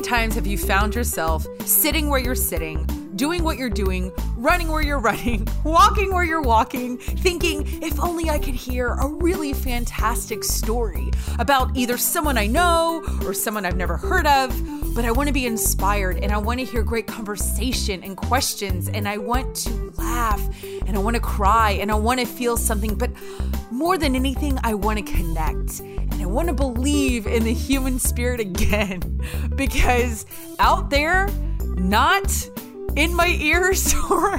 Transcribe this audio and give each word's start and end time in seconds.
many 0.00 0.08
times 0.08 0.34
have 0.34 0.46
you 0.46 0.56
found 0.56 0.94
yourself 0.94 1.46
sitting 1.66 2.08
where 2.08 2.18
you're 2.18 2.34
sitting, 2.34 2.86
doing 3.16 3.44
what 3.44 3.58
you're 3.58 3.68
doing, 3.68 4.10
running 4.34 4.68
where 4.68 4.80
you're 4.80 4.98
running, 5.10 5.46
walking 5.62 6.14
where 6.14 6.24
you're 6.24 6.40
walking, 6.40 6.96
thinking, 6.96 7.66
if 7.82 8.00
only 8.00 8.30
I 8.30 8.38
could 8.38 8.54
hear 8.54 8.94
a 8.94 9.06
really 9.06 9.52
fantastic 9.52 10.42
story 10.42 11.10
about 11.38 11.76
either 11.76 11.98
someone 11.98 12.38
I 12.38 12.46
know 12.46 13.04
or 13.26 13.34
someone 13.34 13.66
I've 13.66 13.76
never 13.76 13.98
heard 13.98 14.26
of, 14.26 14.94
but 14.94 15.04
I 15.04 15.10
want 15.10 15.26
to 15.26 15.34
be 15.34 15.44
inspired 15.44 16.16
and 16.16 16.32
I 16.32 16.38
want 16.38 16.60
to 16.60 16.64
hear 16.64 16.82
great 16.82 17.06
conversation 17.06 18.02
and 18.02 18.16
questions 18.16 18.88
and 18.88 19.06
I 19.06 19.18
want 19.18 19.54
to 19.56 19.92
laugh 19.98 20.40
and 20.86 20.96
I 20.96 20.98
want 20.98 21.16
to 21.16 21.20
cry 21.20 21.72
and 21.72 21.90
I 21.90 21.96
want 21.96 22.20
to 22.20 22.26
feel 22.26 22.56
something, 22.56 22.94
but 22.94 23.10
more 23.70 23.98
than 23.98 24.16
anything, 24.16 24.58
I 24.64 24.72
want 24.72 25.04
to 25.04 25.12
connect. 25.12 25.82
Want 26.30 26.46
to 26.46 26.54
believe 26.54 27.26
in 27.26 27.42
the 27.42 27.52
human 27.52 27.98
spirit 27.98 28.38
again 28.38 29.20
because 29.56 30.26
out 30.60 30.88
there, 30.88 31.28
not 31.74 32.48
in 32.94 33.12
my 33.12 33.36
ears 33.40 33.92
or 34.10 34.38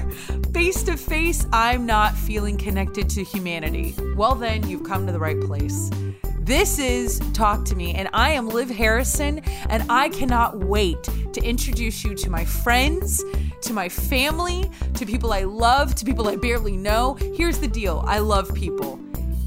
face 0.54 0.84
to 0.84 0.96
face, 0.96 1.46
I'm 1.52 1.86
not 1.86 2.16
feeling 2.16 2.58
connected 2.58 3.10
to 3.10 3.26
humanity. 3.26 3.94
Well, 4.16 4.36
then 4.36 4.70
you've 4.70 4.86
come 4.86 5.06
to 5.06 5.12
the 5.12 5.20
right 5.20 5.40
place. 5.42 5.92
This 6.40 6.80
is 6.80 7.20
Talk 7.34 7.66
to 7.66 7.76
Me, 7.76 7.94
and 7.94 8.08
I 8.14 8.32
am 8.32 8.48
Liv 8.48 8.70
Harrison, 8.70 9.40
and 9.70 9.84
I 9.90 10.08
cannot 10.08 10.60
wait 10.60 11.04
to 11.04 11.44
introduce 11.44 12.06
you 12.06 12.16
to 12.16 12.30
my 12.30 12.46
friends, 12.46 13.22
to 13.64 13.74
my 13.74 13.90
family, 13.90 14.72
to 14.94 15.06
people 15.06 15.34
I 15.34 15.44
love, 15.44 15.94
to 15.96 16.06
people 16.06 16.30
I 16.30 16.38
barely 16.38 16.78
know. 16.78 17.16
Here's 17.36 17.60
the 17.60 17.68
deal 17.68 18.02
I 18.08 18.20
love 18.20 18.54
people, 18.54 18.98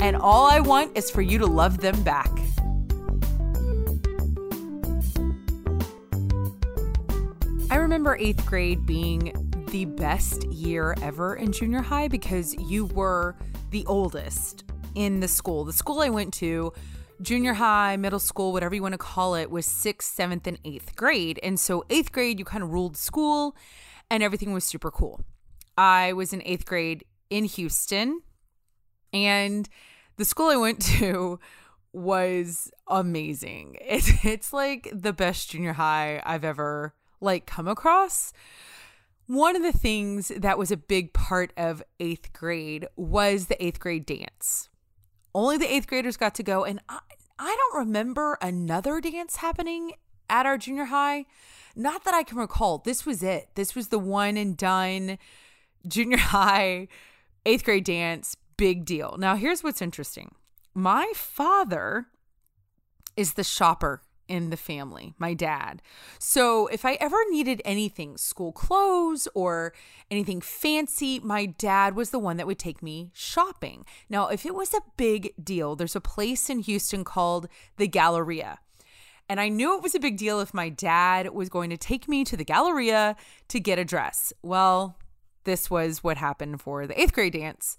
and 0.00 0.16
all 0.16 0.46
I 0.46 0.60
want 0.60 0.96
is 0.96 1.10
for 1.10 1.22
you 1.22 1.38
to 1.38 1.46
love 1.46 1.78
them 1.78 2.02
back. 2.02 2.30
I 7.70 7.76
remember 7.76 8.16
eighth 8.16 8.44
grade 8.46 8.86
being 8.86 9.32
the 9.70 9.84
best 9.84 10.44
year 10.44 10.94
ever 11.02 11.34
in 11.34 11.50
junior 11.50 11.82
high 11.82 12.08
because 12.08 12.54
you 12.54 12.86
were 12.86 13.34
the 13.70 13.84
oldest 13.86 14.64
in 14.94 15.20
the 15.20 15.28
school. 15.28 15.64
The 15.64 15.72
school 15.72 16.00
I 16.00 16.10
went 16.10 16.32
to, 16.34 16.72
junior 17.20 17.54
high, 17.54 17.96
middle 17.96 18.20
school, 18.20 18.52
whatever 18.52 18.74
you 18.74 18.82
want 18.82 18.92
to 18.92 18.98
call 18.98 19.34
it, 19.34 19.50
was 19.50 19.66
sixth, 19.66 20.14
seventh, 20.14 20.46
and 20.46 20.58
eighth 20.64 20.94
grade. 20.94 21.40
And 21.42 21.58
so, 21.58 21.84
eighth 21.90 22.12
grade, 22.12 22.38
you 22.38 22.44
kind 22.44 22.62
of 22.62 22.72
ruled 22.72 22.96
school 22.96 23.56
and 24.10 24.22
everything 24.22 24.52
was 24.52 24.64
super 24.64 24.90
cool. 24.90 25.24
I 25.76 26.12
was 26.12 26.32
in 26.32 26.42
eighth 26.44 26.66
grade 26.66 27.04
in 27.30 27.44
Houston, 27.44 28.20
and 29.14 29.68
the 30.16 30.24
school 30.24 30.50
I 30.50 30.56
went 30.56 30.82
to 30.98 31.38
was 31.92 32.70
amazing. 32.88 33.76
It's, 33.80 34.24
it's 34.24 34.52
like 34.52 34.90
the 34.92 35.12
best 35.12 35.50
junior 35.50 35.74
high 35.74 36.20
I've 36.26 36.44
ever 36.44 36.94
like 37.20 37.46
come 37.46 37.68
across. 37.68 38.32
One 39.26 39.56
of 39.56 39.62
the 39.62 39.72
things 39.72 40.30
that 40.36 40.58
was 40.58 40.70
a 40.70 40.76
big 40.76 41.14
part 41.14 41.52
of 41.56 41.82
eighth 41.98 42.32
grade 42.34 42.86
was 42.96 43.46
the 43.46 43.64
eighth 43.64 43.80
grade 43.80 44.04
dance. 44.04 44.68
Only 45.34 45.56
the 45.56 45.72
eighth 45.72 45.86
graders 45.86 46.18
got 46.18 46.34
to 46.34 46.42
go, 46.42 46.64
and 46.64 46.80
I, 46.88 46.98
I 47.38 47.56
don't 47.56 47.78
remember 47.86 48.38
another 48.42 49.00
dance 49.00 49.36
happening 49.36 49.92
at 50.28 50.46
our 50.46 50.58
junior 50.58 50.86
high. 50.86 51.24
Not 51.74 52.04
that 52.04 52.14
I 52.14 52.22
can 52.22 52.38
recall. 52.38 52.78
This 52.78 53.06
was 53.06 53.22
it. 53.22 53.48
This 53.54 53.74
was 53.74 53.88
the 53.88 53.98
one 53.98 54.36
and 54.36 54.56
done 54.56 55.18
junior 55.88 56.16
high 56.18 56.88
eighth 57.46 57.64
grade 57.64 57.84
dance. 57.84 58.36
Big 58.56 58.84
deal. 58.84 59.16
Now, 59.18 59.36
here's 59.36 59.62
what's 59.62 59.82
interesting 59.82 60.34
my 60.74 61.12
father 61.14 62.06
is 63.16 63.34
the 63.34 63.44
shopper 63.44 64.02
in 64.26 64.50
the 64.50 64.56
family, 64.56 65.14
my 65.18 65.34
dad. 65.34 65.82
So 66.18 66.66
if 66.68 66.84
I 66.84 66.94
ever 66.94 67.16
needed 67.30 67.60
anything, 67.64 68.16
school 68.16 68.52
clothes 68.52 69.28
or 69.34 69.74
anything 70.10 70.40
fancy, 70.40 71.20
my 71.20 71.46
dad 71.46 71.94
was 71.94 72.10
the 72.10 72.18
one 72.18 72.36
that 72.38 72.46
would 72.46 72.58
take 72.58 72.82
me 72.82 73.10
shopping. 73.12 73.84
Now, 74.08 74.28
if 74.28 74.46
it 74.46 74.54
was 74.54 74.72
a 74.72 74.80
big 74.96 75.34
deal, 75.42 75.76
there's 75.76 75.96
a 75.96 76.00
place 76.00 76.48
in 76.48 76.60
Houston 76.60 77.04
called 77.04 77.48
the 77.76 77.86
Galleria. 77.86 78.58
And 79.28 79.40
I 79.40 79.48
knew 79.48 79.76
it 79.76 79.82
was 79.82 79.94
a 79.94 80.00
big 80.00 80.16
deal 80.16 80.40
if 80.40 80.52
my 80.52 80.68
dad 80.68 81.32
was 81.32 81.48
going 81.48 81.70
to 81.70 81.76
take 81.76 82.08
me 82.08 82.24
to 82.24 82.36
the 82.36 82.44
Galleria 82.44 83.16
to 83.48 83.60
get 83.60 83.78
a 83.78 83.84
dress. 83.84 84.32
Well, 84.42 84.98
this 85.44 85.70
was 85.70 86.02
what 86.02 86.16
happened 86.16 86.60
for 86.60 86.86
the 86.86 86.94
8th 86.94 87.12
grade 87.12 87.32
dance 87.34 87.76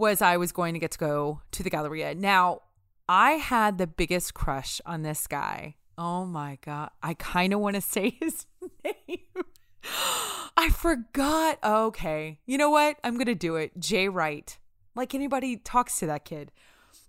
was 0.00 0.20
I 0.20 0.36
was 0.36 0.50
going 0.50 0.74
to 0.74 0.80
get 0.80 0.90
to 0.92 0.98
go 0.98 1.42
to 1.52 1.62
the 1.62 1.70
Galleria. 1.70 2.14
Now, 2.14 2.62
I 3.08 3.32
had 3.32 3.78
the 3.78 3.86
biggest 3.86 4.34
crush 4.34 4.80
on 4.86 5.02
this 5.02 5.26
guy. 5.26 5.76
Oh 5.96 6.24
my 6.24 6.58
God. 6.64 6.90
I 7.02 7.14
kind 7.14 7.52
of 7.52 7.60
want 7.60 7.76
to 7.76 7.80
say 7.82 8.16
his 8.20 8.46
name. 8.84 9.44
I 10.56 10.70
forgot. 10.70 11.58
Okay. 11.62 12.40
You 12.46 12.58
know 12.58 12.70
what? 12.70 12.96
I'm 13.04 13.14
going 13.14 13.26
to 13.26 13.34
do 13.34 13.56
it. 13.56 13.78
Jay 13.78 14.08
Wright. 14.08 14.58
Like 14.94 15.14
anybody 15.14 15.56
talks 15.56 15.98
to 16.00 16.06
that 16.06 16.24
kid. 16.24 16.50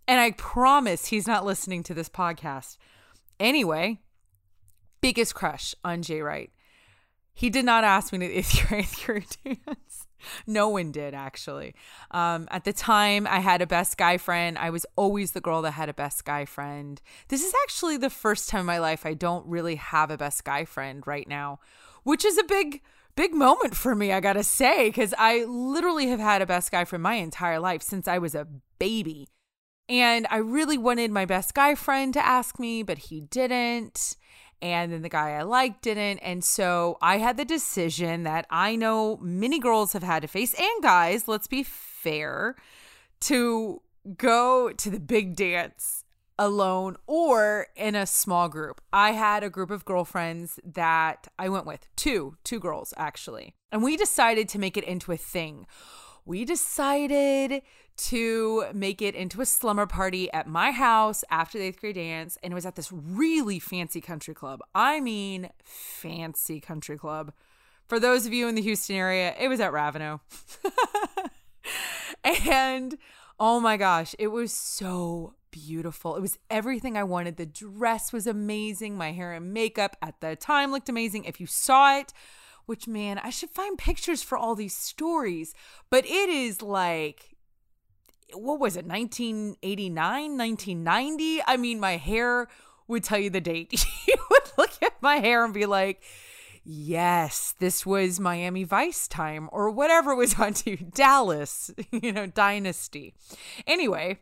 And 0.08 0.20
I 0.20 0.32
promise 0.32 1.08
he's 1.08 1.28
not 1.28 1.46
listening 1.46 1.84
to 1.84 1.94
this 1.94 2.10
podcast. 2.10 2.78
Anyway, 3.40 4.00
biggest 5.02 5.36
crush 5.36 5.74
on 5.84 6.02
Jay 6.02 6.22
Wright. 6.22 6.52
He 7.34 7.50
did 7.50 7.66
not 7.66 7.84
ask 7.84 8.12
me 8.12 8.20
to 8.20 8.28
grade, 8.68 8.86
eighth 8.86 9.06
grade 9.06 9.38
dance. 9.66 10.08
No 10.48 10.70
one 10.70 10.92
did 10.92 11.14
actually. 11.14 11.76
Um, 12.12 12.48
at 12.52 12.64
the 12.64 12.74
time, 12.74 13.28
I 13.28 13.40
had 13.40 13.62
a 13.62 13.68
best 13.68 13.98
guy 13.98 14.18
friend. 14.18 14.58
I 14.58 14.70
was 14.70 14.86
always 14.96 15.32
the 15.32 15.42
girl 15.42 15.62
that 15.64 15.72
had 15.72 15.90
a 15.90 15.94
best 15.94 16.26
guy 16.26 16.46
friend. 16.46 17.02
This 17.30 17.44
is 17.44 17.54
actually 17.64 17.98
the 17.98 18.10
first 18.10 18.50
time 18.50 18.62
in 18.62 18.66
my 18.66 18.80
life 18.80 19.06
I 19.06 19.14
don't 19.14 19.46
really 19.48 19.76
have 19.76 20.12
a 20.12 20.18
best 20.18 20.44
guy 20.44 20.66
friend 20.66 21.06
right 21.06 21.28
now, 21.28 21.60
which 22.04 22.26
is 22.26 22.38
a 22.38 22.44
big 22.44 22.82
big 23.16 23.34
moment 23.34 23.76
for 23.76 23.94
me, 23.94 24.12
I 24.12 24.20
gotta 24.20 24.44
say, 24.44 24.88
because 24.88 25.14
I 25.18 25.44
literally 25.44 26.08
have 26.08 26.20
had 26.20 26.42
a 26.42 26.46
best 26.46 26.72
guy 26.72 26.86
friend 26.86 27.04
my 27.04 27.16
entire 27.16 27.60
life 27.60 27.82
since 27.82 28.08
I 28.08 28.18
was 28.18 28.36
a 28.36 28.48
baby. 28.80 29.28
And 29.90 30.26
I 30.30 30.38
really 30.38 30.78
wanted 30.78 31.12
my 31.12 31.26
best 31.26 31.54
guy 31.54 31.76
friend 31.76 32.14
to 32.14 32.26
ask 32.26 32.60
me, 32.60 32.82
but 32.82 32.98
he 32.98 33.22
didn't 33.22 34.16
and 34.62 34.92
then 34.92 35.02
the 35.02 35.10
guy 35.10 35.32
I 35.32 35.44
liked 35.44 35.82
didn't. 35.82 36.20
And 36.20 36.44
so 36.44 36.98
I 37.02 37.18
had 37.18 37.38
the 37.38 37.46
decision 37.46 38.24
that 38.24 38.46
I 38.50 38.76
know 38.76 39.18
many 39.22 39.60
girls 39.60 39.94
have 39.94 40.04
had 40.04 40.22
to 40.22 40.28
face, 40.28 40.54
and 40.54 40.84
guys, 40.84 41.28
let's 41.28 41.48
be 41.48 41.64
fair, 41.64 42.56
to 43.22 43.82
go 44.18 44.72
to 44.72 44.90
the 44.90 45.00
big 45.00 45.36
dance 45.36 46.04
alone 46.40 46.98
or 47.06 47.68
in 47.76 47.96
a 47.96 48.08
small 48.08 48.50
group. 48.50 48.82
I 48.92 49.12
had 49.12 49.44
a 49.44 49.50
group 49.50 49.70
of 49.70 49.86
girlfriends 49.86 50.60
that 50.64 51.28
I 51.38 51.50
went 51.50 51.68
with, 51.68 51.88
two, 51.96 52.38
two 52.44 52.60
girls 52.60 52.94
actually. 52.98 53.54
And 53.72 53.84
we 53.84 53.96
decided 53.96 54.50
to 54.50 54.60
make 54.60 54.76
it 54.76 54.84
into 54.84 55.12
a 55.12 55.18
thing. 55.18 55.68
We 56.26 56.46
decided 56.46 57.62
to 57.98 58.66
make 58.74 59.02
it 59.02 59.16
into 59.16 59.42
a 59.42 59.46
slumber 59.46 59.86
party 59.86 60.32
at 60.34 60.48
my 60.48 60.72
house 60.72 61.24
after 61.30 61.58
the 61.58 61.66
eighth 61.66 61.80
grade 61.80 61.96
dance. 61.96 62.38
And 62.42 62.54
it 62.54 62.56
was 62.56 62.66
at 62.66 62.76
this 62.76 62.92
really 62.92 63.60
fancy 63.60 64.02
country 64.02 64.34
club. 64.34 64.62
I 64.74 65.00
mean, 65.00 65.50
fancy 65.64 66.60
country 66.60 66.98
club. 66.98 67.34
For 67.88 68.00
those 68.00 68.26
of 68.26 68.34
you 68.34 68.48
in 68.48 68.56
the 68.56 68.62
Houston 68.62 68.96
area, 68.96 69.36
it 69.40 69.50
was 69.50 69.60
at 69.60 69.74
Raveneaux. 69.74 70.22
and 72.24 72.98
oh 73.40 73.60
my 73.60 73.78
gosh, 73.78 74.16
it 74.18 74.28
was 74.28 74.54
so 74.54 75.36
beautiful. 75.52 76.16
It 76.16 76.22
was 76.22 76.40
everything 76.50 76.98
I 76.98 77.04
wanted. 77.04 77.38
The 77.38 77.46
dress 77.46 78.14
was 78.14 78.26
amazing. 78.26 78.98
My 78.98 79.12
hair 79.12 79.34
and 79.34 79.54
makeup 79.54 79.98
at 80.02 80.22
the 80.22 80.36
time 80.36 80.72
looked 80.72 80.90
amazing. 80.90 81.26
If 81.26 81.40
you 81.40 81.48
saw 81.48 81.98
it, 81.98 82.14
which 82.66 82.88
man, 82.88 83.20
I 83.20 83.30
should 83.30 83.50
find 83.50 83.78
pictures 83.78 84.24
for 84.24 84.38
all 84.38 84.56
these 84.56 84.76
stories, 84.76 85.54
but 85.90 86.06
it 86.06 86.30
is 86.30 86.62
like 86.62 87.32
what 88.34 88.60
was 88.60 88.76
it 88.76 88.86
1989 88.86 90.38
1990 90.38 91.42
i 91.48 91.58
mean 91.58 91.80
my 91.80 91.98
hair 91.98 92.48
would 92.88 93.04
tell 93.04 93.20
you 93.20 93.30
the 93.30 93.42
date 93.42 93.86
you 94.08 94.16
would 94.30 94.52
look 94.58 94.72
at 94.82 95.02
my 95.02 95.18
hair 95.18 95.44
and 95.44 95.54
be 95.54 95.66
like 95.66 96.02
yes 96.64 97.54
this 97.60 97.86
was 97.86 98.20
miami 98.20 98.64
vice 98.64 99.08
time 99.08 99.50
or 99.52 99.70
whatever 99.70 100.16
was 100.16 100.40
on 100.40 100.54
to 100.54 100.78
dallas 100.78 101.72
you 101.92 102.12
know 102.12 102.26
dynasty 102.26 103.14
anyway 103.66 104.18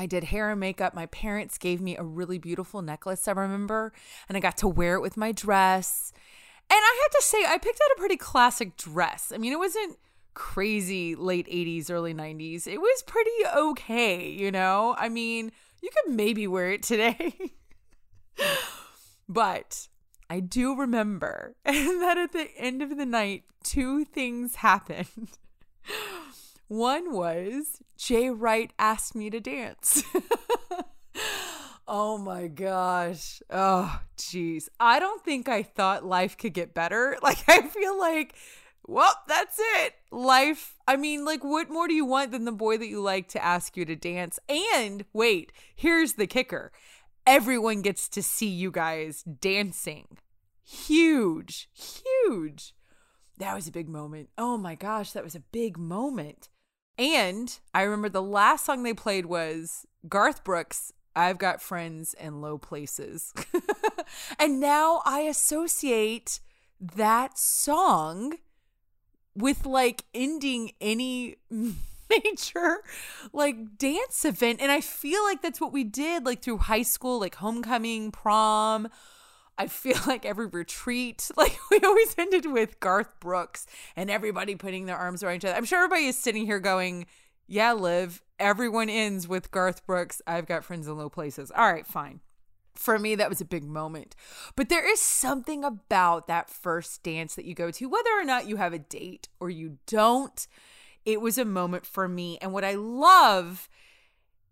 I 0.00 0.06
did 0.06 0.22
hair 0.22 0.52
and 0.52 0.60
makeup. 0.60 0.94
My 0.94 1.06
parents 1.06 1.58
gave 1.58 1.80
me 1.80 1.96
a 1.96 2.04
really 2.04 2.38
beautiful 2.38 2.82
necklace, 2.82 3.26
I 3.26 3.32
remember, 3.32 3.92
and 4.28 4.36
I 4.36 4.40
got 4.40 4.56
to 4.58 4.68
wear 4.68 4.94
it 4.94 5.00
with 5.00 5.16
my 5.16 5.32
dress. 5.32 6.12
And 6.70 6.78
I 6.78 7.00
have 7.02 7.10
to 7.12 7.26
say, 7.26 7.44
I 7.46 7.58
picked 7.58 7.80
out 7.82 7.96
a 7.96 7.98
pretty 7.98 8.16
classic 8.16 8.76
dress. 8.76 9.32
I 9.34 9.38
mean, 9.38 9.52
it 9.52 9.58
wasn't 9.58 9.98
crazy 10.34 11.14
late 11.16 11.48
80s, 11.48 11.90
early 11.90 12.14
90s, 12.14 12.66
it 12.68 12.80
was 12.80 13.02
pretty 13.02 13.30
okay, 13.56 14.30
you 14.30 14.52
know? 14.52 14.94
I 14.96 15.08
mean, 15.08 15.50
you 15.82 15.90
could 15.90 16.14
maybe 16.14 16.46
wear 16.46 16.70
it 16.70 16.82
today. 16.84 17.34
but 19.28 19.88
I 20.30 20.40
do 20.40 20.76
remember 20.76 21.56
that 21.64 22.18
at 22.18 22.32
the 22.32 22.48
end 22.56 22.82
of 22.82 22.96
the 22.96 23.06
night, 23.06 23.44
two 23.64 24.04
things 24.04 24.56
happened. 24.56 25.38
One 26.68 27.12
was 27.12 27.80
Jay 27.96 28.30
Wright 28.30 28.72
asked 28.78 29.14
me 29.14 29.30
to 29.30 29.40
dance. 29.40 30.04
Oh 31.90 32.18
my 32.18 32.48
gosh. 32.48 33.40
Oh, 33.48 34.00
jeez. 34.18 34.68
I 34.78 35.00
don't 35.00 35.24
think 35.24 35.48
I 35.48 35.62
thought 35.62 36.04
life 36.04 36.36
could 36.36 36.52
get 36.52 36.74
better. 36.74 37.16
Like, 37.22 37.48
I 37.48 37.62
feel 37.62 37.98
like, 37.98 38.34
well, 38.86 39.14
that's 39.26 39.58
it. 39.58 39.94
Life. 40.12 40.74
I 40.86 40.96
mean, 40.96 41.24
like, 41.24 41.42
what 41.42 41.70
more 41.70 41.88
do 41.88 41.94
you 41.94 42.04
want 42.04 42.30
than 42.30 42.44
the 42.44 42.52
boy 42.52 42.76
that 42.76 42.88
you 42.88 43.00
like 43.00 43.28
to 43.28 43.42
ask 43.42 43.74
you 43.76 43.86
to 43.86 43.96
dance? 43.96 44.38
And 44.50 45.06
wait, 45.14 45.50
here's 45.74 46.14
the 46.14 46.26
kicker 46.26 46.72
everyone 47.26 47.82
gets 47.82 48.08
to 48.10 48.22
see 48.22 48.48
you 48.48 48.70
guys 48.70 49.22
dancing. 49.22 50.18
Huge, 50.64 51.68
huge. 51.74 52.74
That 53.38 53.54
was 53.54 53.66
a 53.66 53.72
big 53.72 53.88
moment. 53.88 54.28
Oh 54.36 54.58
my 54.58 54.74
gosh, 54.74 55.12
that 55.12 55.24
was 55.24 55.34
a 55.34 55.40
big 55.40 55.78
moment. 55.78 56.48
And 56.98 57.58
I 57.74 57.82
remember 57.82 58.08
the 58.08 58.22
last 58.22 58.64
song 58.66 58.82
they 58.82 58.94
played 58.94 59.26
was 59.26 59.86
Garth 60.08 60.42
Brooks 60.44 60.92
I've 61.18 61.38
got 61.38 61.60
friends 61.60 62.14
in 62.14 62.40
low 62.40 62.58
places. 62.58 63.34
and 64.38 64.60
now 64.60 65.02
I 65.04 65.22
associate 65.22 66.38
that 66.80 67.36
song 67.36 68.34
with 69.34 69.66
like 69.66 70.04
ending 70.14 70.70
any 70.80 71.34
major 71.50 72.78
like 73.32 73.76
dance 73.78 74.24
event. 74.24 74.60
And 74.62 74.70
I 74.70 74.80
feel 74.80 75.24
like 75.24 75.42
that's 75.42 75.60
what 75.60 75.72
we 75.72 75.82
did 75.82 76.24
like 76.24 76.40
through 76.40 76.58
high 76.58 76.82
school, 76.82 77.18
like 77.18 77.34
homecoming, 77.34 78.12
prom. 78.12 78.86
I 79.58 79.66
feel 79.66 79.98
like 80.06 80.24
every 80.24 80.46
retreat, 80.46 81.32
like 81.36 81.58
we 81.68 81.80
always 81.80 82.14
ended 82.16 82.46
with 82.46 82.78
Garth 82.78 83.18
Brooks 83.18 83.66
and 83.96 84.08
everybody 84.08 84.54
putting 84.54 84.86
their 84.86 84.96
arms 84.96 85.24
around 85.24 85.34
each 85.34 85.46
other. 85.46 85.56
I'm 85.56 85.64
sure 85.64 85.78
everybody 85.78 86.06
is 86.06 86.16
sitting 86.16 86.46
here 86.46 86.60
going, 86.60 87.06
Yeah, 87.48 87.72
Liv, 87.72 88.22
everyone 88.38 88.88
ends 88.88 89.26
with 89.26 89.50
Garth 89.50 89.86
Brooks. 89.86 90.22
I've 90.26 90.46
got 90.46 90.64
friends 90.64 90.86
in 90.86 90.96
low 90.96 91.08
places. 91.08 91.50
All 91.50 91.72
right, 91.72 91.86
fine. 91.86 92.20
For 92.74 92.98
me, 92.98 93.14
that 93.16 93.28
was 93.28 93.40
a 93.40 93.46
big 93.46 93.64
moment. 93.64 94.14
But 94.54 94.68
there 94.68 94.88
is 94.88 95.00
something 95.00 95.64
about 95.64 96.28
that 96.28 96.48
first 96.48 97.02
dance 97.02 97.34
that 97.34 97.44
you 97.44 97.54
go 97.54 97.70
to, 97.72 97.88
whether 97.88 98.10
or 98.16 98.24
not 98.24 98.46
you 98.46 98.56
have 98.56 98.72
a 98.72 98.78
date 98.78 99.28
or 99.40 99.50
you 99.50 99.78
don't. 99.86 100.46
It 101.04 101.20
was 101.20 101.38
a 101.38 101.44
moment 101.44 101.84
for 101.84 102.06
me. 102.06 102.38
And 102.40 102.52
what 102.52 102.64
I 102.64 102.74
love 102.74 103.68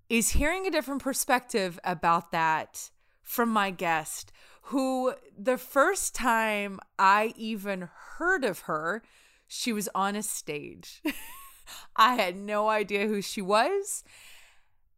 is 0.09 0.31
hearing 0.31 0.67
a 0.67 0.71
different 0.71 1.03
perspective 1.03 1.79
about 1.85 2.33
that 2.33 2.91
from 3.23 3.49
my 3.49 3.71
guest, 3.71 4.33
who 4.63 5.15
the 5.37 5.59
first 5.59 6.15
time 6.15 6.81
I 6.99 7.33
even 7.37 7.89
heard 8.17 8.45
of 8.45 8.61
her, 8.61 9.03
she 9.47 9.73
was 9.73 9.89
on 9.95 10.17
a 10.17 10.23
stage. 10.23 11.03
I 11.95 12.15
had 12.15 12.37
no 12.37 12.69
idea 12.69 13.07
who 13.07 13.23
she 13.23 13.43
was. 13.43 14.05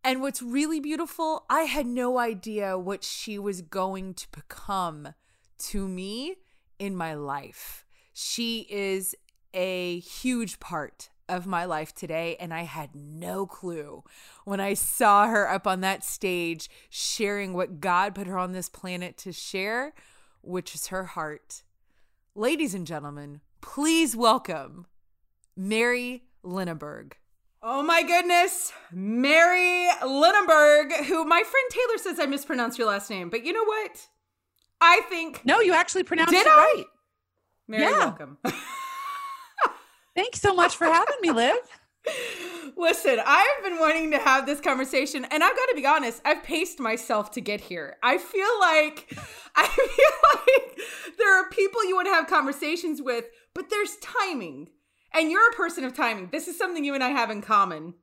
And 0.05 0.23
what's 0.23 0.43
really 0.43 0.81
beautiful, 0.81 1.45
I 1.51 1.63
had 1.63 1.87
no 1.87 2.19
idea 2.19 2.79
what 2.79 3.03
she 3.05 3.39
was 3.39 3.63
going 3.63 4.15
to 4.15 4.27
become 4.31 5.15
to 5.59 5.89
me 5.89 6.37
in 6.79 6.97
my 6.97 7.15
life. 7.15 7.85
She 8.13 8.67
is 8.71 9.15
a 9.53 9.99
huge 9.99 10.61
part 10.61 11.11
of 11.29 11.47
my 11.47 11.65
life 11.65 11.95
today, 11.95 12.37
and 12.41 12.55
I 12.55 12.63
had 12.63 12.95
no 12.95 13.47
clue 13.47 14.03
when 14.45 14.61
I 14.61 14.75
saw 14.75 15.27
her 15.27 15.49
up 15.51 15.67
on 15.67 15.83
that 15.83 16.05
stage 16.05 16.71
sharing 16.89 17.53
what 17.53 17.81
God 17.81 18.15
put 18.15 18.27
her 18.27 18.39
on 18.39 18.53
this 18.53 18.69
planet 18.69 19.19
to 19.19 19.33
share, 19.33 19.93
which 20.41 20.75
is 20.75 20.87
her 20.87 21.05
heart. 21.05 21.65
Ladies 22.35 22.73
and 22.73 22.87
gentlemen, 22.87 23.41
please 23.61 24.17
welcome 24.17 24.87
Mary 25.57 26.28
Lenaburg. 26.43 27.17
Oh 27.63 27.83
my 27.83 28.03
goodness, 28.03 28.73
Mary 28.93 29.89
Lenaburg, 30.07 30.93
who 31.07 31.25
my 31.25 31.43
friend 31.43 31.67
Taylor 31.71 31.99
says 31.99 32.21
I 32.21 32.27
mispronounced 32.27 32.79
your 32.79 32.87
last 32.89 33.11
name, 33.11 33.31
but 33.31 33.45
you 33.45 33.53
know 33.53 33.65
what? 33.65 34.07
I 34.81 35.01
think 35.09 35.43
No, 35.45 35.61
you 35.61 35.75
actually 35.75 36.05
pronounced 36.05 36.33
Did 36.33 36.47
it 36.47 36.53
I? 36.53 36.57
right. 36.57 36.85
Mary, 37.67 37.83
Yeah. 37.83 37.99
welcome. 37.99 38.39
Thanks 40.15 40.41
so 40.41 40.55
much 40.55 40.77
for 40.77 40.85
having 40.87 41.17
me, 41.21 41.31
Liv. 41.31 41.57
Listen, 42.77 43.19
I've 43.25 43.63
been 43.63 43.79
wanting 43.79 44.11
to 44.13 44.19
have 44.19 44.47
this 44.47 44.61
conversation, 44.61 45.25
and 45.31 45.43
I've 45.45 45.57
got 45.57 45.67
to 45.67 45.75
be 45.77 45.85
honest, 45.87 46.23
I've 46.25 46.43
paced 46.43 46.81
myself 46.81 47.31
to 47.33 47.41
get 47.41 47.61
here. 47.61 47.97
I 48.03 48.19
feel 48.19 48.49
like 48.61 49.13
I 49.57 49.67
feel 49.67 50.45
like 50.45 50.79
there 51.19 51.37
are 51.41 51.49
people 51.51 51.85
you 51.85 51.95
want 51.97 52.07
to 52.07 52.15
have 52.15 52.27
conversations 52.29 53.03
with, 53.03 53.27
but 53.55 53.69
there's 53.71 53.97
timing. 53.97 54.69
And 55.13 55.31
you're 55.31 55.49
a 55.51 55.55
person 55.55 55.85
of 55.85 55.95
timing. 55.95 56.29
This 56.31 56.49
is 56.49 56.57
something 56.59 56.85
you 56.85 56.95
and 56.95 57.03
I 57.03 57.09
have 57.09 57.31
in 57.31 57.43
common. 57.43 57.95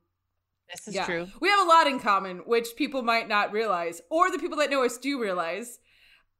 This 0.70 0.88
is 0.88 0.94
Yeah. 0.94 1.06
true. 1.06 1.28
We 1.40 1.48
have 1.48 1.60
a 1.60 1.68
lot 1.68 1.86
in 1.86 2.00
common, 2.00 2.38
which 2.38 2.74
people 2.76 3.02
might 3.02 3.28
not 3.28 3.52
realize, 3.52 4.00
or 4.10 4.30
the 4.30 4.38
people 4.38 4.58
that 4.58 4.70
know 4.70 4.84
us 4.84 4.98
do 4.98 5.20
realize. 5.20 5.78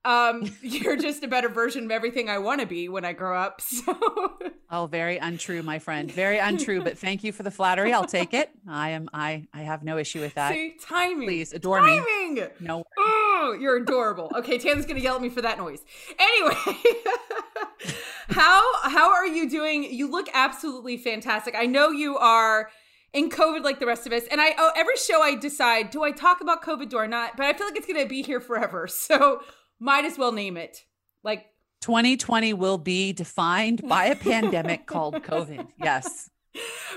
Um, 0.06 0.56
you're 0.62 0.96
just 0.96 1.22
a 1.24 1.28
better 1.28 1.48
version 1.48 1.84
of 1.84 1.90
everything 1.90 2.30
I 2.30 2.38
want 2.38 2.60
to 2.60 2.66
be 2.66 2.88
when 2.88 3.04
I 3.04 3.12
grow 3.12 3.36
up. 3.38 3.60
So 3.86 4.38
Oh, 4.68 4.86
very 4.86 5.16
untrue, 5.18 5.62
my 5.62 5.78
friend. 5.78 6.10
Very 6.10 6.38
untrue, 6.38 6.82
but 6.82 6.98
thank 6.98 7.22
you 7.22 7.30
for 7.32 7.44
the 7.44 7.50
flattery. 7.52 7.92
I'll 7.92 8.04
take 8.04 8.34
it. 8.34 8.50
I 8.68 8.90
am 8.90 9.08
I 9.14 9.46
I 9.54 9.62
have 9.62 9.84
no 9.84 9.96
issue 9.96 10.20
with 10.20 10.34
that. 10.34 10.52
see, 10.52 10.76
timing. 10.80 11.28
Please 11.28 11.52
adore 11.52 11.82
me. 11.82 11.98
timing. 11.98 12.48
No. 12.58 12.84
Oh, 12.98 13.56
you're 13.60 13.76
adorable. 13.76 14.32
Okay, 14.34 14.58
Tan's 14.58 14.84
gonna 14.84 15.00
yell 15.00 15.16
at 15.16 15.22
me 15.22 15.28
for 15.28 15.40
that 15.42 15.58
noise. 15.58 15.84
Anyway, 16.18 16.56
how 18.28 18.62
how 18.82 19.12
are 19.12 19.26
you 19.26 19.48
doing? 19.48 19.84
You 19.84 20.10
look 20.10 20.28
absolutely 20.34 20.96
fantastic. 20.96 21.54
I 21.56 21.66
know 21.66 21.90
you 21.90 22.16
are 22.18 22.70
in 23.12 23.30
COVID 23.30 23.62
like 23.62 23.78
the 23.78 23.86
rest 23.86 24.06
of 24.06 24.12
us, 24.12 24.24
and 24.30 24.40
I 24.40 24.54
oh 24.58 24.72
every 24.76 24.96
show 24.96 25.22
I 25.22 25.36
decide 25.36 25.90
do 25.90 26.02
I 26.02 26.10
talk 26.10 26.40
about 26.40 26.62
COVID 26.62 26.92
or 26.92 27.06
not, 27.06 27.36
but 27.36 27.46
I 27.46 27.52
feel 27.52 27.66
like 27.68 27.76
it's 27.76 27.86
gonna 27.86 28.06
be 28.06 28.22
here 28.22 28.40
forever, 28.40 28.88
so 28.88 29.42
might 29.78 30.04
as 30.04 30.18
well 30.18 30.32
name 30.32 30.56
it. 30.56 30.84
Like 31.22 31.46
2020 31.82 32.52
will 32.54 32.78
be 32.78 33.12
defined 33.12 33.86
by 33.88 34.06
a 34.06 34.16
pandemic 34.16 34.86
called 34.86 35.14
COVID. 35.22 35.68
Yes. 35.78 36.30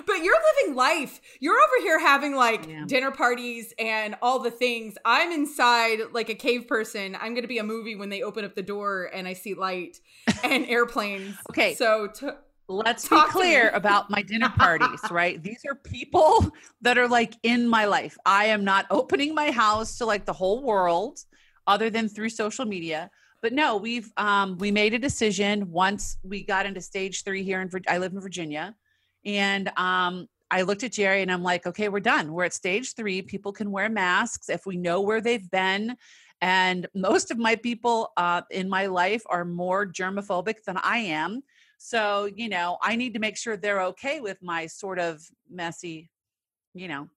But 0.07 0.23
you're 0.23 0.37
living 0.63 0.75
life. 0.75 1.19
You're 1.41 1.57
over 1.57 1.81
here 1.83 1.99
having 1.99 2.33
like 2.33 2.65
Yeah. 2.67 2.85
dinner 2.87 3.11
parties 3.11 3.73
and 3.77 4.15
all 4.21 4.39
the 4.39 4.51
things. 4.51 4.95
I'm 5.03 5.31
inside 5.33 5.99
like 6.13 6.29
a 6.29 6.35
cave 6.35 6.67
person. 6.67 7.15
I'm 7.15 7.33
going 7.33 7.41
to 7.41 7.47
be 7.49 7.57
a 7.57 7.63
movie 7.63 7.95
when 7.95 8.07
they 8.09 8.21
open 8.23 8.45
up 8.45 8.55
the 8.55 8.61
door 8.63 9.09
and 9.13 9.27
I 9.27 9.33
see 9.33 9.53
light 9.55 9.97
and 10.45 10.65
airplanes. 10.69 11.35
Okay. 11.49 11.75
So 11.75 12.07
to, 12.07 12.37
Let's 12.71 13.09
Talk 13.09 13.29
be 13.29 13.31
clear 13.31 13.69
about 13.71 14.11
my 14.11 14.21
dinner 14.21 14.49
parties, 14.57 15.01
right? 15.09 15.41
These 15.41 15.65
are 15.67 15.73
people 15.75 16.51
that 16.81 16.97
are 16.99 17.07
like 17.07 17.33
in 17.41 17.67
my 17.67 17.85
life. 17.85 18.15
I 18.27 18.45
am 18.45 18.63
not 18.63 18.85
opening 18.91 19.33
my 19.33 19.49
house 19.51 19.97
to 19.97 20.05
like 20.05 20.25
the 20.25 20.33
whole 20.33 20.61
world 20.63 21.19
other 21.67 21.89
than 21.89 22.09
through 22.09 22.29
social 22.29 22.65
media. 22.65 23.09
But 23.41 23.53
no, 23.53 23.77
we've 23.77 24.11
um 24.17 24.57
we 24.57 24.71
made 24.71 24.93
a 24.93 24.99
decision 24.99 25.71
once 25.71 26.17
we 26.23 26.43
got 26.43 26.65
into 26.65 26.81
stage 26.81 27.23
3 27.23 27.43
here 27.43 27.61
in 27.61 27.69
I 27.87 27.97
live 27.97 28.13
in 28.13 28.19
Virginia 28.19 28.75
and 29.25 29.69
um 29.77 30.27
I 30.51 30.63
looked 30.63 30.83
at 30.83 30.93
Jerry 30.93 31.21
and 31.21 31.31
I'm 31.31 31.43
like, 31.43 31.67
okay, 31.67 31.89
we're 31.89 31.99
done. 31.99 32.33
We're 32.33 32.45
at 32.45 32.53
stage 32.53 32.95
3. 32.95 33.21
People 33.23 33.51
can 33.51 33.71
wear 33.71 33.87
masks 33.87 34.49
if 34.49 34.65
we 34.65 34.77
know 34.77 35.01
where 35.01 35.21
they've 35.21 35.49
been. 35.51 35.95
And 36.41 36.87
most 36.95 37.31
of 37.31 37.37
my 37.37 37.55
people 37.55 38.11
uh, 38.17 38.41
in 38.49 38.69
my 38.69 38.87
life 38.87 39.21
are 39.29 39.45
more 39.45 39.85
germophobic 39.85 40.63
than 40.63 40.77
I 40.77 40.97
am. 40.97 41.41
So, 41.77 42.29
you 42.35 42.49
know, 42.49 42.77
I 42.81 42.95
need 42.95 43.13
to 43.13 43.19
make 43.19 43.37
sure 43.37 43.57
they're 43.57 43.81
okay 43.83 44.21
with 44.21 44.41
my 44.41 44.65
sort 44.65 44.99
of 44.99 45.21
messy, 45.49 46.09
you 46.73 46.87
know, 46.87 47.09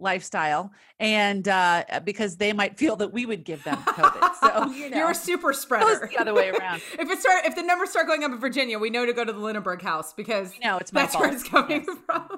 lifestyle. 0.00 0.72
And 0.98 1.46
uh, 1.48 1.84
because 2.04 2.36
they 2.36 2.52
might 2.52 2.78
feel 2.78 2.96
that 2.96 3.12
we 3.12 3.26
would 3.26 3.44
give 3.44 3.62
them 3.64 3.76
COVID. 3.78 4.30
So, 4.40 4.70
you 4.70 4.88
know, 4.90 4.96
you're 4.96 5.10
a 5.10 5.14
super 5.14 5.52
spreader. 5.52 6.08
the 6.10 6.18
other 6.18 6.32
way 6.34 6.48
around. 6.50 6.76
if 6.98 7.10
it 7.10 7.18
start 7.20 7.44
if 7.44 7.54
the 7.54 7.62
numbers 7.62 7.90
start 7.90 8.06
going 8.06 8.24
up 8.24 8.32
in 8.32 8.38
Virginia, 8.38 8.78
we 8.78 8.88
know 8.90 9.04
to 9.04 9.12
go 9.12 9.22
to 9.24 9.32
the 9.32 9.38
Lenaburg 9.38 9.82
house 9.82 10.14
because 10.14 10.54
You 10.54 10.60
know, 10.66 10.78
it's 10.78 10.92
my 10.92 11.02
that's 11.02 11.12
fault. 11.14 11.24
where 11.26 11.32
it's 11.34 11.42
coming 11.44 11.84
Yes. 11.86 11.98
from. 12.06 12.28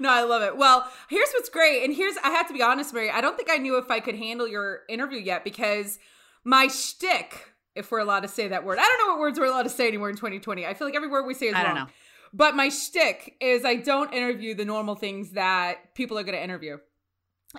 no, 0.00 0.10
I 0.10 0.22
love 0.24 0.42
it. 0.42 0.56
Well, 0.56 0.90
here's 1.08 1.30
what's 1.32 1.48
great, 1.48 1.84
and 1.84 1.94
here's 1.94 2.16
I 2.24 2.30
have 2.30 2.48
to 2.48 2.52
be 2.54 2.62
honest, 2.62 2.92
Mary. 2.92 3.10
I 3.10 3.20
don't 3.20 3.36
think 3.36 3.48
I 3.50 3.58
knew 3.58 3.78
if 3.78 3.90
I 3.90 4.00
could 4.00 4.16
handle 4.16 4.48
your 4.48 4.80
interview 4.88 5.20
yet 5.20 5.44
because 5.44 5.98
my 6.44 6.66
shtick, 6.66 7.52
if 7.76 7.90
we're 7.92 8.00
allowed 8.00 8.20
to 8.20 8.28
say 8.28 8.48
that 8.48 8.64
word, 8.64 8.78
I 8.80 8.82
don't 8.82 9.06
know 9.06 9.12
what 9.12 9.20
words 9.20 9.38
we're 9.38 9.46
allowed 9.46 9.62
to 9.64 9.70
say 9.70 9.86
anymore 9.86 10.10
in 10.10 10.16
2020. 10.16 10.66
I 10.66 10.74
feel 10.74 10.86
like 10.88 10.96
every 10.96 11.08
word 11.08 11.26
we 11.26 11.34
say 11.34 11.46
is 11.46 11.54
I 11.54 11.62
don't 11.62 11.76
wrong. 11.76 11.88
But 12.32 12.54
my 12.54 12.68
shtick 12.68 13.36
is 13.40 13.64
I 13.64 13.76
don't 13.76 14.12
interview 14.14 14.54
the 14.54 14.64
normal 14.64 14.94
things 14.94 15.32
that 15.32 15.94
people 15.94 16.18
are 16.18 16.22
going 16.22 16.36
to 16.36 16.42
interview. 16.42 16.78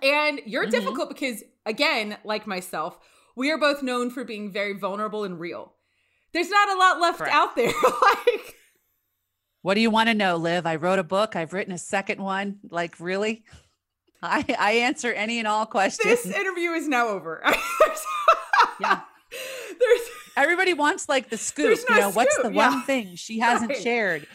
And 0.02 0.40
you're 0.46 0.66
Mhm. 0.68 0.72
difficult 0.72 1.10
because, 1.10 1.44
again, 1.66 2.18
like 2.24 2.48
myself, 2.48 2.98
we 3.36 3.52
are 3.52 3.58
both 3.58 3.84
known 3.84 4.10
for 4.10 4.24
being 4.24 4.52
very 4.52 4.74
vulnerable 4.74 5.24
and 5.26 5.40
real. 5.40 5.74
There's 6.34 6.50
not 6.50 6.70
a 6.70 6.78
lot 6.78 7.02
left 7.02 7.18
Correct. 7.18 7.36
out 7.36 7.56
there. 7.58 7.74
like, 8.02 8.56
What 9.62 9.74
do 9.76 9.82
you 9.82 9.90
want 9.92 10.08
to 10.10 10.16
know, 10.16 10.38
Liv? 10.38 10.66
I 10.66 10.76
wrote 10.78 11.00
a 11.00 11.04
book. 11.04 11.36
I've 11.36 11.52
written 11.54 11.74
a 11.74 11.78
second 11.78 12.22
one. 12.22 12.60
Like, 12.70 13.00
really? 13.00 13.44
I, 14.24 14.46
I 14.58 14.72
answer 14.74 15.12
any 15.12 15.40
and 15.40 15.48
all 15.48 15.66
questions. 15.66 16.24
this 16.24 16.26
interview 16.34 16.72
is 16.72 16.88
now 16.88 17.08
over. 17.10 17.44
Yeah. 18.80 19.02
There's 19.80 20.02
Everybody 20.38 20.74
wants 20.74 21.08
like 21.10 21.30
the 21.30 21.38
scoop. 21.38 21.78
No 21.90 21.96
you 21.96 22.02
know, 22.02 22.10
what's 22.12 22.36
the 22.42 22.52
yeah. 22.52 22.70
one 22.70 22.84
thing 22.84 23.16
she 23.16 23.40
hasn't 23.40 23.70
Right. 23.72 23.82
shared? 23.82 24.28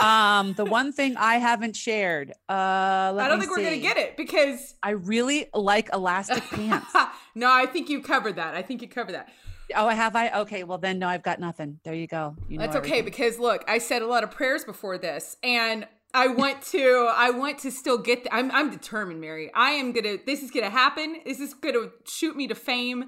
Um, 0.00 0.54
the 0.54 0.64
one 0.64 0.92
thing 0.92 1.16
I 1.16 1.36
haven't 1.36 1.76
shared. 1.76 2.32
Uh, 2.48 2.52
I 2.52 3.26
don't 3.28 3.38
think 3.38 3.54
see. 3.54 3.60
we're 3.62 3.64
gonna 3.64 3.80
get 3.80 3.96
it 3.96 4.16
because 4.16 4.74
I 4.82 4.90
really 4.90 5.48
like 5.54 5.90
elastic 5.92 6.42
pants. 6.50 6.92
no, 7.34 7.52
I 7.52 7.66
think 7.66 7.88
you 7.88 8.02
covered 8.02 8.36
that. 8.36 8.54
I 8.54 8.62
think 8.62 8.82
you 8.82 8.88
covered 8.88 9.14
that. 9.14 9.30
Oh, 9.74 9.86
I 9.86 9.94
have 9.94 10.14
I? 10.14 10.30
Okay, 10.40 10.64
well 10.64 10.78
then, 10.78 10.98
no, 10.98 11.08
I've 11.08 11.22
got 11.22 11.40
nothing. 11.40 11.80
There 11.84 11.94
you 11.94 12.06
go. 12.06 12.36
You 12.48 12.58
That's 12.58 12.76
okay 12.76 13.00
because 13.00 13.38
look, 13.38 13.64
I 13.66 13.78
said 13.78 14.02
a 14.02 14.06
lot 14.06 14.22
of 14.22 14.30
prayers 14.30 14.64
before 14.64 14.98
this, 14.98 15.36
and 15.42 15.86
I 16.12 16.28
want 16.28 16.62
to. 16.66 17.10
I 17.14 17.30
want 17.30 17.58
to 17.60 17.70
still 17.70 17.98
get. 17.98 18.24
The, 18.24 18.34
I'm. 18.34 18.50
I'm 18.50 18.70
determined, 18.70 19.20
Mary. 19.20 19.50
I 19.54 19.70
am 19.70 19.92
gonna. 19.92 20.16
This 20.24 20.42
is 20.42 20.50
gonna 20.50 20.70
happen. 20.70 21.16
This 21.24 21.40
is 21.40 21.54
gonna 21.54 21.88
shoot 22.06 22.36
me 22.36 22.46
to 22.48 22.54
fame 22.54 23.06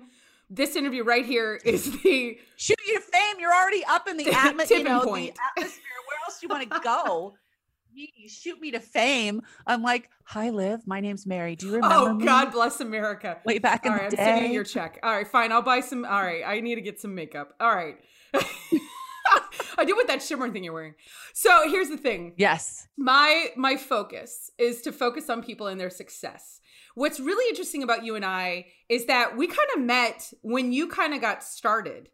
this 0.49 0.76
interview 0.76 1.02
right 1.02 1.26
here 1.26 1.61
is 1.64 1.90
the 2.02 2.38
shoot 2.57 2.78
you 2.87 2.95
to 2.95 3.00
fame. 3.00 3.37
You're 3.40 3.55
already 3.55 3.85
up 3.85 4.09
in 4.09 4.16
the, 4.16 4.25
atmo- 4.26 4.69
you 4.71 4.85
know, 4.85 5.02
point. 5.02 5.35
the 5.35 5.61
atmosphere. 5.61 5.83
Else 6.26 6.42
you 6.42 6.49
want 6.49 6.71
to 6.71 6.80
go? 6.80 7.35
you 7.97 8.28
shoot 8.28 8.61
me 8.61 8.71
to 8.73 8.80
fame. 8.80 9.42
I'm 9.66 9.83
like, 9.83 10.11
hi, 10.25 10.50
Liv. 10.50 10.87
My 10.87 11.00
name's 11.00 11.26
Mary. 11.26 11.56
Do 11.56 11.66
you 11.66 11.73
oh, 11.73 11.76
remember? 11.76 11.97
Oh, 11.97 12.14
me? 12.14 12.25
God 12.25 12.52
bless 12.52 12.80
America. 12.80 13.38
Way 13.45 13.59
back 13.59 13.87
in 13.87 13.92
all 13.92 13.99
right, 13.99 14.11
the 14.11 14.16
day. 14.16 14.23
I'm 14.23 14.37
sending 14.37 14.52
your 14.52 14.64
check. 14.64 15.00
All 15.02 15.12
right, 15.12 15.26
fine. 15.26 15.52
I'll 15.52 15.62
buy 15.62 15.80
some. 15.80 16.04
All 16.04 16.23
right, 16.23 16.42
I 16.47 16.61
need 16.61 16.75
to 16.75 16.80
get 16.83 17.00
some 17.00 17.14
makeup. 17.14 17.54
All 17.61 17.75
right. 17.75 17.97
I 19.78 19.85
do 19.85 19.97
with 19.97 20.06
that 20.06 20.23
shimmering 20.23 20.52
thing 20.52 20.64
you're 20.64 20.73
wearing. 20.73 20.95
So 21.33 21.68
here's 21.68 21.88
the 21.88 21.97
thing. 21.97 22.35
Yes. 22.37 22.88
My 22.97 23.49
my 23.56 23.76
focus 23.76 24.50
is 24.59 24.83
to 24.83 24.92
focus 24.92 25.28
on 25.28 25.42
people 25.42 25.66
and 25.66 25.80
their 25.80 25.90
success. 25.90 26.61
What's 26.95 27.21
really 27.21 27.49
interesting 27.50 27.83
about 27.83 28.04
you 28.04 28.14
and 28.14 28.25
I 28.25 28.66
is 28.88 29.06
that 29.06 29.37
we 29.37 29.47
kind 29.47 29.68
of 29.75 29.83
met 29.83 30.33
when 30.42 30.73
you 30.73 30.88
kind 30.88 31.12
of 31.12 31.21
got 31.21 31.42
started. 31.42 32.09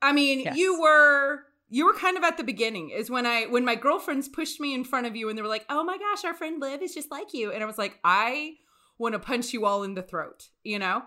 I 0.00 0.12
mean, 0.12 0.40
yes. 0.40 0.56
you 0.56 0.80
were 0.80 1.40
you 1.68 1.86
were 1.86 1.94
kind 1.94 2.16
of 2.16 2.24
at 2.24 2.36
the 2.36 2.44
beginning 2.44 2.90
is 2.90 3.10
when 3.10 3.26
I 3.26 3.46
when 3.46 3.64
my 3.64 3.74
girlfriends 3.74 4.28
pushed 4.28 4.60
me 4.60 4.74
in 4.74 4.84
front 4.84 5.06
of 5.06 5.16
you 5.16 5.28
and 5.28 5.36
they 5.36 5.42
were 5.42 5.48
like, 5.48 5.66
"Oh 5.68 5.84
my 5.84 5.98
gosh, 5.98 6.24
our 6.24 6.34
friend 6.34 6.60
Liv 6.60 6.82
is 6.82 6.94
just 6.94 7.10
like 7.10 7.32
you." 7.32 7.52
And 7.52 7.62
I 7.62 7.66
was 7.66 7.78
like, 7.78 7.98
"I 8.04 8.54
want 8.98 9.14
to 9.14 9.18
punch 9.18 9.52
you 9.52 9.66
all 9.66 9.82
in 9.82 9.94
the 9.94 10.02
throat." 10.02 10.48
You 10.62 10.78
know? 10.78 11.02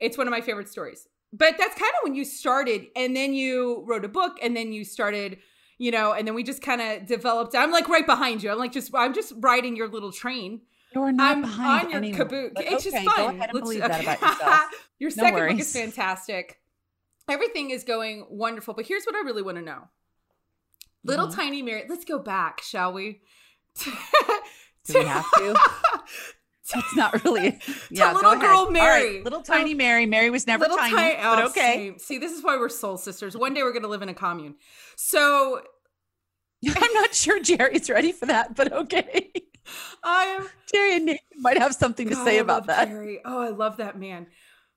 It's 0.00 0.18
one 0.18 0.26
of 0.26 0.30
my 0.30 0.40
favorite 0.40 0.68
stories. 0.68 1.08
But 1.32 1.56
that's 1.58 1.78
kind 1.78 1.90
of 1.90 2.04
when 2.04 2.14
you 2.14 2.24
started 2.24 2.86
and 2.94 3.16
then 3.16 3.34
you 3.34 3.84
wrote 3.86 4.04
a 4.04 4.08
book 4.08 4.38
and 4.42 4.56
then 4.56 4.72
you 4.72 4.84
started 4.84 5.38
you 5.78 5.90
know, 5.90 6.14
and 6.14 6.26
then 6.26 6.34
we 6.34 6.42
just 6.42 6.62
kind 6.62 6.80
of 6.80 7.06
developed. 7.06 7.54
I'm 7.54 7.70
like 7.70 7.86
right 7.86 8.06
behind 8.06 8.42
you. 8.42 8.50
I'm 8.50 8.56
like 8.56 8.72
just 8.72 8.94
I'm 8.94 9.12
just 9.12 9.34
riding 9.36 9.76
your 9.76 9.88
little 9.88 10.10
train 10.10 10.62
you're 10.96 11.12
not 11.12 11.36
I'm 11.36 11.42
behind 11.42 11.86
on 11.86 11.90
your 11.90 11.98
anyone, 11.98 12.18
caboose. 12.18 12.52
It's 12.56 12.86
okay, 12.86 12.90
just 12.90 13.04
fun. 13.04 13.04
Go 13.04 13.28
ahead 13.28 13.50
and 13.50 13.54
Let's, 13.54 13.64
believe 13.64 13.80
that 13.80 14.00
about 14.00 14.20
yourself. 14.20 14.60
your 14.98 15.10
no 15.10 15.14
second 15.14 15.34
worries. 15.34 15.52
book 15.52 15.60
is 15.60 15.72
fantastic. 15.72 16.60
Everything 17.28 17.70
is 17.70 17.84
going 17.84 18.26
wonderful. 18.30 18.72
But 18.72 18.86
here's 18.86 19.04
what 19.04 19.14
I 19.14 19.20
really 19.20 19.42
want 19.42 19.58
to 19.58 19.62
know. 19.62 19.88
Little 21.06 21.28
mm-hmm. 21.28 21.40
tiny 21.40 21.62
Mary, 21.62 21.84
let's 21.88 22.04
go 22.04 22.18
back, 22.18 22.62
shall 22.62 22.92
we? 22.92 23.20
Do 23.84 23.92
we 24.94 25.04
have 25.04 25.26
to? 25.38 25.56
That's 26.74 26.96
not 26.96 27.24
really. 27.24 27.60
Yeah, 27.90 28.12
little 28.12 28.36
girl 28.36 28.70
Mary. 28.70 29.16
Right, 29.16 29.24
little 29.24 29.42
tiny 29.42 29.72
um, 29.72 29.78
Mary. 29.78 30.04
Mary 30.04 30.30
was 30.30 30.46
never 30.46 30.66
tiny, 30.66 30.94
tiny 30.96 31.16
but 31.16 31.38
oh, 31.38 31.46
okay. 31.46 31.74
Same. 31.74 31.98
See, 31.98 32.18
this 32.18 32.32
is 32.32 32.42
why 32.42 32.56
we're 32.56 32.68
soul 32.68 32.96
sisters. 32.96 33.36
One 33.36 33.54
day 33.54 33.62
we're 33.62 33.72
going 33.72 33.82
to 33.82 33.88
live 33.88 34.02
in 34.02 34.08
a 34.08 34.14
commune. 34.14 34.56
So 34.96 35.62
I'm 36.66 36.92
not 36.94 37.14
sure 37.14 37.40
Jerry's 37.40 37.88
ready 37.88 38.10
for 38.10 38.26
that, 38.26 38.56
but 38.56 38.72
okay. 38.72 39.30
I 40.02 40.24
am 40.24 40.48
Jerry 40.72 40.96
and 40.96 41.06
Nathan 41.06 41.40
might 41.40 41.58
have 41.58 41.74
something 41.74 42.08
to 42.08 42.16
say 42.16 42.38
about 42.38 42.66
that. 42.66 42.88
Jerry. 42.88 43.20
Oh, 43.24 43.40
I 43.40 43.50
love 43.50 43.76
that 43.76 43.98
man. 43.98 44.26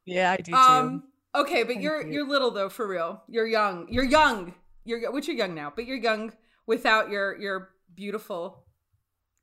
Yeah, 0.06 0.32
I 0.32 0.38
do 0.38 0.52
too. 0.52 0.58
Um, 0.58 1.04
okay, 1.34 1.64
but 1.64 1.82
you're 1.82 2.06
you're 2.06 2.28
little 2.28 2.52
though, 2.52 2.70
for 2.70 2.88
real. 2.88 3.24
You're 3.28 3.48
young. 3.48 3.88
You're 3.90 4.06
young. 4.06 4.54
You're 4.90 5.12
which 5.12 5.28
you're 5.28 5.38
young 5.38 5.54
now, 5.54 5.72
but 5.74 5.86
you're 5.86 5.98
young 5.98 6.34
without 6.66 7.10
your 7.10 7.40
your 7.40 7.70
beautiful 7.94 8.66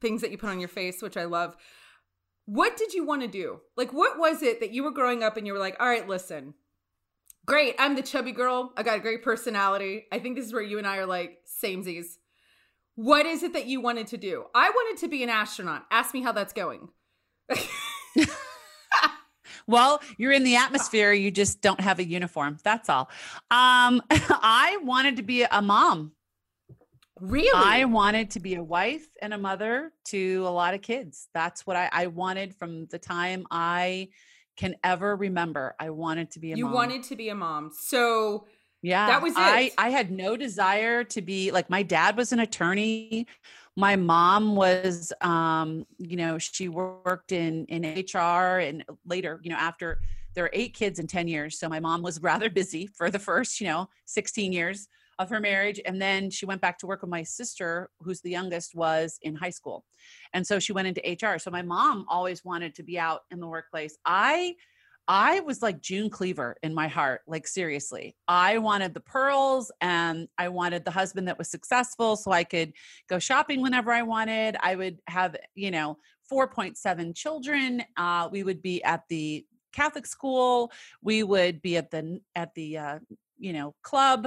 things 0.00 0.20
that 0.20 0.32
you 0.32 0.38
put 0.38 0.50
on 0.50 0.58
your 0.58 0.68
face, 0.68 1.00
which 1.00 1.16
I 1.16 1.24
love. 1.24 1.56
What 2.46 2.76
did 2.76 2.94
you 2.94 3.04
want 3.04 3.22
to 3.22 3.28
do? 3.28 3.60
Like, 3.76 3.92
what 3.92 4.18
was 4.18 4.42
it 4.42 4.60
that 4.60 4.72
you 4.72 4.84
were 4.84 4.90
growing 4.90 5.22
up 5.22 5.36
and 5.36 5.46
you 5.46 5.52
were 5.52 5.58
like, 5.58 5.76
all 5.80 5.88
right, 5.88 6.06
listen, 6.06 6.54
great, 7.44 7.74
I'm 7.78 7.96
the 7.96 8.02
chubby 8.02 8.32
girl. 8.32 8.72
I 8.76 8.82
got 8.82 8.98
a 8.98 9.00
great 9.00 9.22
personality. 9.22 10.06
I 10.12 10.18
think 10.18 10.36
this 10.36 10.46
is 10.46 10.52
where 10.52 10.62
you 10.62 10.78
and 10.78 10.86
I 10.86 10.98
are 10.98 11.06
like 11.06 11.38
samesies. 11.62 12.18
What 12.94 13.26
is 13.26 13.42
it 13.42 13.52
that 13.52 13.66
you 13.66 13.80
wanted 13.80 14.06
to 14.08 14.16
do? 14.16 14.44
I 14.54 14.70
wanted 14.70 15.00
to 15.00 15.08
be 15.08 15.22
an 15.22 15.28
astronaut. 15.28 15.86
Ask 15.90 16.14
me 16.14 16.22
how 16.22 16.32
that's 16.32 16.52
going. 16.52 16.88
well, 19.66 20.00
you're 20.16 20.32
in 20.32 20.44
the 20.44 20.56
atmosphere. 20.56 21.12
You 21.12 21.30
just 21.30 21.60
don't 21.60 21.80
have 21.80 21.98
a 21.98 22.04
uniform. 22.04 22.58
That's 22.62 22.88
all. 22.88 23.10
Um, 23.50 24.02
I 24.10 24.78
wanted 24.82 25.16
to 25.16 25.22
be 25.22 25.42
a 25.42 25.62
mom. 25.62 26.12
Really? 27.20 27.50
I 27.54 27.86
wanted 27.86 28.32
to 28.32 28.40
be 28.40 28.56
a 28.56 28.62
wife 28.62 29.06
and 29.22 29.32
a 29.32 29.38
mother 29.38 29.92
to 30.06 30.44
a 30.46 30.50
lot 30.50 30.74
of 30.74 30.82
kids. 30.82 31.28
That's 31.32 31.66
what 31.66 31.76
I, 31.76 31.88
I 31.90 32.06
wanted 32.08 32.54
from 32.54 32.86
the 32.86 32.98
time 32.98 33.46
I 33.50 34.08
can 34.56 34.76
ever 34.84 35.16
remember. 35.16 35.74
I 35.80 35.90
wanted 35.90 36.30
to 36.32 36.40
be 36.40 36.52
a 36.52 36.54
mom. 36.54 36.58
you 36.58 36.64
mom. 36.66 36.74
wanted 36.74 37.02
to 37.04 37.16
be 37.16 37.30
a 37.30 37.34
mom. 37.34 37.70
So 37.72 38.46
yeah. 38.82 39.06
That 39.06 39.22
was 39.22 39.32
it. 39.32 39.38
I, 39.38 39.72
I 39.78 39.88
had 39.88 40.10
no 40.10 40.36
desire 40.36 41.02
to 41.04 41.22
be 41.22 41.50
like 41.50 41.70
my 41.70 41.82
dad 41.82 42.16
was 42.16 42.32
an 42.32 42.38
attorney. 42.38 43.26
My 43.76 43.96
mom 43.96 44.56
was 44.56 45.12
um, 45.20 45.86
you 45.98 46.16
know, 46.16 46.38
she 46.38 46.68
worked 46.68 47.32
in 47.32 47.66
in 47.66 47.82
HR 47.82 48.58
and 48.58 48.84
later, 49.04 49.40
you 49.42 49.50
know, 49.50 49.56
after 49.56 50.00
there 50.34 50.44
are 50.44 50.50
eight 50.52 50.74
kids 50.74 50.98
in 50.98 51.06
10 51.06 51.28
years. 51.28 51.58
So 51.58 51.68
my 51.68 51.80
mom 51.80 52.02
was 52.02 52.20
rather 52.22 52.48
busy 52.48 52.86
for 52.86 53.10
the 53.10 53.18
first, 53.18 53.60
you 53.60 53.66
know, 53.66 53.88
16 54.04 54.52
years 54.52 54.88
of 55.18 55.30
her 55.30 55.40
marriage. 55.40 55.80
And 55.84 56.00
then 56.00 56.30
she 56.30 56.44
went 56.46 56.60
back 56.60 56.78
to 56.78 56.86
work 56.86 57.00
with 57.00 57.10
my 57.10 57.22
sister, 57.22 57.90
who's 58.00 58.20
the 58.20 58.30
youngest, 58.30 58.74
was 58.74 59.18
in 59.22 59.34
high 59.34 59.50
school. 59.50 59.84
And 60.34 60.46
so 60.46 60.58
she 60.58 60.72
went 60.72 60.88
into 60.88 61.26
HR. 61.26 61.38
So 61.38 61.50
my 61.50 61.62
mom 61.62 62.04
always 62.08 62.44
wanted 62.44 62.74
to 62.76 62.82
be 62.82 62.98
out 62.98 63.22
in 63.30 63.40
the 63.40 63.46
workplace. 63.46 63.96
I 64.04 64.56
I 65.08 65.40
was 65.40 65.62
like 65.62 65.80
June 65.80 66.10
Cleaver 66.10 66.56
in 66.62 66.74
my 66.74 66.88
heart. 66.88 67.22
Like, 67.26 67.46
seriously, 67.46 68.16
I 68.26 68.58
wanted 68.58 68.92
the 68.92 69.00
pearls 69.00 69.70
and 69.80 70.28
I 70.36 70.48
wanted 70.48 70.84
the 70.84 70.90
husband 70.90 71.28
that 71.28 71.38
was 71.38 71.48
successful 71.48 72.16
so 72.16 72.32
I 72.32 72.42
could 72.44 72.72
go 73.08 73.18
shopping 73.18 73.62
whenever 73.62 73.92
I 73.92 74.02
wanted. 74.02 74.56
I 74.60 74.74
would 74.74 74.98
have, 75.06 75.36
you 75.54 75.70
know, 75.70 75.98
4.7 76.30 77.14
children. 77.14 77.84
Uh, 77.96 78.28
we 78.32 78.42
would 78.42 78.62
be 78.62 78.82
at 78.82 79.04
the 79.08 79.46
Catholic 79.72 80.06
school. 80.06 80.72
We 81.02 81.22
would 81.22 81.62
be 81.62 81.76
at 81.76 81.90
the, 81.90 82.20
at 82.34 82.54
the, 82.54 82.78
uh, 82.78 82.98
you 83.38 83.52
know, 83.52 83.74
club 83.82 84.26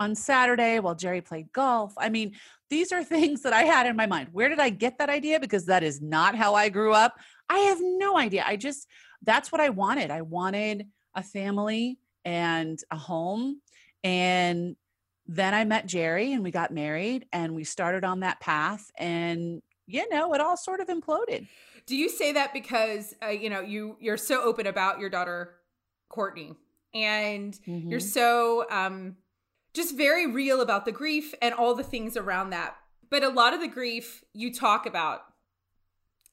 on 0.00 0.14
Saturday 0.14 0.78
while 0.78 0.94
Jerry 0.94 1.22
played 1.22 1.52
golf. 1.52 1.94
I 1.96 2.10
mean, 2.10 2.34
these 2.68 2.92
are 2.92 3.02
things 3.04 3.42
that 3.42 3.54
I 3.54 3.62
had 3.62 3.86
in 3.86 3.96
my 3.96 4.06
mind. 4.06 4.28
Where 4.32 4.50
did 4.50 4.60
I 4.60 4.68
get 4.68 4.98
that 4.98 5.08
idea? 5.08 5.40
Because 5.40 5.66
that 5.66 5.82
is 5.82 6.02
not 6.02 6.34
how 6.34 6.54
I 6.54 6.68
grew 6.68 6.92
up. 6.92 7.18
I 7.48 7.58
have 7.60 7.78
no 7.80 8.18
idea. 8.18 8.44
I 8.46 8.56
just, 8.56 8.86
that's 9.22 9.50
what 9.52 9.60
I 9.60 9.70
wanted. 9.70 10.10
I 10.10 10.22
wanted 10.22 10.86
a 11.14 11.22
family 11.22 11.98
and 12.24 12.78
a 12.90 12.96
home. 12.96 13.60
And 14.04 14.76
then 15.26 15.54
I 15.54 15.64
met 15.64 15.86
Jerry 15.86 16.32
and 16.32 16.42
we 16.42 16.50
got 16.50 16.72
married 16.72 17.26
and 17.32 17.54
we 17.54 17.64
started 17.64 18.04
on 18.04 18.20
that 18.20 18.40
path. 18.40 18.90
And, 18.96 19.62
you 19.86 20.08
know, 20.08 20.34
it 20.34 20.40
all 20.40 20.56
sort 20.56 20.80
of 20.80 20.88
imploded. 20.88 21.46
Do 21.86 21.96
you 21.96 22.08
say 22.08 22.32
that 22.32 22.52
because, 22.52 23.14
uh, 23.22 23.28
you 23.28 23.50
know, 23.50 23.60
you, 23.60 23.96
you're 24.00 24.16
so 24.16 24.42
open 24.42 24.66
about 24.66 25.00
your 25.00 25.10
daughter, 25.10 25.54
Courtney, 26.08 26.54
and 26.94 27.54
mm-hmm. 27.66 27.90
you're 27.90 28.00
so 28.00 28.66
um, 28.70 29.16
just 29.74 29.96
very 29.96 30.26
real 30.26 30.60
about 30.60 30.84
the 30.84 30.92
grief 30.92 31.34
and 31.40 31.54
all 31.54 31.74
the 31.74 31.82
things 31.82 32.16
around 32.16 32.50
that. 32.50 32.76
But 33.10 33.22
a 33.22 33.28
lot 33.28 33.54
of 33.54 33.60
the 33.60 33.68
grief 33.68 34.22
you 34.34 34.52
talk 34.52 34.84
about 34.84 35.20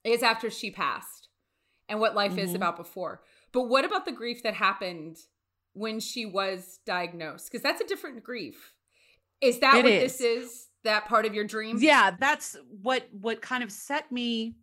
is 0.04 0.22
after 0.22 0.50
she 0.50 0.72
passed 0.72 1.15
and 1.90 2.00
what 2.00 2.16
life 2.16 2.32
mm-hmm. 2.32 2.40
is 2.40 2.54
about 2.54 2.78
before. 2.78 3.22
But 3.52 3.64
what 3.64 3.86
about 3.86 4.06
the 4.06 4.12
grief 4.12 4.44
that 4.44 4.54
happened 4.54 5.18
when 5.74 6.00
she 6.00 6.26
was 6.26 6.80
diagnosed? 6.86 7.52
Because 7.52 7.64
that's 7.64 7.82
a 7.82 7.88
different 7.88 8.24
grief. 8.24 8.74
Is 9.42 9.60
that 9.60 9.76
it 9.76 9.84
what 9.84 9.94
is. 9.94 10.18
this 10.18 10.22
is? 10.22 10.68
That 10.84 11.06
part 11.08 11.26
of 11.26 11.34
your 11.34 11.46
dream? 11.46 11.78
Yeah, 11.80 12.12
that's 12.20 12.56
what 12.82 13.08
what 13.12 13.42
kind 13.42 13.64
of 13.64 13.72
set 13.72 14.12
me 14.12 14.56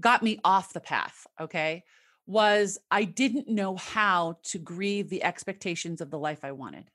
got 0.00 0.22
me 0.22 0.38
off 0.44 0.72
the 0.72 0.80
path, 0.80 1.26
okay? 1.40 1.82
Was 2.26 2.78
I 2.90 3.04
didn't 3.04 3.48
know 3.48 3.76
how 3.76 4.38
to 4.44 4.58
grieve 4.58 5.08
the 5.08 5.24
expectations 5.24 6.00
of 6.00 6.10
the 6.10 6.18
life 6.18 6.44
I 6.44 6.52
wanted 6.52 6.90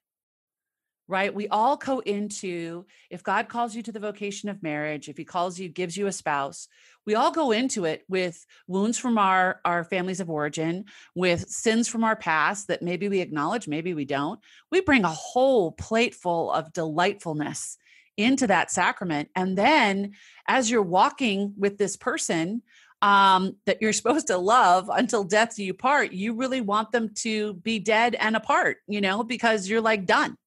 right? 1.08 1.34
We 1.34 1.48
all 1.50 1.78
go 1.78 2.00
into, 2.00 2.86
if 3.10 3.24
God 3.24 3.50
calls 3.50 3.76
you 3.76 3.84
to 3.84 3.92
the 3.92 4.00
vocation 4.00 4.50
of 4.50 4.64
marriage, 4.64 5.10
if 5.10 5.18
he 5.18 5.26
calls 5.26 5.60
you, 5.60 5.68
gives 5.68 5.98
you 5.98 6.08
a 6.08 6.12
spouse, 6.12 6.68
we 7.06 7.16
all 7.16 7.32
go 7.32 7.52
into 7.52 7.86
it 7.86 8.04
with 8.08 8.46
wounds 8.68 8.98
from 8.98 9.18
our, 9.18 9.60
our 9.66 9.84
families 9.84 10.22
of 10.22 10.30
origin, 10.30 10.86
with 11.16 11.48
sins 11.50 11.90
from 11.90 12.04
our 12.04 12.16
past 12.16 12.70
that 12.70 12.82
maybe 12.82 13.10
we 13.10 13.20
acknowledge, 13.20 13.68
maybe 13.68 13.94
we 13.94 14.06
don't. 14.06 14.40
We 14.72 14.82
bring 14.82 15.04
a 15.04 15.10
whole 15.10 15.74
plate 15.74 16.16
full 16.16 16.52
of 16.52 16.72
delightfulness 16.72 17.78
into 18.16 18.48
that 18.48 18.72
sacrament. 18.72 19.30
And 19.36 19.58
then 19.58 20.14
as 20.48 20.72
you're 20.72 20.82
walking 20.82 21.54
with 21.58 21.78
this 21.78 21.98
person, 21.98 22.62
um, 23.02 23.58
that 23.66 23.82
you're 23.82 23.92
supposed 23.94 24.28
to 24.28 24.38
love 24.38 24.90
until 24.90 25.26
death 25.26 25.58
do 25.58 25.66
you 25.66 25.74
part, 25.74 26.14
you 26.14 26.36
really 26.36 26.62
want 26.62 26.94
them 26.94 27.10
to 27.16 27.56
be 27.56 27.80
dead 27.80 28.16
and 28.16 28.38
apart, 28.38 28.78
you 28.88 29.02
know, 29.02 29.24
because 29.24 29.68
you're 29.68 29.82
like 29.82 30.06
done 30.06 30.38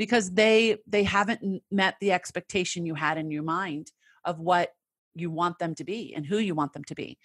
because 0.00 0.30
they 0.30 0.78
they 0.86 1.02
haven't 1.04 1.62
met 1.70 1.94
the 2.00 2.10
expectation 2.10 2.86
you 2.86 2.94
had 2.94 3.18
in 3.18 3.30
your 3.30 3.42
mind 3.42 3.92
of 4.24 4.40
what 4.40 4.70
you 5.14 5.30
want 5.30 5.58
them 5.58 5.74
to 5.74 5.84
be 5.84 6.14
and 6.16 6.24
who 6.24 6.38
you 6.38 6.54
want 6.54 6.72
them 6.72 6.84
to 6.84 6.94
be. 6.94 7.18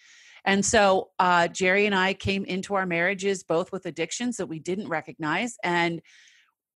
And 0.44 0.64
so 0.66 1.12
uh, 1.18 1.48
Jerry 1.48 1.86
and 1.86 1.96
I 1.96 2.14
came 2.14 2.44
into 2.44 2.76
our 2.76 2.86
marriages 2.86 3.44
both 3.44 3.72
with 3.72 3.86
addictions 3.86 4.36
that 4.36 4.48
we 4.48 4.60
didn't 4.60 4.90
recognize. 4.90 5.56
And 5.64 6.02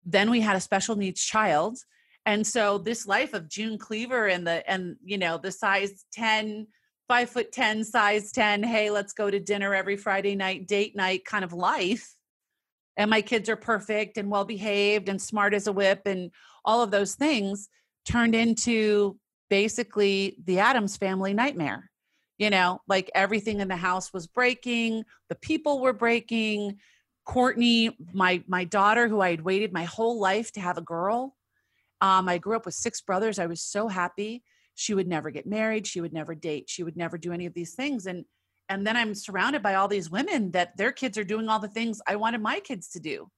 then 0.05 0.31
we 0.31 0.39
had 0.39 0.55
a 0.55 0.61
special 0.61 0.95
needs 0.95 1.21
child. 1.21 1.77
And 2.25 2.47
so 2.47 2.77
this 2.77 3.05
life 3.05 3.33
of 3.33 3.49
June 3.49 3.77
Cleaver 3.77 4.27
and 4.27 4.47
the, 4.47 4.67
and, 4.71 4.95
you 5.03 5.17
know, 5.17 5.37
the 5.37 5.51
size 5.51 6.05
10, 6.13 6.65
five 7.09 7.29
foot 7.29 7.51
10, 7.51 7.83
size 7.83 8.31
10, 8.31 8.63
hey, 8.63 8.89
let's 8.89 9.11
go 9.11 9.29
to 9.29 9.39
dinner 9.39 9.75
every 9.75 9.97
Friday 9.97 10.35
night, 10.35 10.65
date 10.65 10.95
night 10.95 11.25
kind 11.25 11.43
of 11.43 11.51
life. 11.51 12.15
And 12.99 13.09
my 13.09 13.21
kids 13.21 13.47
are 13.47 13.55
perfect 13.55 14.17
and 14.17 14.29
well 14.29 14.43
behaved 14.43 15.07
and 15.07 15.21
smart 15.21 15.53
as 15.53 15.67
a 15.67 15.71
whip 15.71 16.01
and 16.05 16.31
all 16.65 16.83
of 16.83 16.91
those 16.91 17.15
things 17.15 17.69
turned 18.05 18.35
into 18.35 19.17
basically 19.49 20.35
the 20.43 20.59
Addams 20.59 20.97
family 20.97 21.33
nightmare. 21.33 21.89
You 22.37 22.49
know 22.49 22.81
like 22.87 23.09
everything 23.15 23.61
in 23.61 23.69
the 23.69 23.75
house 23.75 24.13
was 24.13 24.27
breaking 24.27 25.03
the 25.29 25.35
people 25.35 25.79
were 25.79 25.93
breaking. 25.93 26.77
Courtney 27.25 27.95
my 28.13 28.43
my 28.47 28.63
daughter 28.63 29.07
who 29.07 29.21
i 29.21 29.29
had 29.29 29.41
waited 29.41 29.71
my 29.71 29.83
whole 29.83 30.19
life 30.19 30.51
to 30.53 30.59
have 30.59 30.79
a 30.79 30.81
girl 30.81 31.35
um, 32.01 32.27
i 32.27 32.37
grew 32.39 32.55
up 32.55 32.65
with 32.65 32.73
six 32.73 33.01
brothers. 33.01 33.39
I 33.39 33.45
was 33.45 33.61
so 33.61 33.87
happy. 33.87 34.43
She 34.73 34.93
would 34.93 35.07
never 35.07 35.29
get 35.29 35.45
married. 35.45 35.85
She 35.85 36.01
would 36.01 36.13
never 36.13 36.33
date. 36.33 36.69
She 36.69 36.83
would 36.83 36.97
never 36.97 37.17
do 37.17 37.31
any 37.31 37.45
of 37.45 37.53
these 37.53 37.75
things. 37.75 38.07
And 38.07 38.25
and 38.69 38.85
then 38.85 38.95
i'm 38.95 39.13
surrounded 39.13 39.61
by 39.61 39.75
all 39.75 39.87
these 39.87 40.09
women 40.09 40.51
that 40.51 40.75
their 40.77 40.91
kids 40.91 41.17
are 41.17 41.23
doing 41.23 41.49
all 41.49 41.59
the 41.59 41.67
things 41.67 42.01
i 42.07 42.15
wanted 42.15 42.41
my 42.41 42.59
kids 42.59 42.89
to 42.89 42.99
do 42.99 43.29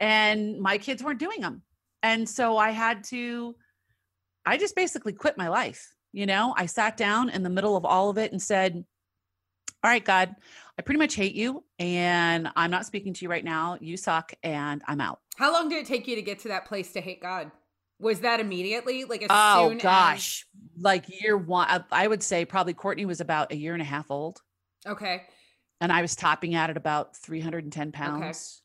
and 0.00 0.60
my 0.60 0.78
kids 0.78 1.02
weren't 1.02 1.18
doing 1.18 1.40
them 1.40 1.62
and 2.02 2.28
so 2.28 2.56
i 2.56 2.70
had 2.70 3.02
to 3.02 3.56
i 4.44 4.56
just 4.56 4.76
basically 4.76 5.12
quit 5.12 5.38
my 5.38 5.48
life 5.48 5.92
you 6.16 6.24
know, 6.24 6.54
I 6.56 6.64
sat 6.64 6.96
down 6.96 7.28
in 7.28 7.42
the 7.42 7.50
middle 7.50 7.76
of 7.76 7.84
all 7.84 8.08
of 8.08 8.16
it 8.16 8.32
and 8.32 8.40
said, 8.40 8.82
All 9.84 9.90
right, 9.90 10.02
God, 10.02 10.34
I 10.78 10.82
pretty 10.82 10.98
much 10.98 11.14
hate 11.14 11.34
you 11.34 11.62
and 11.78 12.48
I'm 12.56 12.70
not 12.70 12.86
speaking 12.86 13.12
to 13.12 13.22
you 13.26 13.28
right 13.28 13.44
now. 13.44 13.76
You 13.82 13.98
suck 13.98 14.32
and 14.42 14.80
I'm 14.88 15.02
out. 15.02 15.20
How 15.36 15.52
long 15.52 15.68
did 15.68 15.76
it 15.76 15.86
take 15.86 16.08
you 16.08 16.16
to 16.16 16.22
get 16.22 16.38
to 16.38 16.48
that 16.48 16.64
place 16.64 16.90
to 16.92 17.02
hate 17.02 17.20
God? 17.20 17.50
Was 17.98 18.20
that 18.20 18.40
immediately? 18.40 19.04
Like 19.04 19.24
as 19.24 19.28
oh 19.30 19.68
soon 19.68 19.76
gosh, 19.76 20.46
as... 20.56 20.82
like 20.82 21.04
year 21.20 21.36
one. 21.36 21.84
I 21.92 22.08
would 22.08 22.22
say 22.22 22.46
probably 22.46 22.72
Courtney 22.72 23.04
was 23.04 23.20
about 23.20 23.52
a 23.52 23.56
year 23.56 23.74
and 23.74 23.82
a 23.82 23.86
half 23.86 24.10
old. 24.10 24.40
Okay. 24.86 25.22
And 25.80 25.92
I 25.92 26.02
was 26.02 26.16
topping 26.16 26.54
out 26.54 26.70
at 26.70 26.76
about 26.76 27.16
310 27.16 27.92
pounds. 27.92 28.62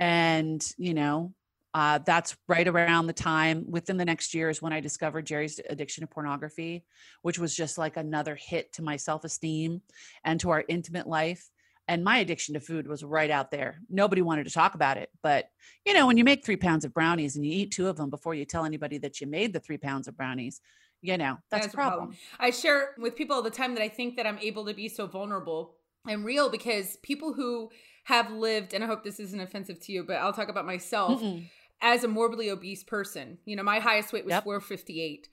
Okay. 0.00 0.06
And 0.08 0.66
you 0.76 0.94
know, 0.94 1.32
uh, 1.76 1.98
that's 2.06 2.34
right 2.48 2.66
around 2.66 3.06
the 3.06 3.12
time 3.12 3.66
within 3.68 3.98
the 3.98 4.04
next 4.06 4.32
year 4.32 4.48
is 4.48 4.62
when 4.62 4.72
I 4.72 4.80
discovered 4.80 5.26
Jerry's 5.26 5.60
addiction 5.68 6.00
to 6.00 6.06
pornography, 6.06 6.86
which 7.20 7.38
was 7.38 7.54
just 7.54 7.76
like 7.76 7.98
another 7.98 8.34
hit 8.34 8.72
to 8.74 8.82
my 8.82 8.96
self 8.96 9.24
esteem 9.24 9.82
and 10.24 10.40
to 10.40 10.48
our 10.50 10.64
intimate 10.68 11.06
life. 11.06 11.46
And 11.86 12.02
my 12.02 12.16
addiction 12.16 12.54
to 12.54 12.60
food 12.60 12.88
was 12.88 13.04
right 13.04 13.30
out 13.30 13.50
there. 13.50 13.78
Nobody 13.90 14.22
wanted 14.22 14.46
to 14.46 14.52
talk 14.54 14.74
about 14.74 14.96
it. 14.96 15.10
But, 15.22 15.48
you 15.84 15.92
know, 15.92 16.06
when 16.06 16.16
you 16.16 16.24
make 16.24 16.46
three 16.46 16.56
pounds 16.56 16.86
of 16.86 16.94
brownies 16.94 17.36
and 17.36 17.44
you 17.44 17.52
eat 17.52 17.72
two 17.72 17.88
of 17.88 17.96
them 17.96 18.08
before 18.08 18.34
you 18.34 18.46
tell 18.46 18.64
anybody 18.64 18.96
that 18.98 19.20
you 19.20 19.26
made 19.26 19.52
the 19.52 19.60
three 19.60 19.76
pounds 19.76 20.08
of 20.08 20.16
brownies, 20.16 20.62
you 21.02 21.16
know, 21.18 21.38
that's, 21.50 21.66
that's 21.66 21.74
a 21.74 21.76
problem. 21.76 21.98
problem. 21.98 22.16
I 22.38 22.50
share 22.50 22.90
with 22.98 23.16
people 23.16 23.36
all 23.36 23.42
the 23.42 23.50
time 23.50 23.74
that 23.74 23.82
I 23.82 23.88
think 23.88 24.16
that 24.16 24.26
I'm 24.26 24.38
able 24.38 24.64
to 24.66 24.74
be 24.74 24.88
so 24.88 25.06
vulnerable 25.06 25.74
and 26.08 26.24
real 26.24 26.50
because 26.50 26.96
people 26.98 27.32
who 27.32 27.70
have 28.04 28.30
lived, 28.30 28.72
and 28.72 28.84
I 28.84 28.86
hope 28.86 29.04
this 29.04 29.20
isn't 29.20 29.40
offensive 29.40 29.80
to 29.80 29.92
you, 29.92 30.04
but 30.04 30.16
I'll 30.16 30.32
talk 30.32 30.48
about 30.48 30.66
myself. 30.66 31.20
Mm-mm 31.20 31.46
as 31.80 32.04
a 32.04 32.08
morbidly 32.08 32.50
obese 32.50 32.82
person. 32.82 33.38
You 33.44 33.56
know, 33.56 33.62
my 33.62 33.80
highest 33.80 34.12
weight 34.12 34.24
was 34.24 34.32
yep. 34.32 34.44
458. 34.44 35.28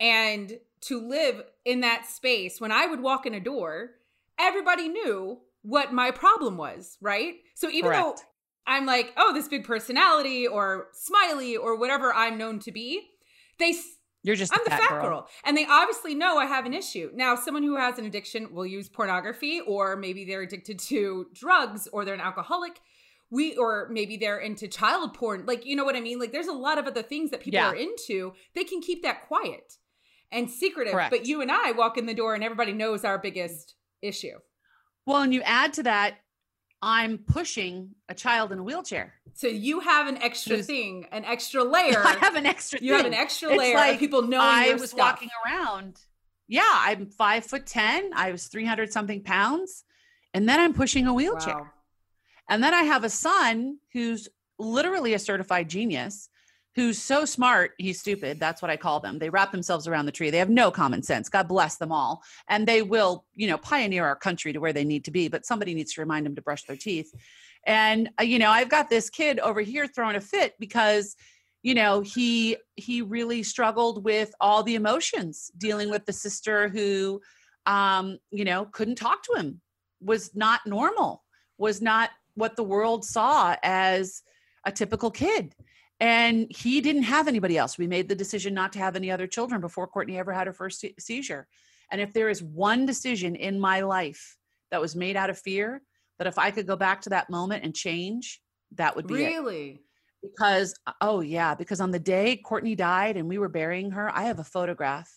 And 0.00 0.58
to 0.82 1.00
live 1.00 1.42
in 1.64 1.80
that 1.80 2.06
space, 2.06 2.60
when 2.60 2.72
I 2.72 2.86
would 2.86 3.00
walk 3.00 3.26
in 3.26 3.34
a 3.34 3.40
door, 3.40 3.90
everybody 4.38 4.88
knew 4.88 5.40
what 5.62 5.92
my 5.92 6.10
problem 6.10 6.56
was, 6.56 6.98
right? 7.00 7.34
So 7.54 7.68
even 7.68 7.90
Correct. 7.90 8.02
though 8.02 8.22
I'm 8.66 8.86
like, 8.86 9.12
oh, 9.16 9.32
this 9.34 9.48
big 9.48 9.64
personality 9.64 10.46
or 10.46 10.88
smiley 10.92 11.56
or 11.56 11.76
whatever 11.76 12.12
I'm 12.14 12.38
known 12.38 12.58
to 12.60 12.72
be, 12.72 13.08
they 13.58 13.74
you're 14.28 14.36
just 14.36 14.52
I'm 14.52 14.60
the 14.62 14.70
fat 14.70 14.90
girl. 14.90 15.02
girl. 15.02 15.28
And 15.42 15.56
they 15.56 15.64
obviously 15.64 16.14
know 16.14 16.36
I 16.36 16.44
have 16.44 16.66
an 16.66 16.74
issue. 16.74 17.10
Now, 17.14 17.34
someone 17.34 17.62
who 17.62 17.76
has 17.76 17.98
an 17.98 18.04
addiction 18.04 18.52
will 18.52 18.66
use 18.66 18.86
pornography 18.86 19.60
or 19.66 19.96
maybe 19.96 20.26
they're 20.26 20.42
addicted 20.42 20.78
to 20.80 21.28
drugs 21.32 21.88
or 21.92 22.04
they're 22.04 22.14
an 22.14 22.20
alcoholic 22.20 22.80
we 23.30 23.56
or 23.56 23.88
maybe 23.90 24.16
they're 24.16 24.38
into 24.38 24.66
child 24.68 25.12
porn 25.12 25.44
like 25.44 25.66
you 25.66 25.76
know 25.76 25.84
what 25.84 25.94
i 25.94 26.00
mean 26.00 26.18
like 26.18 26.32
there's 26.32 26.46
a 26.46 26.52
lot 26.52 26.78
of 26.78 26.86
other 26.86 27.02
things 27.02 27.30
that 27.30 27.40
people 27.40 27.60
yeah. 27.60 27.68
are 27.68 27.76
into 27.76 28.32
they 28.54 28.64
can 28.64 28.80
keep 28.80 29.02
that 29.02 29.26
quiet 29.28 29.74
and 30.32 30.50
secretive 30.50 30.94
Correct. 30.94 31.10
but 31.10 31.26
you 31.26 31.42
and 31.42 31.52
i 31.52 31.72
walk 31.72 31.98
in 31.98 32.06
the 32.06 32.14
door 32.14 32.34
and 32.34 32.42
everybody 32.42 32.72
knows 32.72 33.04
our 33.04 33.18
biggest 33.18 33.74
issue 34.00 34.38
well 35.04 35.20
and 35.20 35.34
you 35.34 35.42
add 35.42 35.74
to 35.74 35.82
that 35.82 36.14
i'm 36.82 37.18
pushing 37.18 37.90
a 38.08 38.14
child 38.14 38.52
in 38.52 38.58
a 38.58 38.62
wheelchair. 38.62 39.14
So 39.34 39.46
you 39.46 39.80
have 39.80 40.08
an 40.08 40.16
extra 40.18 40.62
thing 40.62 41.06
an 41.12 41.24
extra 41.24 41.62
layer. 41.64 42.02
I 42.04 42.16
have 42.20 42.36
an 42.36 42.46
extra 42.46 42.80
you 42.80 42.92
thing. 42.92 42.96
have 42.96 43.06
an 43.06 43.14
extra 43.14 43.56
layer 43.56 43.74
like 43.76 43.94
of 43.94 44.00
people 44.00 44.22
knowing 44.22 44.42
i 44.42 44.74
was 44.74 44.90
stuff. 44.90 44.98
walking 44.98 45.30
around. 45.46 46.00
Yeah 46.46 46.62
i'm 46.66 47.06
five 47.06 47.44
foot 47.44 47.66
ten. 47.66 48.10
I 48.14 48.32
was 48.32 48.46
300 48.46 48.92
something 48.92 49.22
pounds. 49.22 49.84
And 50.34 50.48
then 50.48 50.60
i'm 50.60 50.74
pushing 50.74 51.06
a 51.06 51.14
wheelchair. 51.14 51.56
Wow. 51.56 51.66
And 52.48 52.62
then 52.62 52.72
I 52.74 52.82
have 52.82 53.04
a 53.04 53.10
son 53.10 53.78
who's 53.92 54.28
literally 54.58 55.14
a 55.14 55.18
certified 55.18 55.68
genius 55.68 56.28
who's 56.78 56.96
so 56.96 57.24
smart, 57.24 57.72
he's 57.78 57.98
stupid. 57.98 58.38
That's 58.38 58.62
what 58.62 58.70
I 58.70 58.76
call 58.76 59.00
them. 59.00 59.18
They 59.18 59.30
wrap 59.30 59.50
themselves 59.50 59.88
around 59.88 60.06
the 60.06 60.12
tree. 60.12 60.30
They 60.30 60.38
have 60.38 60.48
no 60.48 60.70
common 60.70 61.02
sense. 61.02 61.28
God 61.28 61.48
bless 61.48 61.76
them 61.76 61.90
all. 61.90 62.22
And 62.48 62.68
they 62.68 62.82
will, 62.82 63.24
you 63.34 63.48
know, 63.48 63.58
pioneer 63.58 64.04
our 64.04 64.14
country 64.14 64.52
to 64.52 64.60
where 64.60 64.72
they 64.72 64.84
need 64.84 65.04
to 65.06 65.10
be, 65.10 65.26
but 65.26 65.44
somebody 65.44 65.74
needs 65.74 65.92
to 65.94 66.00
remind 66.00 66.24
them 66.24 66.36
to 66.36 66.42
brush 66.42 66.62
their 66.66 66.76
teeth. 66.76 67.12
And 67.66 68.10
uh, 68.20 68.22
you 68.22 68.38
know, 68.38 68.50
I've 68.50 68.68
got 68.68 68.90
this 68.90 69.10
kid 69.10 69.40
over 69.40 69.60
here 69.60 69.88
throwing 69.88 70.14
a 70.14 70.20
fit 70.20 70.54
because 70.60 71.16
you 71.64 71.74
know, 71.74 72.00
he 72.00 72.56
he 72.76 73.02
really 73.02 73.42
struggled 73.42 74.04
with 74.04 74.32
all 74.40 74.62
the 74.62 74.76
emotions 74.76 75.50
dealing 75.58 75.90
with 75.90 76.06
the 76.06 76.12
sister 76.12 76.68
who 76.68 77.20
um, 77.66 78.18
you 78.30 78.44
know, 78.44 78.66
couldn't 78.66 78.94
talk 78.94 79.24
to 79.24 79.34
him, 79.34 79.60
was 80.00 80.30
not 80.36 80.60
normal, 80.64 81.24
was 81.58 81.82
not 81.82 82.10
what 82.34 82.54
the 82.54 82.62
world 82.62 83.04
saw 83.04 83.56
as 83.64 84.22
a 84.64 84.70
typical 84.70 85.10
kid. 85.10 85.54
And 86.00 86.46
he 86.50 86.80
didn't 86.80 87.02
have 87.04 87.26
anybody 87.26 87.58
else. 87.58 87.76
We 87.76 87.88
made 87.88 88.08
the 88.08 88.14
decision 88.14 88.54
not 88.54 88.72
to 88.74 88.78
have 88.78 88.94
any 88.94 89.10
other 89.10 89.26
children 89.26 89.60
before 89.60 89.88
Courtney 89.88 90.18
ever 90.18 90.32
had 90.32 90.46
her 90.46 90.52
first 90.52 90.84
seizure. 91.00 91.48
And 91.90 92.00
if 92.00 92.12
there 92.12 92.28
is 92.28 92.42
one 92.42 92.86
decision 92.86 93.34
in 93.34 93.58
my 93.58 93.80
life 93.80 94.36
that 94.70 94.80
was 94.80 94.94
made 94.94 95.16
out 95.16 95.30
of 95.30 95.38
fear, 95.38 95.82
that 96.18 96.26
if 96.26 96.38
I 96.38 96.50
could 96.50 96.66
go 96.66 96.76
back 96.76 97.02
to 97.02 97.10
that 97.10 97.30
moment 97.30 97.64
and 97.64 97.74
change, 97.74 98.40
that 98.76 98.94
would 98.94 99.06
be 99.06 99.14
really. 99.14 99.70
It. 99.70 99.80
Because 100.22 100.74
oh 101.00 101.20
yeah, 101.20 101.54
because 101.54 101.80
on 101.80 101.92
the 101.92 101.98
day 101.98 102.36
Courtney 102.36 102.74
died 102.74 103.16
and 103.16 103.28
we 103.28 103.38
were 103.38 103.48
burying 103.48 103.92
her, 103.92 104.10
I 104.14 104.24
have 104.24 104.40
a 104.40 104.44
photograph 104.44 105.10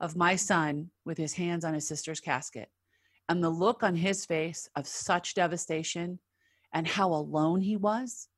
of 0.00 0.16
my 0.16 0.36
son 0.36 0.90
with 1.04 1.16
his 1.16 1.34
hands 1.34 1.64
on 1.64 1.72
his 1.72 1.86
sister's 1.86 2.20
casket. 2.20 2.68
And 3.28 3.42
the 3.42 3.50
look 3.50 3.82
on 3.82 3.94
his 3.94 4.26
face 4.26 4.68
of 4.76 4.86
such 4.86 5.34
devastation 5.34 6.18
and 6.72 6.86
how 6.86 7.12
alone 7.12 7.60
he 7.60 7.76
was, 7.76 8.28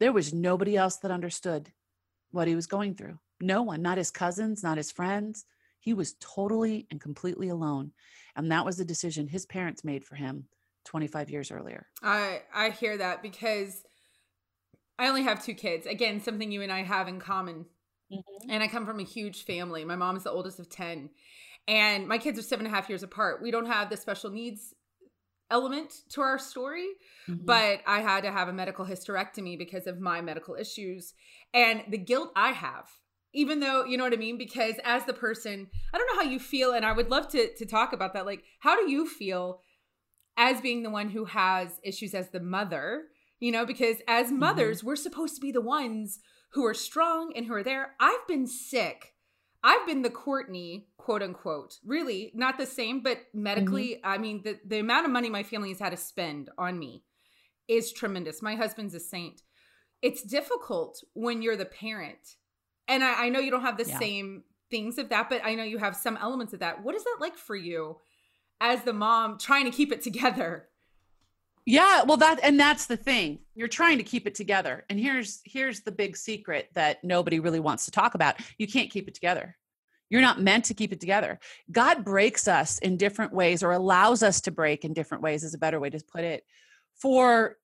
there 0.00 0.12
was 0.12 0.34
nobody 0.34 0.76
else 0.76 0.96
that 0.96 1.10
understood 1.10 1.70
what 2.32 2.48
he 2.48 2.54
was 2.54 2.66
going 2.66 2.94
through. 2.94 3.18
No 3.40 3.62
one, 3.62 3.82
not 3.82 3.98
his 3.98 4.10
cousins, 4.10 4.62
not 4.62 4.76
his 4.76 4.90
friends. 4.90 5.44
He 5.78 5.94
was 5.94 6.16
totally 6.20 6.86
and 6.90 7.00
completely 7.00 7.48
alone. 7.48 7.92
And 8.34 8.50
that 8.50 8.64
was 8.64 8.76
the 8.76 8.84
decision 8.84 9.28
his 9.28 9.46
parents 9.46 9.84
made 9.84 10.04
for 10.04 10.16
him 10.16 10.46
25 10.86 11.30
years 11.30 11.50
earlier. 11.50 11.86
I 12.02 12.42
I 12.52 12.70
hear 12.70 12.96
that 12.98 13.22
because 13.22 13.82
I 14.98 15.08
only 15.08 15.22
have 15.22 15.44
two 15.44 15.54
kids. 15.54 15.86
Again, 15.86 16.20
something 16.20 16.50
you 16.50 16.62
and 16.62 16.72
I 16.72 16.82
have 16.82 17.08
in 17.08 17.20
common. 17.20 17.66
Mm-hmm. 18.12 18.50
And 18.50 18.62
I 18.62 18.68
come 18.68 18.86
from 18.86 19.00
a 19.00 19.04
huge 19.04 19.44
family. 19.44 19.84
My 19.84 19.96
mom 19.96 20.16
is 20.16 20.24
the 20.24 20.30
oldest 20.30 20.58
of 20.58 20.68
10. 20.68 21.10
And 21.68 22.08
my 22.08 22.18
kids 22.18 22.38
are 22.38 22.42
seven 22.42 22.66
and 22.66 22.74
a 22.74 22.76
half 22.76 22.88
years 22.88 23.02
apart. 23.02 23.42
We 23.42 23.50
don't 23.50 23.66
have 23.66 23.88
the 23.88 23.96
special 23.96 24.30
needs 24.30 24.74
element 25.50 25.92
to 26.10 26.20
our 26.20 26.38
story, 26.38 26.88
mm-hmm. 27.28 27.44
but 27.44 27.80
I 27.86 28.00
had 28.00 28.22
to 28.22 28.32
have 28.32 28.48
a 28.48 28.52
medical 28.52 28.84
hysterectomy 28.84 29.58
because 29.58 29.86
of 29.86 30.00
my 30.00 30.20
medical 30.20 30.54
issues 30.54 31.14
and 31.52 31.82
the 31.88 31.98
guilt 31.98 32.32
I 32.36 32.52
have. 32.52 32.88
Even 33.32 33.60
though, 33.60 33.84
you 33.84 33.96
know 33.96 34.02
what 34.02 34.12
I 34.12 34.16
mean? 34.16 34.38
Because 34.38 34.74
as 34.84 35.04
the 35.04 35.12
person, 35.12 35.68
I 35.94 35.98
don't 35.98 36.08
know 36.08 36.20
how 36.20 36.28
you 36.28 36.40
feel, 36.40 36.72
and 36.72 36.84
I 36.84 36.92
would 36.92 37.10
love 37.10 37.28
to 37.28 37.54
to 37.54 37.64
talk 37.64 37.92
about 37.92 38.12
that. 38.14 38.26
Like, 38.26 38.42
how 38.58 38.74
do 38.74 38.90
you 38.90 39.06
feel 39.06 39.60
as 40.36 40.60
being 40.60 40.82
the 40.82 40.90
one 40.90 41.10
who 41.10 41.26
has 41.26 41.78
issues 41.84 42.12
as 42.12 42.30
the 42.30 42.40
mother? 42.40 43.04
You 43.38 43.52
know, 43.52 43.64
because 43.64 43.98
as 44.08 44.26
mm-hmm. 44.26 44.40
mothers, 44.40 44.78
mm-hmm. 44.78 44.88
we're 44.88 44.96
supposed 44.96 45.36
to 45.36 45.40
be 45.40 45.52
the 45.52 45.60
ones 45.60 46.18
who 46.54 46.66
are 46.66 46.74
strong 46.74 47.32
and 47.36 47.46
who 47.46 47.54
are 47.54 47.62
there. 47.62 47.94
I've 48.00 48.26
been 48.26 48.48
sick 48.48 49.14
I've 49.62 49.86
been 49.86 50.02
the 50.02 50.10
Courtney, 50.10 50.86
quote 50.96 51.22
unquote. 51.22 51.78
Really, 51.84 52.32
not 52.34 52.56
the 52.58 52.66
same, 52.66 53.02
but 53.02 53.18
medically, 53.34 53.96
mm-hmm. 53.96 54.10
I 54.10 54.18
mean, 54.18 54.42
the, 54.42 54.58
the 54.66 54.78
amount 54.78 55.04
of 55.06 55.12
money 55.12 55.28
my 55.28 55.42
family 55.42 55.68
has 55.68 55.78
had 55.78 55.90
to 55.90 55.96
spend 55.98 56.48
on 56.56 56.78
me 56.78 57.04
is 57.68 57.92
tremendous. 57.92 58.40
My 58.42 58.56
husband's 58.56 58.94
a 58.94 59.00
saint. 59.00 59.42
it's 60.02 60.22
difficult 60.22 61.04
when 61.12 61.42
you're 61.42 61.56
the 61.56 61.66
parent. 61.66 62.36
And 62.88 63.04
I, 63.04 63.26
I 63.26 63.28
know 63.28 63.38
you 63.38 63.50
don't 63.50 63.60
have 63.62 63.76
the 63.76 63.84
Yeah. 63.86 63.98
same 63.98 64.44
things 64.70 64.96
of 64.96 65.10
that, 65.10 65.28
but 65.28 65.42
I 65.44 65.54
know 65.54 65.62
you 65.62 65.76
have 65.78 65.94
some 65.94 66.16
elements 66.16 66.54
of 66.54 66.60
that. 66.60 66.82
What 66.82 66.94
is 66.94 67.04
that 67.04 67.18
like 67.20 67.36
for 67.36 67.54
you 67.54 67.98
as 68.62 68.82
the 68.84 68.94
mom 68.94 69.36
trying 69.38 69.66
to 69.66 69.70
keep 69.70 69.92
it 69.92 70.00
together? 70.02 70.69
Yeah, 71.70 72.02
well 72.02 72.16
that 72.16 72.40
and 72.42 72.58
that's 72.58 72.86
the 72.86 72.96
thing. 72.96 73.38
You're 73.54 73.68
trying 73.68 73.98
to 73.98 74.04
keep 74.04 74.26
it 74.26 74.34
together. 74.34 74.84
And 74.90 74.98
here's 74.98 75.40
here's 75.44 75.82
the 75.82 75.92
big 75.92 76.16
secret 76.16 76.68
that 76.74 77.04
nobody 77.04 77.38
really 77.38 77.60
wants 77.60 77.84
to 77.84 77.92
talk 77.92 78.16
about. 78.16 78.40
You 78.58 78.66
can't 78.66 78.90
keep 78.90 79.06
it 79.06 79.14
together. 79.14 79.56
You're 80.08 80.20
not 80.20 80.40
meant 80.40 80.64
to 80.64 80.74
keep 80.74 80.92
it 80.92 80.98
together. 80.98 81.38
God 81.70 82.04
breaks 82.04 82.48
us 82.48 82.80
in 82.80 82.96
different 82.96 83.32
ways 83.32 83.62
or 83.62 83.70
allows 83.70 84.24
us 84.24 84.40
to 84.42 84.50
break 84.50 84.84
in 84.84 84.94
different 84.94 85.22
ways 85.22 85.44
is 85.44 85.54
a 85.54 85.58
better 85.58 85.78
way 85.78 85.90
to 85.90 86.02
put 86.12 86.24
it 86.24 86.42
for 86.96 87.56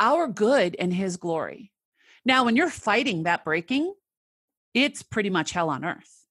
our 0.00 0.26
good 0.26 0.74
and 0.80 0.92
his 0.92 1.16
glory. 1.16 1.70
Now, 2.24 2.44
when 2.44 2.56
you're 2.56 2.68
fighting 2.68 3.22
that 3.22 3.44
breaking, 3.44 3.94
it's 4.74 5.04
pretty 5.04 5.30
much 5.30 5.52
hell 5.52 5.70
on 5.70 5.84
earth. 5.84 6.26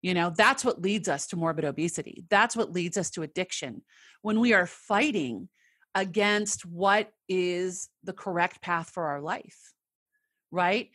You 0.00 0.14
know, 0.14 0.32
that's 0.34 0.64
what 0.64 0.80
leads 0.80 1.10
us 1.10 1.26
to 1.26 1.36
morbid 1.36 1.66
obesity. 1.66 2.24
That's 2.30 2.56
what 2.56 2.72
leads 2.72 2.96
us 2.96 3.10
to 3.10 3.22
addiction. 3.22 3.82
When 4.22 4.40
we 4.40 4.54
are 4.54 4.66
fighting 4.66 5.50
against 5.94 6.66
what 6.66 7.12
is 7.28 7.88
the 8.02 8.12
correct 8.12 8.60
path 8.60 8.90
for 8.90 9.06
our 9.06 9.20
life, 9.20 9.74
right? 10.50 10.90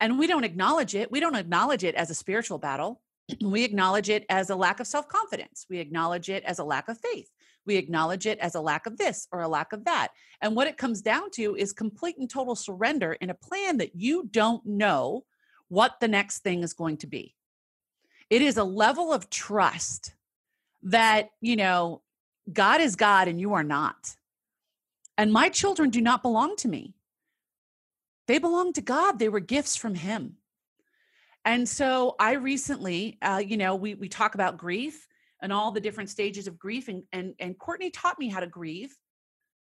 And 0.00 0.18
we 0.18 0.26
don't 0.26 0.44
acknowledge 0.44 0.94
it. 0.94 1.12
We 1.12 1.20
don't 1.20 1.36
acknowledge 1.36 1.84
it 1.84 1.94
as 1.94 2.10
a 2.10 2.14
spiritual 2.14 2.58
battle. 2.58 3.00
We 3.42 3.62
acknowledge 3.62 4.08
it 4.08 4.26
as 4.28 4.50
a 4.50 4.56
lack 4.56 4.80
of 4.80 4.86
self 4.88 5.06
confidence. 5.06 5.66
We 5.70 5.78
acknowledge 5.78 6.28
it 6.28 6.42
as 6.44 6.58
a 6.58 6.64
lack 6.64 6.88
of 6.88 6.98
faith. 6.98 7.30
We 7.66 7.76
acknowledge 7.76 8.26
it 8.26 8.38
as 8.40 8.54
a 8.54 8.60
lack 8.60 8.86
of 8.86 8.96
this 8.96 9.28
or 9.30 9.42
a 9.42 9.48
lack 9.48 9.72
of 9.72 9.84
that. 9.84 10.08
And 10.40 10.56
what 10.56 10.66
it 10.66 10.78
comes 10.78 11.02
down 11.02 11.30
to 11.32 11.54
is 11.54 11.72
complete 11.72 12.16
and 12.18 12.28
total 12.28 12.56
surrender 12.56 13.12
in 13.12 13.30
a 13.30 13.34
plan 13.34 13.76
that 13.76 13.94
you 13.94 14.28
don't 14.30 14.64
know 14.66 15.24
what 15.68 16.00
the 16.00 16.08
next 16.08 16.40
thing 16.40 16.62
is 16.62 16.72
going 16.72 16.96
to 16.98 17.06
be. 17.06 17.36
It 18.30 18.42
is 18.42 18.56
a 18.56 18.64
level 18.64 19.12
of 19.12 19.30
trust 19.30 20.14
that, 20.82 21.30
you 21.40 21.56
know, 21.56 22.02
God 22.52 22.80
is 22.80 22.96
God 22.96 23.28
and 23.28 23.40
you 23.40 23.54
are 23.54 23.64
not. 23.64 24.16
And 25.20 25.34
my 25.34 25.50
children 25.50 25.90
do 25.90 26.00
not 26.00 26.22
belong 26.22 26.56
to 26.56 26.68
me. 26.68 26.94
They 28.26 28.38
belong 28.38 28.72
to 28.72 28.80
God. 28.80 29.18
They 29.18 29.28
were 29.28 29.38
gifts 29.38 29.76
from 29.76 29.94
Him. 29.94 30.36
And 31.44 31.68
so 31.68 32.16
I 32.18 32.32
recently, 32.36 33.18
uh, 33.20 33.42
you 33.46 33.58
know, 33.58 33.74
we 33.76 33.94
we 33.94 34.08
talk 34.08 34.34
about 34.34 34.56
grief 34.56 35.06
and 35.42 35.52
all 35.52 35.72
the 35.72 35.80
different 35.80 36.08
stages 36.08 36.46
of 36.46 36.58
grief, 36.58 36.88
and 36.88 37.02
and 37.12 37.34
and 37.38 37.58
Courtney 37.58 37.90
taught 37.90 38.18
me 38.18 38.30
how 38.30 38.40
to 38.40 38.46
grieve 38.46 38.96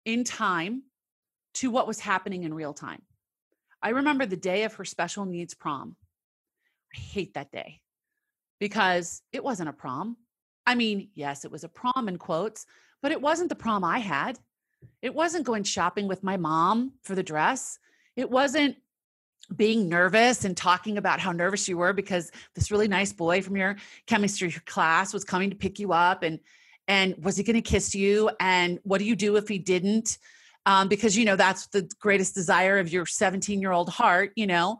in 0.05 0.24
time 0.24 0.83
to 1.55 1.70
what 1.70 1.87
was 1.87 2.00
happening 2.00 2.42
in 2.42 2.53
real 2.53 2.74
time. 2.74 3.00
I 3.81 3.90
remember 3.90 4.26
the 4.26 4.37
day 4.37 4.64
of 4.64 4.74
her 4.74 4.85
special 4.85 5.24
needs 5.24 5.55
prom. 5.55 5.96
I 6.94 6.98
hate 6.98 7.33
that 7.33 7.50
day 7.50 7.81
because 8.59 9.22
it 9.33 9.42
wasn't 9.42 9.70
a 9.70 9.72
prom. 9.72 10.18
I 10.66 10.74
mean, 10.74 11.09
yes, 11.14 11.46
it 11.46 11.50
was 11.50 11.64
a 11.64 11.70
prom 11.70 12.09
in 12.09 12.18
quotes, 12.18 12.66
but 13.00 13.11
it 13.11 13.22
wasn't 13.22 13.48
the 13.48 13.55
prom 13.55 13.85
I 13.85 14.00
had. 14.00 14.38
It 15.02 15.14
wasn't 15.14 15.46
going 15.46 15.64
shopping 15.64 16.08
with 16.08 16.22
my 16.22 16.36
mom 16.36 16.92
for 17.02 17.14
the 17.14 17.22
dress. 17.22 17.78
It 18.16 18.30
wasn't 18.30 18.76
being 19.56 19.88
nervous 19.88 20.44
and 20.44 20.56
talking 20.56 20.98
about 20.98 21.20
how 21.20 21.32
nervous 21.32 21.68
you 21.68 21.76
were 21.76 21.92
because 21.92 22.30
this 22.54 22.70
really 22.70 22.88
nice 22.88 23.12
boy 23.12 23.42
from 23.42 23.56
your 23.56 23.76
chemistry 24.06 24.50
class 24.66 25.12
was 25.12 25.24
coming 25.24 25.50
to 25.50 25.56
pick 25.56 25.78
you 25.78 25.92
up 25.92 26.22
and 26.22 26.38
and 26.88 27.14
was 27.22 27.36
he 27.36 27.44
going 27.44 27.54
to 27.54 27.62
kiss 27.62 27.94
you? 27.94 28.30
And 28.40 28.80
what 28.82 28.98
do 28.98 29.04
you 29.04 29.14
do 29.14 29.36
if 29.36 29.46
he 29.46 29.58
didn't? 29.58 30.18
Um, 30.66 30.88
because 30.88 31.16
you 31.16 31.24
know 31.24 31.36
that's 31.36 31.68
the 31.68 31.88
greatest 32.00 32.34
desire 32.34 32.78
of 32.78 32.92
your 32.92 33.06
17 33.06 33.60
year 33.60 33.72
old 33.72 33.88
heart 33.88 34.32
you 34.36 34.46
know? 34.46 34.78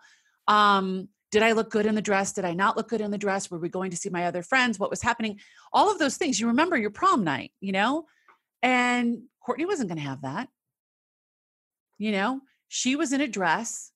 Um, 0.49 1.09
did 1.31 1.45
i 1.45 1.53
look 1.53 1.71
good 1.71 1.87
in 1.87 1.95
the 1.95 2.03
dress? 2.03 2.33
Did 2.33 2.45
i 2.45 2.53
not 2.53 2.77
look 2.77 2.89
good 2.89 3.01
in 3.01 3.13
the 3.13 3.19
dress? 3.19 3.51
Were 3.51 3.59
we 3.59 3.69
going 3.69 3.93
to 3.93 3.97
see 3.97 4.11
my 4.11 4.27
other 4.27 4.43
friends? 4.43 4.79
What 4.79 4.91
was 4.91 5.03
happening? 5.03 5.39
All 5.73 5.91
of 5.91 5.99
those 5.99 6.17
things. 6.17 6.41
You 6.41 6.49
remember 6.49 6.77
your 6.77 6.91
prom 6.91 7.25
night 7.25 7.53
you 7.61 7.73
know? 7.73 8.07
And 8.63 9.23
courtney 9.41 9.67
wasn't 9.67 9.89
going 9.89 9.99
to 9.99 10.05
have 10.09 10.23
that 10.23 10.49
you 11.99 12.13
know 12.13 12.41
she 12.69 12.97
was 12.97 13.13
in 13.13 13.21
a 13.21 13.29
dress 13.29 13.91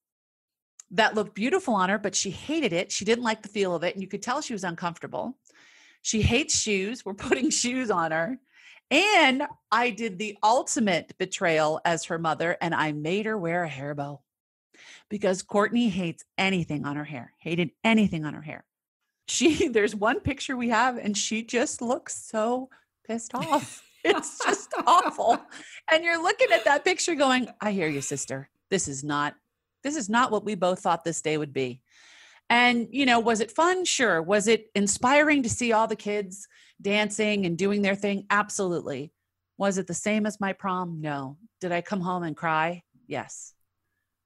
that 0.90 1.14
looked 1.14 1.34
beautiful 1.34 1.74
on 1.74 1.88
her, 1.88 1.98
but 1.98 2.14
she 2.14 2.30
hated 2.30 2.72
it. 2.72 2.92
She 2.92 3.04
didn't 3.04 3.24
like 3.24 3.42
the 3.42 3.48
feel 3.48 3.74
of 3.74 3.82
it. 3.82 3.94
And 3.94 4.02
you 4.02 4.08
could 4.08 4.22
tell 4.22 4.40
she 4.40 4.52
was 4.52 4.64
uncomfortable. 4.64 5.36
She 6.02 6.22
hates 6.22 6.58
shoes. 6.58 7.04
We're 7.04 7.14
putting 7.14 7.50
shoes 7.50 7.90
on 7.90 8.12
her. 8.12 8.38
And 8.90 9.44
I 9.72 9.90
did 9.90 10.18
the 10.18 10.36
ultimate 10.42 11.16
betrayal 11.18 11.80
as 11.84 12.04
her 12.04 12.18
mother, 12.18 12.56
and 12.60 12.74
I 12.74 12.92
made 12.92 13.26
her 13.26 13.36
wear 13.36 13.64
a 13.64 13.68
hair 13.68 13.94
bow 13.94 14.20
because 15.08 15.42
Courtney 15.42 15.88
hates 15.88 16.24
anything 16.36 16.84
on 16.84 16.96
her 16.96 17.04
hair, 17.04 17.32
hated 17.38 17.70
anything 17.82 18.24
on 18.24 18.34
her 18.34 18.42
hair. 18.42 18.64
She, 19.26 19.68
there's 19.72 19.96
one 19.96 20.20
picture 20.20 20.56
we 20.56 20.68
have, 20.68 20.98
and 20.98 21.16
she 21.16 21.42
just 21.42 21.80
looks 21.80 22.14
so 22.14 22.68
pissed 23.06 23.34
off. 23.34 23.82
It's 24.04 24.38
just 24.44 24.72
awful. 24.86 25.40
And 25.90 26.04
you're 26.04 26.22
looking 26.22 26.48
at 26.52 26.64
that 26.64 26.84
picture 26.84 27.14
going, 27.14 27.48
I 27.60 27.72
hear 27.72 27.88
you, 27.88 28.00
sister. 28.00 28.48
This 28.70 28.88
is 28.88 29.02
not 29.02 29.34
this 29.84 29.96
is 29.96 30.08
not 30.08 30.30
what 30.30 30.44
we 30.44 30.54
both 30.54 30.80
thought 30.80 31.04
this 31.04 31.20
day 31.20 31.36
would 31.36 31.52
be. 31.52 31.82
And, 32.50 32.88
you 32.90 33.06
know, 33.06 33.20
was 33.20 33.40
it 33.40 33.50
fun? 33.50 33.84
Sure. 33.84 34.20
Was 34.20 34.48
it 34.48 34.70
inspiring 34.74 35.42
to 35.42 35.50
see 35.50 35.72
all 35.72 35.86
the 35.86 35.94
kids 35.94 36.48
dancing 36.80 37.46
and 37.46 37.56
doing 37.56 37.82
their 37.82 37.94
thing? 37.94 38.26
Absolutely. 38.30 39.12
Was 39.58 39.78
it 39.78 39.86
the 39.86 39.94
same 39.94 40.26
as 40.26 40.40
my 40.40 40.52
prom? 40.52 41.00
No. 41.00 41.36
Did 41.60 41.70
I 41.70 41.80
come 41.80 42.00
home 42.00 42.22
and 42.22 42.36
cry? 42.36 42.82
Yes. 43.06 43.54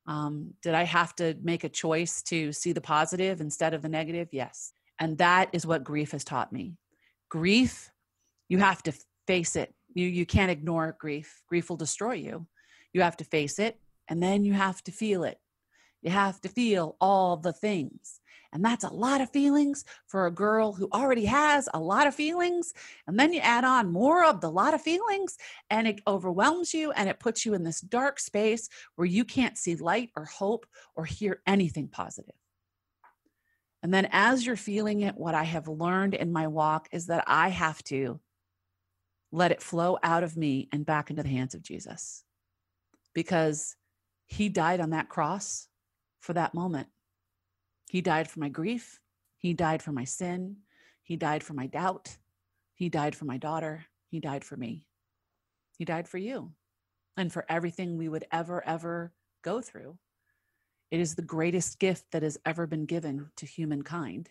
Um, 0.07 0.55
did 0.63 0.75
I 0.75 0.85
have 0.85 1.15
to 1.17 1.37
make 1.43 1.65
a 1.65 1.69
choice 1.69 2.23
to 2.23 2.53
see 2.53 2.73
the 2.73 2.81
positive 2.81 3.41
instead 3.41 3.75
of 3.75 3.83
the 3.83 3.89
negative? 3.89 4.29
Yes. 4.33 4.73
And 4.99 5.19
that 5.19 5.51
is 5.53 5.67
what 5.67 5.85
grief 5.85 6.13
has 6.13 6.25
taught 6.25 6.53
me. 6.53 6.77
Grief, 7.29 7.91
you 8.49 8.59
have 8.59 8.83
to 8.85 8.93
face 9.29 9.55
it. 9.55 9.75
You, 9.95 10.07
you 10.07 10.27
can't 10.27 10.51
ignore 10.51 10.97
grief. 10.99 11.43
Grief 11.49 11.69
will 11.69 11.77
destroy 11.77 12.15
you. 12.15 12.47
You 12.93 13.03
have 13.03 13.17
to 13.19 13.25
face 13.25 13.59
it 13.59 13.79
and 14.09 14.23
then 14.23 14.45
you 14.45 14.55
have 14.55 14.83
to 14.85 14.93
feel 14.93 15.23
it. 15.23 15.39
You 16.03 16.11
have 16.11 16.41
to 16.41 16.49
feel 16.49 16.97
all 17.01 17.37
the 17.37 17.53
things. 17.53 18.21
And 18.53 18.65
that's 18.65 18.85
a 18.85 18.93
lot 18.93 19.21
of 19.21 19.31
feelings 19.31 19.85
for 20.07 20.27
a 20.27 20.31
girl 20.31 20.73
who 20.73 20.89
already 20.93 21.27
has 21.27 21.69
a 21.75 21.81
lot 21.81 22.07
of 22.07 22.15
feelings. 22.15 22.73
And 23.07 23.19
then 23.19 23.35
you 23.35 23.41
add 23.41 23.65
on 23.65 23.93
more 23.93 24.25
of 24.25 24.41
the 24.41 24.51
lot 24.51 24.73
of 24.73 24.81
feelings, 24.81 25.37
and 25.69 25.87
it 25.87 26.01
overwhelms 26.07 26.73
you 26.73 26.91
and 26.93 27.11
it 27.11 27.21
puts 27.21 27.45
you 27.45 27.53
in 27.53 27.63
this 27.63 27.83
dark 27.83 28.19
space 28.19 28.71
where 28.97 29.07
you 29.07 29.25
can't 29.25 29.59
see 29.59 29.77
light 29.77 30.11
or 30.17 30.25
hope 30.25 30.65
or 30.97 31.05
hear 31.05 31.43
anything 31.47 31.89
positive. 31.89 32.35
And 33.83 33.93
then 33.93 34.09
as 34.11 34.47
you're 34.47 34.57
feeling 34.57 35.03
it, 35.03 35.17
what 35.17 35.35
I 35.35 35.45
have 35.45 35.69
learned 35.69 36.15
in 36.15 36.33
my 36.33 36.47
walk 36.47 36.89
is 36.91 37.07
that 37.07 37.25
I 37.27 37.51
have 37.51 37.85
to 37.85 38.19
let 39.31 39.53
it 39.53 39.63
flow 39.63 39.99
out 40.03 40.23
of 40.23 40.37
me 40.37 40.69
and 40.73 40.87
back 40.87 41.11
into 41.11 41.23
the 41.23 41.29
hands 41.29 41.55
of 41.55 41.63
Jesus 41.63 42.25
because 43.15 43.77
he 44.27 44.49
died 44.49 44.81
on 44.81 44.91
that 44.91 45.09
cross 45.09 45.69
for 46.21 46.33
that 46.35 46.55
moment. 46.55 46.89
He 47.91 48.01
died 48.01 48.29
for 48.29 48.41
my 48.41 48.49
grief. 48.49 49.01
He 49.39 49.55
died 49.55 49.83
for 49.83 49.93
my 49.93 50.05
sin. 50.05 50.57
He 51.03 51.17
died 51.17 51.43
for 51.43 51.55
my 51.55 51.67
doubt. 51.67 52.17
He 52.75 52.89
died 52.89 53.17
for 53.17 53.25
my 53.25 53.39
daughter. 53.39 53.87
He 54.11 54.21
died 54.21 54.45
for 54.45 54.57
me. 54.57 54.87
He 55.79 55.85
died 55.85 56.09
for 56.09 56.19
you 56.19 56.53
and 57.17 57.33
for 57.33 57.45
everything 57.49 57.97
we 57.97 58.09
would 58.09 58.25
ever, 58.31 58.65
ever 58.67 59.13
go 59.43 59.61
through. 59.61 59.99
It 60.91 61.01
is 61.01 61.15
the 61.15 61.23
greatest 61.23 61.79
gift 61.79 62.05
that 62.13 62.23
has 62.23 62.39
ever 62.45 62.67
been 62.67 62.87
given 62.87 63.31
to 63.37 63.47
humankind. 63.47 64.31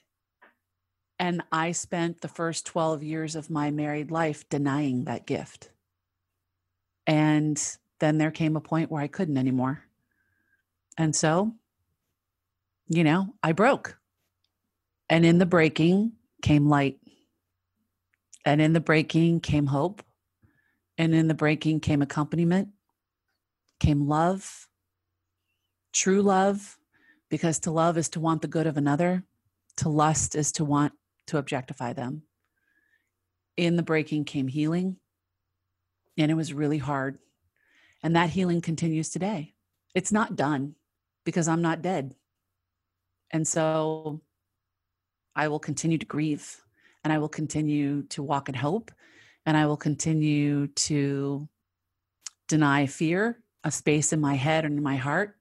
And 1.19 1.41
I 1.51 1.71
spent 1.71 2.21
the 2.21 2.27
first 2.27 2.65
12 2.65 3.03
years 3.03 3.35
of 3.35 3.49
my 3.49 3.71
married 3.71 4.11
life 4.11 4.47
denying 4.49 5.05
that 5.05 5.25
gift. 5.25 5.71
And 7.07 7.59
then 7.99 8.17
there 8.17 8.31
came 8.31 8.55
a 8.55 8.61
point 8.61 8.91
where 8.91 9.01
I 9.01 9.07
couldn't 9.07 9.37
anymore. 9.37 9.83
And 10.97 11.15
so, 11.15 11.53
you 12.87 13.03
know, 13.03 13.33
I 13.41 13.53
broke. 13.53 13.97
And 15.09 15.25
in 15.25 15.37
the 15.39 15.45
breaking 15.45 16.13
came 16.41 16.67
light. 16.67 16.99
And 18.45 18.61
in 18.61 18.73
the 18.73 18.79
breaking 18.79 19.39
came 19.39 19.67
hope. 19.67 20.03
And 20.97 21.13
in 21.13 21.27
the 21.27 21.33
breaking 21.33 21.79
came 21.79 22.01
accompaniment, 22.01 22.69
came 23.79 24.07
love, 24.07 24.67
true 25.93 26.23
love, 26.23 26.77
because 27.29 27.59
to 27.59 27.71
love 27.71 27.97
is 27.97 28.09
to 28.09 28.19
want 28.19 28.41
the 28.41 28.47
good 28.47 28.65
of 28.65 28.77
another, 28.77 29.23
to 29.77 29.89
lust 29.89 30.35
is 30.35 30.51
to 30.53 30.65
want 30.65 30.93
to 31.27 31.37
objectify 31.37 31.93
them. 31.93 32.23
In 33.55 33.75
the 33.75 33.83
breaking 33.83 34.25
came 34.25 34.47
healing, 34.47 34.97
and 36.17 36.31
it 36.31 36.35
was 36.35 36.53
really 36.53 36.77
hard. 36.77 37.19
And 38.03 38.15
that 38.15 38.29
healing 38.29 38.61
continues 38.61 39.09
today. 39.09 39.53
It's 39.95 40.11
not 40.11 40.35
done 40.35 40.75
because 41.25 41.47
I'm 41.47 41.61
not 41.61 41.81
dead. 41.81 42.15
And 43.31 43.47
so 43.47 44.21
I 45.35 45.47
will 45.47 45.59
continue 45.59 45.97
to 45.97 46.05
grieve 46.05 46.63
and 47.03 47.11
I 47.11 47.17
will 47.17 47.29
continue 47.29 48.03
to 48.09 48.23
walk 48.23 48.49
in 48.49 48.55
hope 48.55 48.91
and 49.45 49.57
I 49.57 49.65
will 49.65 49.77
continue 49.77 50.67
to 50.67 51.47
deny 52.47 52.85
fear 52.85 53.41
a 53.63 53.71
space 53.71 54.13
in 54.13 54.21
my 54.21 54.35
head 54.35 54.65
and 54.65 54.77
in 54.77 54.83
my 54.83 54.95
heart. 54.95 55.35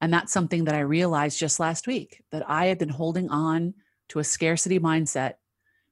And 0.00 0.12
that's 0.12 0.32
something 0.32 0.64
that 0.64 0.74
I 0.74 0.80
realized 0.80 1.38
just 1.38 1.60
last 1.60 1.86
week 1.86 2.22
that 2.30 2.48
I 2.48 2.66
had 2.66 2.78
been 2.78 2.88
holding 2.88 3.28
on 3.30 3.74
to 4.08 4.18
a 4.18 4.24
scarcity 4.24 4.78
mindset 4.78 5.34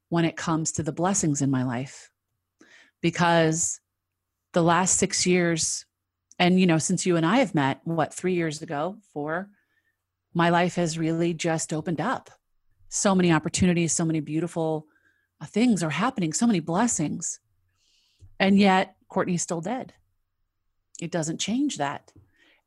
when 0.08 0.24
it 0.24 0.36
comes 0.36 0.72
to 0.72 0.82
the 0.82 0.92
blessings 0.92 1.42
in 1.42 1.50
my 1.50 1.64
life. 1.64 2.10
Because 3.00 3.80
the 4.52 4.62
last 4.62 4.98
six 4.98 5.26
years, 5.26 5.84
and 6.38 6.58
you 6.58 6.66
know, 6.66 6.78
since 6.78 7.06
you 7.06 7.16
and 7.16 7.26
I 7.26 7.38
have 7.38 7.54
met, 7.54 7.80
what, 7.84 8.14
three 8.14 8.34
years 8.34 8.62
ago, 8.62 8.96
four, 9.12 9.48
my 10.34 10.50
life 10.50 10.74
has 10.76 10.98
really 10.98 11.34
just 11.34 11.72
opened 11.72 12.00
up. 12.00 12.30
So 12.88 13.14
many 13.14 13.32
opportunities, 13.32 13.92
so 13.92 14.04
many 14.04 14.20
beautiful 14.20 14.86
uh, 15.40 15.46
things 15.46 15.82
are 15.82 15.90
happening, 15.90 16.32
so 16.32 16.46
many 16.46 16.60
blessings. 16.60 17.40
And 18.38 18.58
yet, 18.58 18.96
Courtney's 19.08 19.42
still 19.42 19.60
dead. 19.60 19.94
It 21.00 21.10
doesn't 21.10 21.38
change 21.38 21.78
that. 21.78 22.12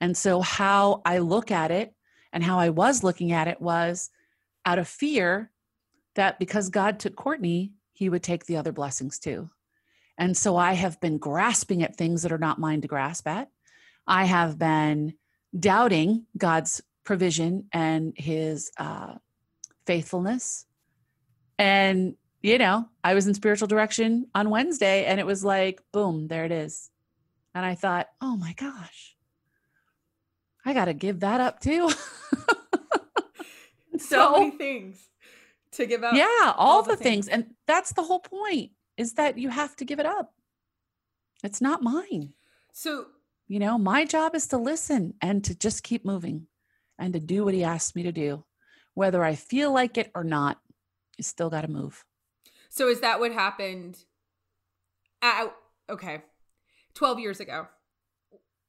And 0.01 0.15
so, 0.15 0.41
how 0.41 1.01
I 1.05 1.19
look 1.19 1.51
at 1.51 1.71
it 1.71 1.93
and 2.31 2.43
how 2.43 2.59
I 2.59 2.69
was 2.69 3.03
looking 3.03 3.31
at 3.31 3.47
it 3.47 3.61
was 3.61 4.09
out 4.65 4.79
of 4.79 4.87
fear 4.87 5.51
that 6.15 6.39
because 6.39 6.69
God 6.69 6.99
took 6.99 7.15
Courtney, 7.15 7.73
he 7.93 8.09
would 8.09 8.23
take 8.23 8.45
the 8.45 8.57
other 8.57 8.71
blessings 8.71 9.19
too. 9.19 9.49
And 10.17 10.35
so, 10.35 10.57
I 10.57 10.73
have 10.73 10.99
been 10.99 11.17
grasping 11.17 11.81
at 11.81 11.95
things 11.95 12.23
that 12.23 12.31
are 12.31 12.37
not 12.37 12.59
mine 12.59 12.81
to 12.81 12.87
grasp 12.87 13.27
at. 13.27 13.49
I 14.05 14.25
have 14.25 14.59
been 14.59 15.13
doubting 15.57 16.25
God's 16.37 16.81
provision 17.03 17.67
and 17.71 18.13
his 18.15 18.71
uh, 18.77 19.15
faithfulness. 19.85 20.65
And, 21.57 22.15
you 22.41 22.57
know, 22.57 22.87
I 23.03 23.13
was 23.13 23.27
in 23.27 23.33
spiritual 23.33 23.67
direction 23.67 24.27
on 24.35 24.49
Wednesday 24.49 25.05
and 25.05 25.19
it 25.19 25.25
was 25.25 25.43
like, 25.43 25.81
boom, 25.91 26.27
there 26.27 26.45
it 26.45 26.51
is. 26.51 26.89
And 27.55 27.65
I 27.65 27.75
thought, 27.75 28.07
oh 28.21 28.37
my 28.37 28.53
gosh, 28.53 29.15
I 30.65 30.73
got 30.73 30.85
to 30.85 30.93
give 30.93 31.21
that 31.21 31.41
up 31.41 31.59
too. 31.59 31.89
so, 33.99 34.15
so, 34.15 34.31
many 34.39 34.51
things 34.51 35.09
to 35.73 35.85
give 35.85 36.03
up. 36.03 36.15
Yeah, 36.15 36.25
all, 36.41 36.77
all 36.77 36.83
the, 36.83 36.91
the 36.91 36.97
things. 36.97 37.27
things. 37.27 37.27
And 37.27 37.55
that's 37.67 37.93
the 37.93 38.03
whole 38.03 38.19
point 38.19 38.71
is 38.97 39.13
that 39.13 39.37
you 39.37 39.49
have 39.49 39.75
to 39.77 39.85
give 39.85 39.99
it 39.99 40.05
up. 40.05 40.33
It's 41.43 41.61
not 41.61 41.81
mine. 41.81 42.33
So, 42.73 43.05
you 43.47 43.59
know, 43.59 43.77
my 43.77 44.05
job 44.05 44.35
is 44.35 44.47
to 44.47 44.57
listen 44.57 45.13
and 45.21 45.43
to 45.45 45.55
just 45.55 45.83
keep 45.83 46.05
moving 46.05 46.47
and 46.97 47.13
to 47.13 47.19
do 47.19 47.45
what 47.45 47.53
he 47.53 47.63
asks 47.63 47.95
me 47.95 48.03
to 48.03 48.11
do. 48.11 48.43
Whether 48.93 49.23
I 49.23 49.35
feel 49.35 49.71
like 49.71 49.97
it 49.97 50.11
or 50.13 50.23
not, 50.23 50.59
you 51.17 51.23
still 51.23 51.49
got 51.49 51.61
to 51.61 51.67
move. 51.69 52.03
So, 52.69 52.89
is 52.89 52.99
that 53.01 53.19
what 53.19 53.31
happened? 53.31 53.97
At, 55.21 55.53
okay. 55.89 56.23
12 56.95 57.19
years 57.19 57.39
ago 57.39 57.67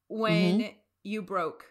when 0.08 0.60
mm-hmm. 0.60 0.72
you 1.02 1.22
broke 1.22 1.64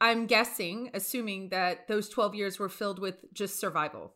I'm 0.00 0.26
guessing, 0.26 0.90
assuming 0.94 1.50
that 1.50 1.88
those 1.88 2.08
12 2.08 2.34
years 2.34 2.58
were 2.58 2.68
filled 2.68 2.98
with 2.98 3.16
just 3.32 3.58
survival 3.58 4.12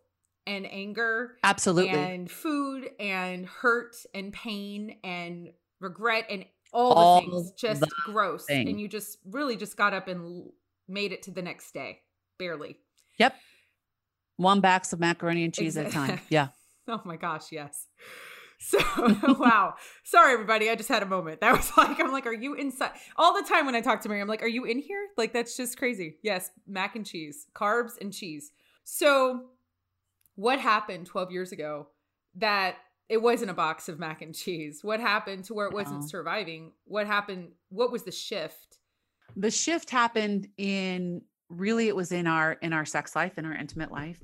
and 0.46 0.70
anger. 0.70 1.36
Absolutely. 1.42 1.90
And 1.90 2.30
food 2.30 2.90
and 2.98 3.46
hurt 3.46 3.96
and 4.14 4.32
pain 4.32 4.98
and 5.02 5.50
regret 5.80 6.26
and 6.28 6.44
all, 6.72 6.92
all 6.92 7.20
the 7.20 7.30
things 7.30 7.52
just 7.52 7.80
the 7.80 7.90
gross. 8.04 8.44
Thing. 8.44 8.68
And 8.68 8.80
you 8.80 8.88
just 8.88 9.18
really 9.24 9.56
just 9.56 9.76
got 9.76 9.94
up 9.94 10.08
and 10.08 10.50
made 10.88 11.12
it 11.12 11.22
to 11.24 11.30
the 11.30 11.42
next 11.42 11.72
day, 11.72 12.00
barely. 12.38 12.76
Yep. 13.18 13.34
One 14.36 14.60
box 14.60 14.92
of 14.92 15.00
macaroni 15.00 15.44
and 15.44 15.54
cheese 15.54 15.76
exactly. 15.76 16.02
at 16.02 16.08
a 16.08 16.16
time. 16.16 16.20
Yeah. 16.28 16.48
oh 16.88 17.00
my 17.04 17.16
gosh, 17.16 17.52
yes. 17.52 17.86
So 18.61 18.79
wow. 19.38 19.75
Sorry 20.05 20.35
everybody, 20.35 20.68
I 20.68 20.75
just 20.75 20.88
had 20.88 21.03
a 21.03 21.07
moment. 21.07 21.40
That 21.40 21.57
was 21.57 21.73
like 21.77 21.99
I'm 21.99 22.12
like, 22.12 22.27
are 22.27 22.33
you 22.33 22.55
inside? 22.55 22.92
All 23.16 23.35
the 23.35 23.49
time 23.49 23.66
when 23.66 23.75
I 23.75 23.81
talk 23.81 24.03
to 24.03 24.09
Mary, 24.09 24.20
I'm 24.20 24.29
like, 24.29 24.42
are 24.42 24.49
you 24.49 24.64
in 24.64 24.79
here? 24.79 25.09
Like 25.16 25.33
that's 25.33 25.57
just 25.57 25.79
crazy. 25.79 26.18
Yes, 26.23 26.51
mac 26.68 26.94
and 26.94 27.05
cheese, 27.05 27.46
carbs 27.55 27.92
and 28.01 28.12
cheese. 28.12 28.53
So 28.85 29.46
what 30.37 30.61
happened 30.61 31.07
12 31.07 31.33
years 31.33 31.53
ago 31.53 31.88
that 32.37 32.77
it 33.09 33.20
wasn't 33.20 33.51
a 33.51 33.55
box 33.55 33.88
of 33.88 33.99
mac 33.99 34.23
and 34.23 34.35
cheese? 34.35 34.81
What 34.83 35.01
happened 35.01 35.44
to 35.44 35.55
where 35.55 35.66
it 35.66 35.73
wasn't 35.73 36.09
surviving? 36.09 36.73
What 36.85 37.07
happened? 37.07 37.53
What 37.70 37.90
was 37.90 38.05
the 38.05 38.12
shift? 38.12 38.79
The 39.37 39.51
shift 39.51 39.90
happened 39.90 40.49
in 40.59 41.23
really 41.49 41.88
it 41.88 41.96
was 41.96 42.12
in 42.12 42.27
our 42.27 42.53
in 42.53 42.75
our 42.75 42.85
sex 42.85 43.16
life, 43.16 43.38
in 43.38 43.46
our 43.46 43.55
intimate 43.55 43.90
life 43.90 44.23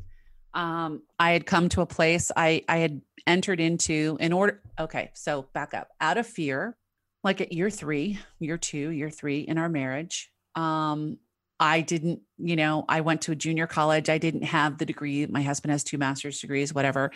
um, 0.57 1.03
I 1.19 1.33
had 1.33 1.45
come 1.47 1.69
to 1.69 1.83
a 1.83 1.87
place 1.87 2.33
I, 2.35 2.65
I 2.69 2.79
had 2.79 3.03
entered 3.27 3.61
into 3.61 4.17
in 4.19 4.33
order. 4.33 4.63
Okay, 4.81 5.11
so 5.13 5.47
back 5.53 5.75
up 5.75 5.89
out 6.01 6.17
of 6.17 6.27
fear, 6.27 6.77
like 7.23 7.43
at 7.43 7.53
year 7.53 7.69
three, 7.69 8.19
year 8.41 8.57
two, 8.57 8.89
year 8.89 9.11
three 9.11 9.41
in 9.41 9.59
our 9.59 9.69
marriage. 9.69 10.33
Um, 10.55 11.19
I 11.61 11.83
didn't, 11.83 12.21
you 12.39 12.57
know, 12.57 12.87
I 12.89 13.03
went 13.03 13.23
to 13.23 13.33
a 13.33 13.37
junior 13.37 13.67
college. 13.67 14.09
I 14.09 14.19
didn't 14.19 14.45
have 14.45 14.79
the 14.79 14.87
degree. 14.87 15.27
My 15.27 15.43
husband 15.43 15.73
has 15.73 15.85
two 15.85 15.99
master's 15.99 16.41
degrees, 16.41 16.75
whatever. 16.75 17.13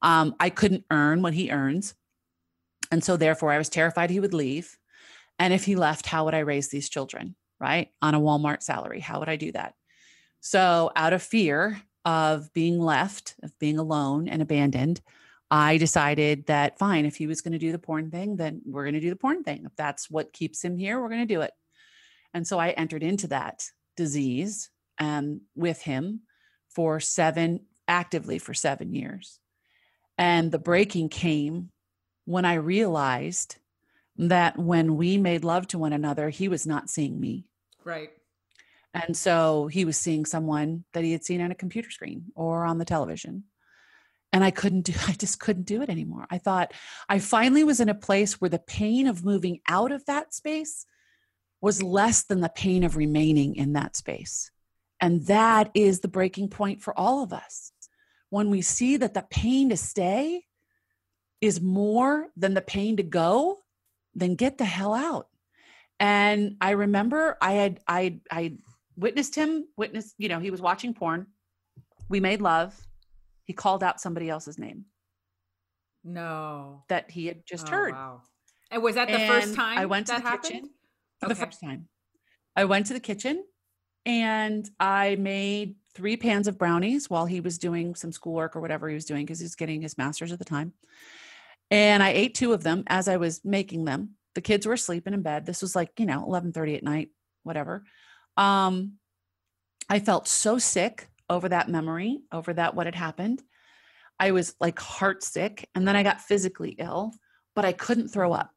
Um, 0.00 0.36
I 0.38 0.50
couldn't 0.50 0.84
earn 0.90 1.22
what 1.22 1.34
he 1.34 1.50
earns. 1.50 1.94
And 2.92 3.02
so 3.02 3.16
therefore 3.16 3.50
I 3.50 3.58
was 3.58 3.68
terrified 3.68 4.10
he 4.10 4.20
would 4.20 4.34
leave. 4.34 4.76
And 5.40 5.52
if 5.52 5.64
he 5.64 5.74
left, 5.74 6.06
how 6.06 6.24
would 6.24 6.34
I 6.34 6.40
raise 6.40 6.68
these 6.68 6.88
children? 6.88 7.34
Right. 7.58 7.90
On 8.00 8.14
a 8.14 8.20
Walmart 8.20 8.62
salary. 8.62 9.00
How 9.00 9.18
would 9.18 9.28
I 9.28 9.36
do 9.36 9.50
that? 9.52 9.74
So 10.40 10.92
out 10.94 11.12
of 11.12 11.22
fear, 11.22 11.80
of 12.06 12.52
being 12.54 12.78
left, 12.78 13.34
of 13.42 13.58
being 13.58 13.78
alone 13.78 14.28
and 14.28 14.40
abandoned, 14.40 15.02
I 15.50 15.76
decided 15.76 16.46
that 16.46 16.78
fine, 16.78 17.04
if 17.04 17.16
he 17.16 17.26
was 17.26 17.40
going 17.40 17.52
to 17.52 17.58
do 17.58 17.72
the 17.72 17.78
porn 17.78 18.10
thing, 18.10 18.36
then 18.36 18.62
we're 18.64 18.84
going 18.84 18.94
to 18.94 19.00
do 19.00 19.10
the 19.10 19.16
porn 19.16 19.42
thing. 19.42 19.64
If 19.66 19.74
that's 19.76 20.08
what 20.08 20.32
keeps 20.32 20.64
him 20.64 20.78
here, 20.78 21.00
we're 21.00 21.08
going 21.08 21.26
to 21.26 21.34
do 21.34 21.40
it. 21.42 21.52
And 22.32 22.46
so 22.46 22.58
I 22.58 22.70
entered 22.70 23.02
into 23.02 23.28
that 23.28 23.64
disease 23.96 24.70
um, 24.98 25.42
with 25.56 25.82
him 25.82 26.20
for 26.68 27.00
seven, 27.00 27.66
actively 27.88 28.38
for 28.38 28.54
seven 28.54 28.94
years. 28.94 29.40
And 30.16 30.52
the 30.52 30.58
breaking 30.58 31.08
came 31.08 31.70
when 32.24 32.44
I 32.44 32.54
realized 32.54 33.56
that 34.18 34.58
when 34.58 34.96
we 34.96 35.18
made 35.18 35.44
love 35.44 35.66
to 35.68 35.78
one 35.78 35.92
another, 35.92 36.30
he 36.30 36.48
was 36.48 36.66
not 36.66 36.88
seeing 36.88 37.20
me. 37.20 37.46
Right. 37.84 38.10
And 39.04 39.14
so 39.14 39.66
he 39.66 39.84
was 39.84 39.98
seeing 39.98 40.24
someone 40.24 40.84
that 40.94 41.04
he 41.04 41.12
had 41.12 41.22
seen 41.22 41.42
on 41.42 41.50
a 41.50 41.56
computer 41.56 41.90
screen 41.90 42.32
or 42.34 42.64
on 42.64 42.78
the 42.78 42.84
television. 42.86 43.44
And 44.32 44.42
I 44.42 44.50
couldn't 44.50 44.82
do, 44.82 44.94
I 45.06 45.12
just 45.12 45.38
couldn't 45.38 45.66
do 45.66 45.82
it 45.82 45.90
anymore. 45.90 46.26
I 46.30 46.38
thought 46.38 46.72
I 47.08 47.18
finally 47.18 47.62
was 47.62 47.80
in 47.80 47.90
a 47.90 47.94
place 47.94 48.40
where 48.40 48.48
the 48.48 48.58
pain 48.58 49.06
of 49.06 49.24
moving 49.24 49.60
out 49.68 49.92
of 49.92 50.04
that 50.06 50.32
space 50.32 50.86
was 51.60 51.82
less 51.82 52.24
than 52.24 52.40
the 52.40 52.48
pain 52.48 52.84
of 52.84 52.96
remaining 52.96 53.56
in 53.56 53.74
that 53.74 53.96
space. 53.96 54.50
And 54.98 55.26
that 55.26 55.70
is 55.74 56.00
the 56.00 56.08
breaking 56.08 56.48
point 56.48 56.80
for 56.80 56.98
all 56.98 57.22
of 57.22 57.32
us. 57.32 57.72
When 58.30 58.50
we 58.50 58.62
see 58.62 58.96
that 58.96 59.14
the 59.14 59.26
pain 59.30 59.68
to 59.68 59.76
stay 59.76 60.44
is 61.42 61.60
more 61.60 62.28
than 62.34 62.54
the 62.54 62.62
pain 62.62 62.96
to 62.96 63.02
go, 63.02 63.58
then 64.14 64.36
get 64.36 64.56
the 64.56 64.64
hell 64.64 64.94
out. 64.94 65.28
And 66.00 66.56
I 66.60 66.70
remember 66.70 67.36
I 67.40 67.52
had 67.52 67.80
I 67.86 68.20
I 68.30 68.56
witnessed 68.96 69.34
him, 69.34 69.66
witnessed, 69.76 70.14
you 70.18 70.28
know, 70.28 70.40
he 70.40 70.50
was 70.50 70.60
watching 70.60 70.94
porn. 70.94 71.26
We 72.08 72.20
made 72.20 72.40
love. 72.40 72.74
He 73.44 73.52
called 73.52 73.82
out 73.82 74.00
somebody 74.00 74.28
else's 74.28 74.58
name. 74.58 74.86
No. 76.04 76.84
That 76.88 77.10
he 77.10 77.26
had 77.26 77.44
just 77.46 77.68
oh, 77.68 77.70
heard. 77.70 77.94
Wow. 77.94 78.22
And 78.70 78.82
was 78.82 78.94
that 78.96 79.08
the 79.08 79.14
and 79.14 79.32
first 79.32 79.54
time 79.54 79.78
I 79.78 79.86
went 79.86 80.06
to 80.08 80.14
the 80.14 80.20
happened? 80.20 80.42
kitchen 80.42 80.70
okay. 81.22 81.28
the 81.28 81.34
first 81.34 81.60
time? 81.60 81.88
I 82.54 82.64
went 82.64 82.86
to 82.86 82.94
the 82.94 83.00
kitchen 83.00 83.44
and 84.04 84.68
I 84.80 85.16
made 85.16 85.76
three 85.94 86.16
pans 86.16 86.48
of 86.48 86.58
brownies 86.58 87.10
while 87.10 87.26
he 87.26 87.40
was 87.40 87.58
doing 87.58 87.94
some 87.94 88.12
schoolwork 88.12 88.56
or 88.56 88.60
whatever 88.60 88.88
he 88.88 88.94
was 88.94 89.04
doing 89.04 89.24
because 89.24 89.40
he 89.40 89.44
was 89.44 89.56
getting 89.56 89.82
his 89.82 89.98
master's 89.98 90.32
at 90.32 90.38
the 90.38 90.44
time. 90.44 90.72
And 91.70 92.02
I 92.02 92.10
ate 92.10 92.34
two 92.34 92.52
of 92.52 92.62
them 92.62 92.84
as 92.86 93.08
I 93.08 93.16
was 93.16 93.44
making 93.44 93.84
them. 93.84 94.10
The 94.34 94.40
kids 94.40 94.66
were 94.66 94.76
sleeping 94.76 95.14
in 95.14 95.22
bed. 95.22 95.46
This 95.46 95.62
was 95.62 95.74
like, 95.74 95.90
you 95.98 96.06
know, 96.06 96.24
11:30 96.26 96.76
at 96.76 96.82
night, 96.82 97.08
whatever. 97.42 97.84
Um, 98.36 98.94
I 99.88 100.00
felt 100.00 100.28
so 100.28 100.58
sick 100.58 101.08
over 101.28 101.48
that 101.48 101.68
memory, 101.68 102.20
over 102.32 102.52
that 102.52 102.74
what 102.74 102.86
had 102.86 102.94
happened. 102.94 103.42
I 104.18 104.30
was 104.30 104.54
like 104.60 104.78
heart 104.78 105.22
sick, 105.22 105.68
and 105.74 105.86
then 105.86 105.96
I 105.96 106.02
got 106.02 106.20
physically 106.20 106.76
ill, 106.78 107.12
but 107.54 107.64
I 107.64 107.72
couldn't 107.72 108.08
throw 108.08 108.32
up. 108.32 108.50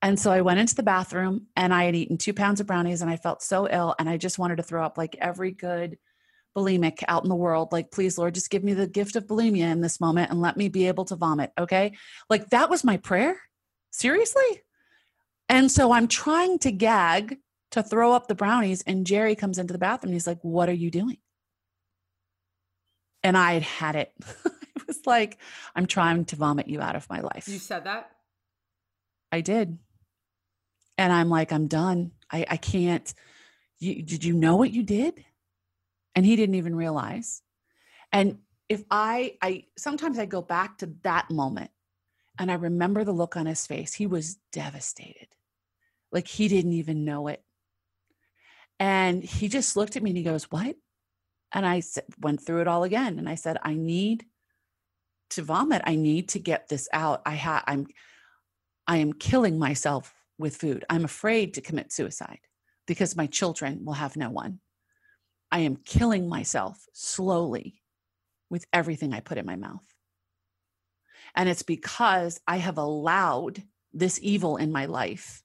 And 0.00 0.18
so 0.18 0.30
I 0.30 0.42
went 0.42 0.60
into 0.60 0.74
the 0.74 0.82
bathroom 0.82 1.46
and 1.56 1.72
I 1.72 1.84
had 1.84 1.96
eaten 1.96 2.18
two 2.18 2.34
pounds 2.34 2.60
of 2.60 2.66
brownies 2.66 3.02
and 3.02 3.10
I 3.10 3.16
felt 3.16 3.42
so 3.42 3.68
ill 3.70 3.94
and 3.98 4.08
I 4.08 4.16
just 4.16 4.38
wanted 4.38 4.56
to 4.56 4.62
throw 4.62 4.84
up 4.84 4.98
like 4.98 5.16
every 5.18 5.50
good 5.50 5.96
bulimic 6.56 7.02
out 7.08 7.22
in 7.22 7.30
the 7.30 7.34
world. 7.34 7.72
Like, 7.72 7.90
please, 7.90 8.18
Lord, 8.18 8.34
just 8.34 8.50
give 8.50 8.62
me 8.62 8.74
the 8.74 8.86
gift 8.86 9.16
of 9.16 9.26
bulimia 9.26 9.70
in 9.70 9.80
this 9.80 10.00
moment 10.00 10.30
and 10.30 10.40
let 10.40 10.56
me 10.56 10.68
be 10.68 10.88
able 10.88 11.04
to 11.06 11.16
vomit. 11.16 11.52
Okay. 11.58 11.92
Like, 12.28 12.50
that 12.50 12.68
was 12.68 12.84
my 12.84 12.98
prayer. 12.98 13.40
Seriously. 13.90 14.62
And 15.48 15.70
so 15.70 15.92
I'm 15.92 16.08
trying 16.08 16.58
to 16.60 16.72
gag 16.72 17.38
to 17.72 17.82
throw 17.82 18.12
up 18.12 18.28
the 18.28 18.34
brownies. 18.34 18.82
And 18.86 19.06
Jerry 19.06 19.34
comes 19.34 19.58
into 19.58 19.72
the 19.72 19.78
bathroom 19.78 20.10
and 20.10 20.14
he's 20.14 20.26
like, 20.26 20.40
What 20.42 20.68
are 20.68 20.74
you 20.74 20.90
doing? 20.90 21.18
And 23.22 23.36
I 23.36 23.54
had 23.54 23.62
had 23.62 23.96
it. 23.96 24.12
it 24.44 24.86
was 24.86 25.00
like, 25.06 25.38
I'm 25.74 25.86
trying 25.86 26.24
to 26.26 26.36
vomit 26.36 26.68
you 26.68 26.80
out 26.80 26.96
of 26.96 27.08
my 27.08 27.20
life. 27.20 27.48
You 27.48 27.58
said 27.58 27.84
that? 27.84 28.10
I 29.30 29.40
did. 29.40 29.78
And 30.98 31.12
I'm 31.12 31.30
like, 31.30 31.52
I'm 31.52 31.68
done. 31.68 32.12
I, 32.30 32.44
I 32.48 32.56
can't, 32.56 33.12
Did 33.80 34.24
you 34.24 34.34
know 34.34 34.56
what 34.56 34.72
you 34.72 34.82
did? 34.82 35.24
And 36.14 36.26
he 36.26 36.36
didn't 36.36 36.56
even 36.56 36.76
realize. 36.76 37.42
And 38.12 38.38
if 38.68 38.84
I, 38.90 39.36
I 39.40 39.64
sometimes 39.78 40.18
I 40.18 40.26
go 40.26 40.42
back 40.42 40.78
to 40.78 40.92
that 41.02 41.30
moment 41.30 41.70
and 42.38 42.50
I 42.50 42.54
remember 42.54 43.04
the 43.04 43.12
look 43.12 43.36
on 43.36 43.46
his 43.46 43.66
face. 43.66 43.94
He 43.94 44.06
was 44.06 44.36
devastated. 44.52 45.28
Like 46.10 46.28
he 46.28 46.48
didn't 46.48 46.72
even 46.72 47.04
know 47.04 47.28
it. 47.28 47.42
And 48.82 49.22
he 49.22 49.46
just 49.46 49.76
looked 49.76 49.94
at 49.94 50.02
me 50.02 50.10
and 50.10 50.16
he 50.16 50.24
goes, 50.24 50.50
What? 50.50 50.74
And 51.52 51.64
I 51.64 51.82
went 52.20 52.44
through 52.44 52.62
it 52.62 52.66
all 52.66 52.82
again. 52.82 53.20
And 53.20 53.28
I 53.28 53.36
said, 53.36 53.56
I 53.62 53.74
need 53.74 54.24
to 55.30 55.42
vomit. 55.44 55.82
I 55.84 55.94
need 55.94 56.30
to 56.30 56.40
get 56.40 56.66
this 56.66 56.88
out. 56.92 57.22
I 57.24 57.36
ha- 57.36 57.62
I'm, 57.64 57.86
I 58.88 58.96
am 58.96 59.12
killing 59.12 59.56
myself 59.56 60.12
with 60.36 60.56
food. 60.56 60.84
I'm 60.90 61.04
afraid 61.04 61.54
to 61.54 61.60
commit 61.60 61.92
suicide 61.92 62.40
because 62.88 63.14
my 63.14 63.28
children 63.28 63.84
will 63.84 63.92
have 63.92 64.16
no 64.16 64.30
one. 64.30 64.58
I 65.52 65.60
am 65.60 65.76
killing 65.76 66.28
myself 66.28 66.84
slowly 66.92 67.80
with 68.50 68.66
everything 68.72 69.14
I 69.14 69.20
put 69.20 69.38
in 69.38 69.46
my 69.46 69.54
mouth. 69.54 69.86
And 71.36 71.48
it's 71.48 71.62
because 71.62 72.40
I 72.48 72.56
have 72.56 72.78
allowed 72.78 73.62
this 73.92 74.18
evil 74.20 74.56
in 74.56 74.72
my 74.72 74.86
life. 74.86 75.44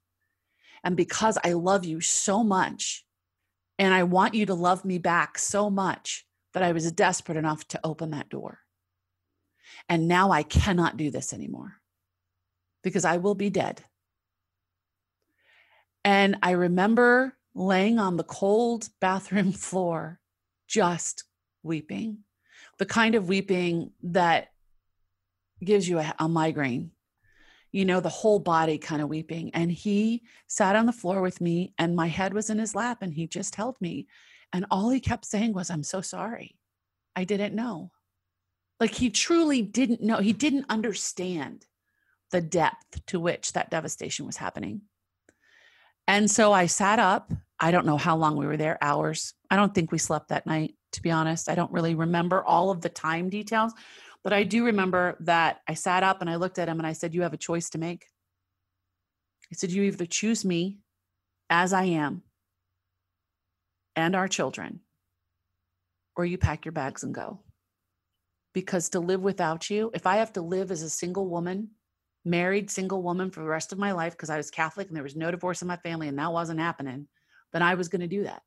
And 0.83 0.97
because 0.97 1.37
I 1.43 1.53
love 1.53 1.85
you 1.85 2.01
so 2.01 2.43
much, 2.43 3.03
and 3.79 3.93
I 3.93 4.03
want 4.03 4.33
you 4.33 4.45
to 4.47 4.53
love 4.53 4.85
me 4.85 4.97
back 4.97 5.37
so 5.37 5.69
much 5.69 6.25
that 6.53 6.63
I 6.63 6.71
was 6.71 6.91
desperate 6.91 7.37
enough 7.37 7.67
to 7.69 7.79
open 7.83 8.11
that 8.11 8.29
door. 8.29 8.59
And 9.89 10.07
now 10.07 10.31
I 10.31 10.43
cannot 10.43 10.97
do 10.97 11.11
this 11.11 11.33
anymore 11.33 11.73
because 12.83 13.05
I 13.05 13.17
will 13.17 13.35
be 13.35 13.49
dead. 13.49 13.83
And 16.03 16.37
I 16.41 16.51
remember 16.51 17.37
laying 17.53 17.99
on 17.99 18.17
the 18.17 18.23
cold 18.23 18.89
bathroom 18.99 19.51
floor, 19.53 20.19
just 20.67 21.25
weeping, 21.63 22.19
the 22.77 22.85
kind 22.85 23.15
of 23.15 23.27
weeping 23.27 23.91
that 24.03 24.51
gives 25.63 25.87
you 25.87 25.99
a, 25.99 26.13
a 26.19 26.27
migraine 26.27 26.91
you 27.71 27.85
know, 27.85 27.99
the 27.99 28.09
whole 28.09 28.39
body 28.39 28.77
kind 28.77 29.01
of 29.01 29.09
weeping. 29.09 29.51
And 29.53 29.71
he 29.71 30.23
sat 30.47 30.75
on 30.75 30.85
the 30.85 30.91
floor 30.91 31.21
with 31.21 31.41
me, 31.41 31.73
and 31.77 31.95
my 31.95 32.07
head 32.07 32.33
was 32.33 32.49
in 32.49 32.59
his 32.59 32.75
lap, 32.75 32.99
and 33.01 33.13
he 33.13 33.27
just 33.27 33.55
held 33.55 33.79
me. 33.81 34.07
And 34.53 34.65
all 34.71 34.89
he 34.89 34.99
kept 34.99 35.25
saying 35.25 35.53
was, 35.53 35.69
I'm 35.69 35.83
so 35.83 36.01
sorry. 36.01 36.57
I 37.15 37.23
didn't 37.23 37.55
know. 37.55 37.91
Like 38.79 38.93
he 38.93 39.09
truly 39.09 39.61
didn't 39.61 40.01
know. 40.01 40.17
He 40.17 40.33
didn't 40.33 40.65
understand 40.69 41.65
the 42.31 42.41
depth 42.41 43.05
to 43.07 43.19
which 43.19 43.53
that 43.53 43.71
devastation 43.71 44.25
was 44.25 44.37
happening. 44.37 44.81
And 46.07 46.29
so 46.29 46.53
I 46.53 46.67
sat 46.67 46.99
up. 46.99 47.33
I 47.59 47.71
don't 47.71 47.85
know 47.85 47.97
how 47.97 48.15
long 48.15 48.37
we 48.37 48.45
were 48.45 48.57
there, 48.57 48.77
hours. 48.81 49.33
I 49.49 49.55
don't 49.55 49.73
think 49.73 49.91
we 49.91 49.97
slept 49.97 50.29
that 50.29 50.45
night, 50.45 50.75
to 50.93 51.01
be 51.01 51.09
honest. 51.11 51.49
I 51.49 51.55
don't 51.55 51.71
really 51.71 51.95
remember 51.95 52.43
all 52.43 52.69
of 52.69 52.81
the 52.81 52.89
time 52.89 53.29
details, 53.29 53.73
but 54.23 54.33
I 54.33 54.43
do 54.43 54.65
remember 54.65 55.15
that 55.21 55.61
I 55.67 55.73
sat 55.73 56.03
up 56.03 56.21
and 56.21 56.29
I 56.29 56.35
looked 56.35 56.59
at 56.59 56.67
him 56.67 56.79
and 56.79 56.87
I 56.87 56.93
said, 56.93 57.13
You 57.13 57.21
have 57.21 57.33
a 57.33 57.37
choice 57.37 57.69
to 57.71 57.77
make. 57.77 58.05
I 59.51 59.55
said, 59.55 59.71
You 59.71 59.83
either 59.83 60.05
choose 60.05 60.43
me 60.43 60.79
as 61.49 61.73
I 61.73 61.83
am 61.85 62.23
and 63.95 64.15
our 64.15 64.27
children, 64.27 64.81
or 66.15 66.25
you 66.25 66.37
pack 66.37 66.65
your 66.65 66.71
bags 66.71 67.03
and 67.03 67.15
go. 67.15 67.39
Because 68.53 68.89
to 68.89 68.99
live 68.99 69.21
without 69.21 69.69
you, 69.69 69.91
if 69.93 70.05
I 70.05 70.17
have 70.17 70.33
to 70.33 70.41
live 70.41 70.71
as 70.71 70.81
a 70.81 70.89
single 70.89 71.27
woman, 71.27 71.71
married 72.23 72.69
single 72.69 73.01
woman 73.01 73.31
for 73.31 73.39
the 73.39 73.47
rest 73.47 73.71
of 73.71 73.79
my 73.79 73.93
life, 73.93 74.13
because 74.13 74.29
I 74.29 74.37
was 74.37 74.51
Catholic 74.51 74.87
and 74.87 74.95
there 74.95 75.03
was 75.03 75.15
no 75.15 75.31
divorce 75.31 75.61
in 75.61 75.67
my 75.67 75.77
family 75.77 76.07
and 76.07 76.19
that 76.19 76.31
wasn't 76.31 76.59
happening, 76.59 77.07
then 77.53 77.61
I 77.61 77.75
was 77.75 77.87
going 77.87 78.01
to 78.01 78.07
do 78.07 78.23
that. 78.23 78.41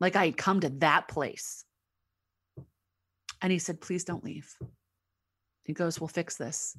Like 0.00 0.16
I 0.16 0.26
had 0.26 0.36
come 0.36 0.60
to 0.60 0.70
that 0.80 1.08
place. 1.08 1.64
And 3.40 3.52
he 3.52 3.58
said, 3.58 3.80
Please 3.80 4.04
don't 4.04 4.24
leave. 4.24 4.52
He 5.64 5.72
goes, 5.72 6.00
We'll 6.00 6.08
fix 6.08 6.36
this. 6.36 6.76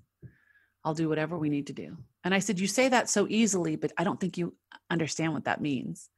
I'll 0.83 0.93
do 0.93 1.09
whatever 1.09 1.37
we 1.37 1.49
need 1.49 1.67
to 1.67 1.73
do. 1.73 1.97
And 2.23 2.33
I 2.33 2.39
said, 2.39 2.59
You 2.59 2.67
say 2.67 2.89
that 2.89 3.09
so 3.09 3.27
easily, 3.29 3.75
but 3.75 3.91
I 3.97 4.03
don't 4.03 4.19
think 4.19 4.37
you 4.37 4.55
understand 4.89 5.33
what 5.33 5.45
that 5.45 5.61
means. 5.61 6.09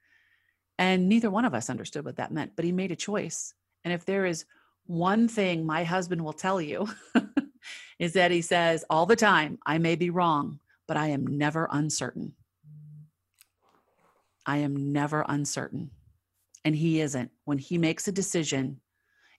And 0.78 1.10
neither 1.10 1.32
one 1.32 1.46
of 1.46 1.56
us 1.56 1.70
understood 1.70 2.06
what 2.06 2.18
that 2.18 2.32
meant, 2.32 2.56
but 2.56 2.66
he 2.66 2.72
made 2.72 2.92
a 2.92 2.96
choice. 2.96 3.54
And 3.84 3.94
if 3.94 4.06
there 4.06 4.26
is 4.26 4.46
one 4.86 5.28
thing 5.28 5.66
my 5.66 5.84
husband 5.84 6.24
will 6.24 6.34
tell 6.34 6.62
you, 6.62 6.88
is 8.00 8.14
that 8.14 8.32
he 8.32 8.42
says 8.42 8.86
all 8.90 9.06
the 9.06 9.16
time, 9.16 9.58
I 9.66 9.80
may 9.80 9.96
be 9.96 10.10
wrong, 10.10 10.60
but 10.88 10.98
I 10.98 11.08
am 11.08 11.26
never 11.26 11.68
uncertain. 11.72 12.34
I 14.46 14.58
am 14.58 14.94
never 14.94 15.26
uncertain. 15.28 15.92
And 16.64 16.76
he 16.76 17.02
isn't. 17.02 17.32
When 17.46 17.58
he 17.58 17.78
makes 17.78 18.08
a 18.08 18.12
decision, 18.12 18.82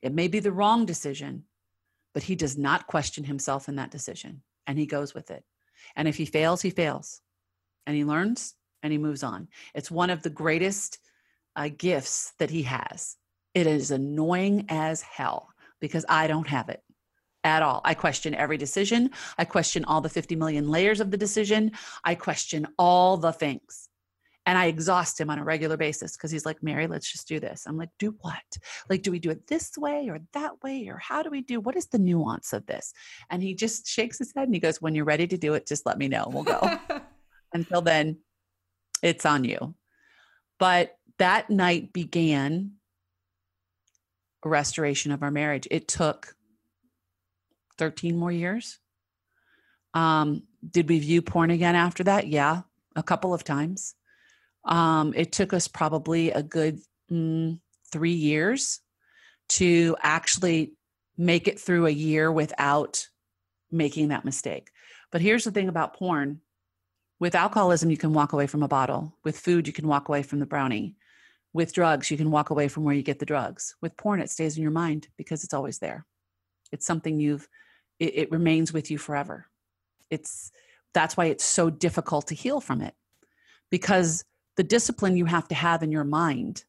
it 0.02 0.12
may 0.12 0.28
be 0.28 0.40
the 0.40 0.52
wrong 0.52 0.86
decision, 0.86 1.44
but 2.18 2.24
he 2.24 2.34
does 2.34 2.58
not 2.58 2.88
question 2.88 3.22
himself 3.22 3.68
in 3.68 3.76
that 3.76 3.92
decision 3.92 4.42
and 4.66 4.76
he 4.76 4.86
goes 4.86 5.14
with 5.14 5.30
it. 5.30 5.44
And 5.94 6.08
if 6.08 6.16
he 6.16 6.24
fails, 6.24 6.60
he 6.60 6.70
fails 6.70 7.20
and 7.86 7.94
he 7.94 8.02
learns 8.02 8.56
and 8.82 8.90
he 8.90 8.98
moves 8.98 9.22
on. 9.22 9.46
It's 9.72 9.88
one 9.88 10.10
of 10.10 10.24
the 10.24 10.28
greatest 10.28 10.98
uh, 11.54 11.68
gifts 11.68 12.32
that 12.40 12.50
he 12.50 12.64
has. 12.64 13.14
It 13.54 13.68
is 13.68 13.92
annoying 13.92 14.66
as 14.68 15.00
hell 15.00 15.50
because 15.80 16.04
I 16.08 16.26
don't 16.26 16.48
have 16.48 16.68
it 16.70 16.82
at 17.44 17.62
all. 17.62 17.82
I 17.84 17.94
question 17.94 18.34
every 18.34 18.56
decision. 18.56 19.10
I 19.38 19.44
question 19.44 19.84
all 19.84 20.00
the 20.00 20.08
50 20.08 20.34
million 20.34 20.68
layers 20.68 20.98
of 20.98 21.12
the 21.12 21.16
decision. 21.16 21.70
I 22.02 22.16
question 22.16 22.66
all 22.80 23.16
the 23.16 23.32
things 23.32 23.88
and 24.48 24.56
I 24.56 24.64
exhaust 24.64 25.20
him 25.20 25.28
on 25.28 25.38
a 25.38 25.44
regular 25.44 25.76
basis 25.76 26.16
because 26.16 26.30
he's 26.30 26.46
like, 26.46 26.62
Mary, 26.62 26.86
let's 26.86 27.12
just 27.12 27.28
do 27.28 27.38
this. 27.38 27.64
I'm 27.66 27.76
like, 27.76 27.90
do 27.98 28.16
what? 28.22 28.56
Like, 28.88 29.02
do 29.02 29.10
we 29.10 29.18
do 29.18 29.28
it 29.28 29.46
this 29.46 29.76
way 29.76 30.08
or 30.08 30.20
that 30.32 30.62
way? 30.62 30.88
Or 30.88 30.96
how 30.96 31.22
do 31.22 31.28
we 31.28 31.42
do 31.42 31.60
what 31.60 31.76
is 31.76 31.88
the 31.88 31.98
nuance 31.98 32.54
of 32.54 32.64
this? 32.64 32.94
And 33.28 33.42
he 33.42 33.52
just 33.52 33.86
shakes 33.86 34.16
his 34.16 34.32
head 34.34 34.44
and 34.44 34.54
he 34.54 34.58
goes, 34.58 34.80
When 34.80 34.94
you're 34.94 35.04
ready 35.04 35.26
to 35.26 35.36
do 35.36 35.52
it, 35.52 35.66
just 35.66 35.84
let 35.84 35.98
me 35.98 36.08
know. 36.08 36.30
We'll 36.32 36.44
go. 36.44 36.78
Until 37.52 37.82
then, 37.82 38.20
it's 39.02 39.26
on 39.26 39.44
you. 39.44 39.74
But 40.58 40.96
that 41.18 41.50
night 41.50 41.92
began 41.92 42.72
a 44.42 44.48
restoration 44.48 45.12
of 45.12 45.22
our 45.22 45.30
marriage. 45.30 45.68
It 45.70 45.88
took 45.88 46.34
13 47.76 48.16
more 48.16 48.32
years. 48.32 48.78
Um, 49.92 50.44
did 50.66 50.88
we 50.88 51.00
view 51.00 51.20
porn 51.20 51.50
again 51.50 51.74
after 51.74 52.02
that? 52.04 52.28
Yeah, 52.28 52.62
a 52.96 53.02
couple 53.02 53.34
of 53.34 53.44
times. 53.44 53.94
Um, 54.64 55.12
it 55.16 55.32
took 55.32 55.52
us 55.52 55.68
probably 55.68 56.30
a 56.30 56.42
good 56.42 56.80
mm, 57.10 57.58
three 57.90 58.12
years 58.12 58.80
to 59.50 59.96
actually 60.02 60.72
make 61.16 61.48
it 61.48 61.58
through 61.58 61.86
a 61.86 61.90
year 61.90 62.30
without 62.30 63.06
making 63.70 64.08
that 64.08 64.24
mistake. 64.24 64.70
But 65.10 65.20
here's 65.20 65.44
the 65.44 65.50
thing 65.50 65.68
about 65.68 65.94
porn 65.94 66.40
with 67.20 67.34
alcoholism, 67.34 67.90
you 67.90 67.96
can 67.96 68.12
walk 68.12 68.32
away 68.32 68.46
from 68.46 68.62
a 68.62 68.68
bottle. 68.68 69.16
With 69.24 69.38
food, 69.38 69.66
you 69.66 69.72
can 69.72 69.88
walk 69.88 70.08
away 70.08 70.22
from 70.22 70.38
the 70.38 70.46
brownie. 70.46 70.94
With 71.52 71.72
drugs, 71.72 72.10
you 72.10 72.16
can 72.16 72.30
walk 72.30 72.50
away 72.50 72.68
from 72.68 72.84
where 72.84 72.94
you 72.94 73.02
get 73.02 73.18
the 73.18 73.26
drugs. 73.26 73.74
With 73.80 73.96
porn, 73.96 74.20
it 74.20 74.30
stays 74.30 74.56
in 74.56 74.62
your 74.62 74.70
mind 74.70 75.08
because 75.16 75.42
it's 75.42 75.54
always 75.54 75.78
there. 75.78 76.06
It's 76.70 76.86
something 76.86 77.18
you've, 77.18 77.48
it, 77.98 78.12
it 78.14 78.30
remains 78.30 78.72
with 78.72 78.90
you 78.90 78.98
forever. 78.98 79.46
It's, 80.10 80.52
that's 80.94 81.16
why 81.16 81.26
it's 81.26 81.44
so 81.44 81.70
difficult 81.70 82.28
to 82.28 82.34
heal 82.34 82.60
from 82.60 82.82
it 82.82 82.94
because 83.70 84.24
the 84.58 84.64
discipline 84.64 85.16
you 85.16 85.26
have 85.26 85.46
to 85.46 85.54
have 85.54 85.84
in 85.84 85.92
your 85.92 86.02
mind 86.02 86.64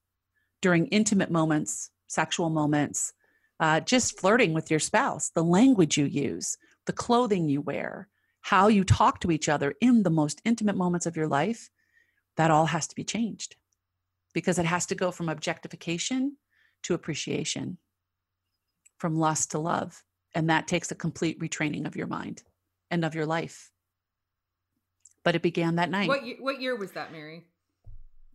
during 0.61 0.85
intimate 0.87 1.31
moments, 1.31 1.89
sexual 2.05 2.51
moments, 2.51 3.13
uh, 3.59 3.79
just 3.79 4.19
flirting 4.19 4.53
with 4.53 4.69
your 4.69 4.79
spouse, 4.79 5.31
the 5.31 5.43
language 5.43 5.97
you 5.97 6.05
use, 6.05 6.55
the 6.85 6.93
clothing 6.93 7.49
you 7.49 7.61
wear, 7.61 8.07
how 8.41 8.67
you 8.67 8.83
talk 8.83 9.19
to 9.19 9.31
each 9.31 9.49
other 9.49 9.73
in 9.81 10.03
the 10.03 10.11
most 10.11 10.39
intimate 10.45 10.75
moments 10.75 11.07
of 11.07 11.17
your 11.17 11.27
life, 11.27 11.71
that 12.37 12.51
all 12.51 12.67
has 12.67 12.87
to 12.87 12.95
be 12.95 13.03
changed 13.03 13.55
because 14.35 14.59
it 14.59 14.65
has 14.65 14.85
to 14.85 14.93
go 14.93 15.09
from 15.09 15.27
objectification 15.27 16.37
to 16.83 16.93
appreciation, 16.93 17.79
from 18.99 19.15
lust 19.15 19.49
to 19.49 19.57
love. 19.57 20.03
And 20.35 20.47
that 20.51 20.67
takes 20.67 20.91
a 20.91 20.95
complete 20.95 21.39
retraining 21.39 21.87
of 21.87 21.95
your 21.95 22.05
mind 22.05 22.43
and 22.91 23.03
of 23.03 23.15
your 23.15 23.25
life. 23.25 23.71
But 25.23 25.33
it 25.33 25.41
began 25.41 25.77
that 25.77 25.89
night. 25.89 26.07
What 26.07 26.21
what 26.39 26.61
year 26.61 26.75
was 26.75 26.91
that, 26.91 27.11
Mary? 27.11 27.47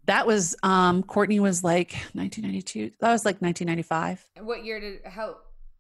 That 0.07 0.27
was 0.27 0.55
um 0.63 1.03
courtney 1.03 1.41
was 1.41 1.65
like 1.65 1.93
1992 2.13 2.93
that 3.01 3.11
was 3.11 3.25
like 3.25 3.41
1995 3.41 4.25
what 4.45 4.65
year 4.65 4.81
did 4.81 5.01
how 5.05 5.37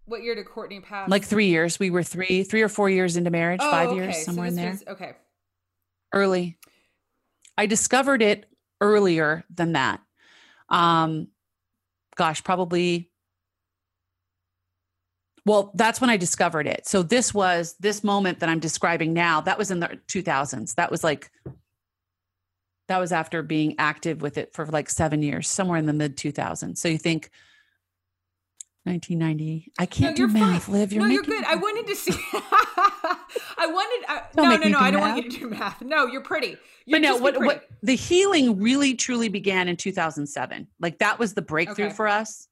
what 0.07 0.22
year 0.22 0.35
did 0.35 0.47
courtney 0.47 0.81
pass? 0.81 1.09
Like 1.09 1.25
three 1.25 1.47
years. 1.47 1.79
We 1.79 1.91
were 1.91 2.03
three 2.03 2.45
three 2.45 2.62
or 2.62 2.68
four 2.68 2.91
years 2.91 3.16
into 3.16 3.31
marriage 3.31 3.61
oh, 3.62 3.70
five 3.70 3.89
okay. 3.89 3.97
years 3.97 4.25
somewhere 4.25 4.47
so 4.47 4.51
in 4.51 4.57
there. 4.57 4.70
was, 4.70 4.85
okay. 4.89 5.12
Early. 6.12 6.59
I 7.57 7.66
discovered 7.66 8.22
it 8.22 8.47
earlier 8.81 9.45
than 9.55 9.72
that. 9.72 10.01
Um 10.68 11.29
gosh 12.16 12.45
probably 12.45 13.11
well 15.45 15.72
that's 15.75 16.01
when 16.01 16.11
i 16.11 16.16
discovered 16.16 16.66
it. 16.66 16.87
So 16.87 17.03
this 17.03 17.35
was 17.35 17.75
this 17.81 18.05
moment 18.05 18.41
that 18.41 18.49
i'm 18.49 18.61
describing 18.61 19.12
now 19.12 19.41
that 19.43 19.59
was 19.59 19.70
in 19.70 19.81
the 19.81 19.99
2000s 20.09 20.75
that 20.77 20.91
was 20.91 21.03
like 21.03 21.31
That 22.89 22.99
was 22.99 23.12
after 23.12 23.43
being 23.43 23.74
active 23.78 24.20
with 24.20 24.37
it 24.37 24.53
for 24.53 24.66
like 24.66 24.91
seven 24.91 25.22
years, 25.22 25.49
somewhere 25.49 25.78
in 25.78 25.87
the 25.87 25.93
mid 25.93 26.16
2000s. 26.16 26.78
So 26.78 26.89
you 26.89 26.99
think 26.99 27.30
1990. 28.85 29.72
I 29.78 29.87
can't 29.87 30.18
no, 30.18 30.26
do 30.26 30.32
math, 30.32 30.64
fine. 30.64 30.74
Liv. 30.74 30.93
You're 30.93 31.03
no, 31.03 31.09
you're 31.09 31.22
good. 31.22 31.45
I 31.45 31.55
wanted 31.55 31.87
to 31.87 31.97
see. 31.97 32.12
I 33.57 33.66
wanted. 33.66 34.05
Uh, 34.09 34.20
no, 34.37 34.57
no, 34.57 34.68
no. 34.68 34.78
I 34.78 34.91
don't 34.91 35.01
math. 35.01 35.14
want 35.14 35.24
you 35.24 35.30
to 35.30 35.39
do 35.39 35.49
math. 35.49 35.80
No, 35.80 36.07
you're 36.07 36.20
pretty. 36.20 36.59
You're 36.85 37.01
but 37.01 37.03
no, 37.03 37.16
what, 37.16 37.39
what 37.39 37.66
the 37.82 37.97
healing 37.97 38.61
really 38.61 38.95
truly 38.95 39.30
began 39.30 39.68
in 39.68 39.76
2007. 39.76 40.68
Like 40.80 40.99
that 40.99 41.18
was 41.18 41.32
the 41.32 41.41
breakthrough 41.41 41.87
okay. 41.87 41.95
for 41.95 42.07
us 42.07 42.49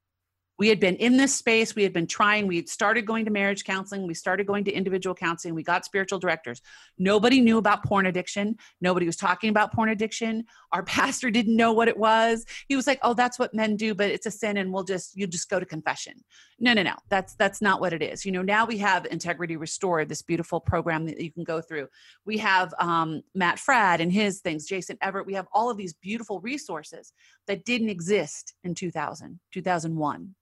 we 0.63 0.69
had 0.69 0.79
been 0.79 0.95
in 0.95 1.17
this 1.17 1.35
space. 1.35 1.75
We 1.75 1.83
had 1.83 1.91
been 1.91 2.07
trying. 2.07 2.47
We 2.47 2.55
had 2.55 2.69
started 2.69 3.05
going 3.05 3.25
to 3.25 3.31
marriage 3.31 3.65
counseling. 3.65 4.07
We 4.07 4.13
started 4.13 4.47
going 4.47 4.63
to 4.63 4.71
individual 4.71 5.13
counseling. 5.13 5.55
We 5.55 5.61
got 5.61 5.83
spiritual 5.83 6.19
directors. 6.19 6.61
Nobody 6.97 7.41
knew 7.41 7.57
about 7.57 7.83
porn 7.83 8.05
addiction. 8.05 8.55
Nobody 8.79 9.05
was 9.05 9.17
talking 9.17 9.49
about 9.49 9.73
porn 9.73 9.89
addiction. 9.89 10.45
Our 10.71 10.81
pastor 10.97 11.29
didn't 11.29 11.57
know 11.57 11.73
what 11.73 11.89
it 11.89 11.97
was. 11.97 12.45
He 12.69 12.77
was 12.77 12.87
like 12.87 12.99
oh 13.01 13.13
that's 13.13 13.37
what 13.37 13.53
men 13.53 13.75
do 13.75 13.93
but 13.93 14.09
it's 14.09 14.25
a 14.25 14.31
sin 14.31 14.55
and 14.55 14.71
we'll 14.71 14.85
just 14.85 15.17
you 15.17 15.27
just 15.27 15.49
go 15.49 15.59
to 15.59 15.65
confession. 15.65 16.23
No 16.61 16.73
no 16.73 16.81
no. 16.81 16.95
That's 17.09 17.35
that's 17.35 17.61
not 17.61 17.81
what 17.81 17.91
it 17.91 18.01
is. 18.01 18.25
You 18.25 18.31
know 18.31 18.41
now 18.41 18.65
we 18.65 18.77
have 18.77 19.05
integrity 19.07 19.57
restored 19.57 20.07
this 20.07 20.21
beautiful 20.21 20.61
program 20.61 21.05
that 21.07 21.19
you 21.19 21.33
can 21.33 21.43
go 21.43 21.59
through. 21.59 21.89
We 22.23 22.37
have 22.37 22.73
um, 22.79 23.21
matt 23.35 23.57
fradd 23.57 23.99
and 23.99 24.13
his 24.13 24.39
things 24.39 24.65
jason 24.65 24.97
Evert. 25.01 25.25
We 25.25 25.33
have 25.33 25.49
all 25.51 25.69
of 25.69 25.75
these 25.75 25.91
beautiful 25.91 26.39
resources 26.39 27.11
that 27.47 27.65
didn't 27.65 27.89
exist 27.89 28.53
in 28.63 28.75
2000 28.75 29.41
2001 29.51 30.33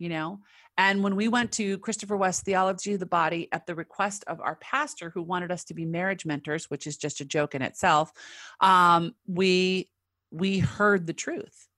you 0.00 0.08
know? 0.08 0.40
And 0.78 1.04
when 1.04 1.14
we 1.14 1.28
went 1.28 1.52
to 1.52 1.78
christopher 1.78 2.16
west 2.16 2.44
theology 2.44 2.94
of 2.94 3.00
the 3.00 3.06
body 3.06 3.48
at 3.52 3.66
the 3.66 3.74
request 3.74 4.24
of 4.26 4.40
our 4.40 4.56
pastor 4.56 5.10
who 5.10 5.22
wanted 5.22 5.52
us 5.52 5.64
to 5.64 5.74
be 5.74 5.84
marriage 5.84 6.24
mentors 6.24 6.70
which 6.70 6.86
is 6.86 6.96
just 6.96 7.20
a 7.20 7.24
joke 7.24 7.54
in 7.54 7.60
itself 7.60 8.12
um, 8.60 9.14
we 9.26 9.90
we 10.30 10.58
heard 10.58 11.06
the 11.06 11.12
truth 11.12 11.68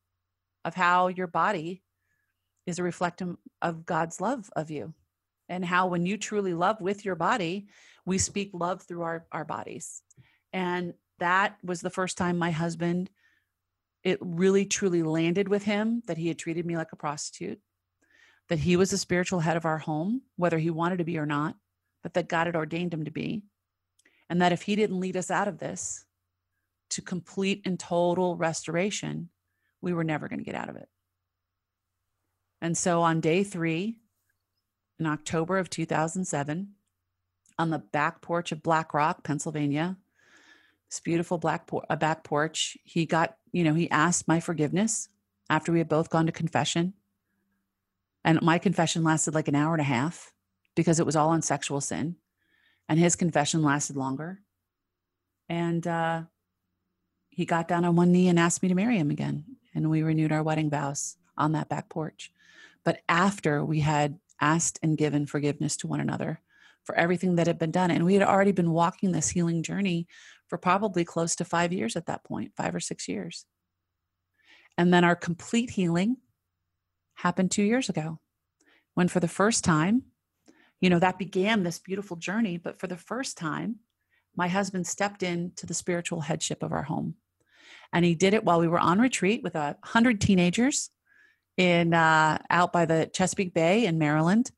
of 0.64 0.74
how 0.74 1.08
your 1.08 1.26
body 1.26 1.82
is 2.64 2.78
a 2.78 2.82
reflection 2.84 3.36
of 3.60 3.84
god's 3.84 4.20
love 4.20 4.48
of 4.54 4.70
you 4.70 4.94
and 5.48 5.64
how 5.64 5.88
when 5.88 6.06
you 6.06 6.16
truly 6.16 6.54
love 6.54 6.80
with 6.80 7.04
your 7.04 7.16
body 7.16 7.66
we 8.04 8.18
speak 8.18 8.50
love 8.52 8.82
through 8.82 9.02
our, 9.02 9.26
our 9.32 9.44
bodies. 9.44 10.02
And 10.52 10.94
that 11.18 11.56
was 11.62 11.80
the 11.80 11.90
first 11.90 12.18
time 12.18 12.36
my 12.36 12.50
husband 12.50 13.10
it 14.02 14.18
really 14.20 14.64
truly 14.64 15.04
landed 15.04 15.48
with 15.48 15.62
him 15.62 16.02
that 16.08 16.18
he 16.18 16.26
had 16.26 16.36
treated 16.36 16.66
me 16.66 16.76
like 16.76 16.90
a 16.90 16.96
prostitute 16.96 17.60
that 18.52 18.58
he 18.58 18.76
was 18.76 18.90
the 18.90 18.98
spiritual 18.98 19.40
head 19.40 19.56
of 19.56 19.64
our 19.64 19.78
home, 19.78 20.20
whether 20.36 20.58
he 20.58 20.68
wanted 20.68 20.98
to 20.98 21.04
be 21.04 21.16
or 21.16 21.24
not, 21.24 21.56
but 22.02 22.12
that 22.12 22.28
God 22.28 22.46
had 22.46 22.54
ordained 22.54 22.92
him 22.92 23.06
to 23.06 23.10
be. 23.10 23.44
And 24.28 24.42
that 24.42 24.52
if 24.52 24.60
he 24.60 24.76
didn't 24.76 25.00
lead 25.00 25.16
us 25.16 25.30
out 25.30 25.48
of 25.48 25.56
this 25.56 26.04
to 26.90 27.00
complete 27.00 27.62
and 27.64 27.80
total 27.80 28.36
restoration, 28.36 29.30
we 29.80 29.94
were 29.94 30.04
never 30.04 30.28
going 30.28 30.38
to 30.38 30.44
get 30.44 30.54
out 30.54 30.68
of 30.68 30.76
it. 30.76 30.90
And 32.60 32.76
so 32.76 33.00
on 33.00 33.22
day 33.22 33.42
three, 33.42 33.96
in 34.98 35.06
October 35.06 35.56
of 35.56 35.70
2007, 35.70 36.74
on 37.58 37.70
the 37.70 37.78
back 37.78 38.20
porch 38.20 38.52
of 38.52 38.62
Black 38.62 38.92
Rock, 38.92 39.24
Pennsylvania, 39.24 39.96
this 40.90 41.00
beautiful 41.00 41.38
black 41.38 41.66
por- 41.66 41.86
a 41.88 41.96
back 41.96 42.22
porch, 42.22 42.76
he 42.84 43.06
got, 43.06 43.34
you 43.50 43.64
know, 43.64 43.72
he 43.72 43.90
asked 43.90 44.28
my 44.28 44.40
forgiveness 44.40 45.08
after 45.48 45.72
we 45.72 45.78
had 45.78 45.88
both 45.88 46.10
gone 46.10 46.26
to 46.26 46.32
confession. 46.32 46.92
And 48.24 48.40
my 48.42 48.58
confession 48.58 49.02
lasted 49.02 49.34
like 49.34 49.48
an 49.48 49.54
hour 49.54 49.74
and 49.74 49.80
a 49.80 49.84
half 49.84 50.32
because 50.74 51.00
it 51.00 51.06
was 51.06 51.16
all 51.16 51.30
on 51.30 51.42
sexual 51.42 51.80
sin. 51.80 52.16
And 52.88 52.98
his 52.98 53.16
confession 53.16 53.62
lasted 53.62 53.96
longer. 53.96 54.40
And 55.48 55.86
uh, 55.86 56.22
he 57.30 57.44
got 57.44 57.68
down 57.68 57.84
on 57.84 57.96
one 57.96 58.12
knee 58.12 58.28
and 58.28 58.38
asked 58.38 58.62
me 58.62 58.68
to 58.68 58.74
marry 58.74 58.96
him 58.96 59.10
again. 59.10 59.44
And 59.74 59.90
we 59.90 60.02
renewed 60.02 60.32
our 60.32 60.42
wedding 60.42 60.70
vows 60.70 61.16
on 61.36 61.52
that 61.52 61.68
back 61.68 61.88
porch. 61.88 62.30
But 62.84 63.00
after 63.08 63.64
we 63.64 63.80
had 63.80 64.18
asked 64.40 64.78
and 64.82 64.98
given 64.98 65.26
forgiveness 65.26 65.76
to 65.78 65.86
one 65.86 66.00
another 66.00 66.40
for 66.84 66.94
everything 66.96 67.36
that 67.36 67.46
had 67.46 67.58
been 67.58 67.70
done, 67.70 67.90
and 67.90 68.04
we 68.04 68.14
had 68.14 68.22
already 68.22 68.52
been 68.52 68.72
walking 68.72 69.12
this 69.12 69.30
healing 69.30 69.62
journey 69.62 70.06
for 70.48 70.58
probably 70.58 71.04
close 71.04 71.36
to 71.36 71.44
five 71.44 71.72
years 71.72 71.96
at 71.96 72.06
that 72.06 72.24
point, 72.24 72.52
five 72.56 72.74
or 72.74 72.80
six 72.80 73.08
years. 73.08 73.46
And 74.76 74.92
then 74.92 75.04
our 75.04 75.16
complete 75.16 75.70
healing 75.70 76.16
happened 77.14 77.50
two 77.50 77.62
years 77.62 77.88
ago 77.88 78.18
when, 78.94 79.08
for 79.08 79.20
the 79.20 79.28
first 79.28 79.64
time, 79.64 80.02
you 80.80 80.90
know, 80.90 80.98
that 80.98 81.18
began 81.18 81.62
this 81.62 81.78
beautiful 81.78 82.16
journey. 82.16 82.56
But 82.56 82.78
for 82.78 82.86
the 82.86 82.96
first 82.96 83.38
time, 83.38 83.76
my 84.36 84.48
husband 84.48 84.86
stepped 84.86 85.22
into 85.22 85.66
the 85.66 85.74
spiritual 85.74 86.20
headship 86.20 86.62
of 86.62 86.72
our 86.72 86.82
home. 86.82 87.14
And 87.92 88.04
he 88.04 88.14
did 88.14 88.34
it 88.34 88.44
while 88.44 88.58
we 88.58 88.68
were 88.68 88.80
on 88.80 88.98
retreat 88.98 89.42
with 89.42 89.54
a 89.54 89.76
hundred 89.82 90.20
teenagers 90.20 90.90
in 91.56 91.92
uh, 91.92 92.38
out 92.50 92.72
by 92.72 92.86
the 92.86 93.10
Chesapeake 93.12 93.54
Bay 93.54 93.84
in 93.84 93.98
Maryland. 93.98 94.50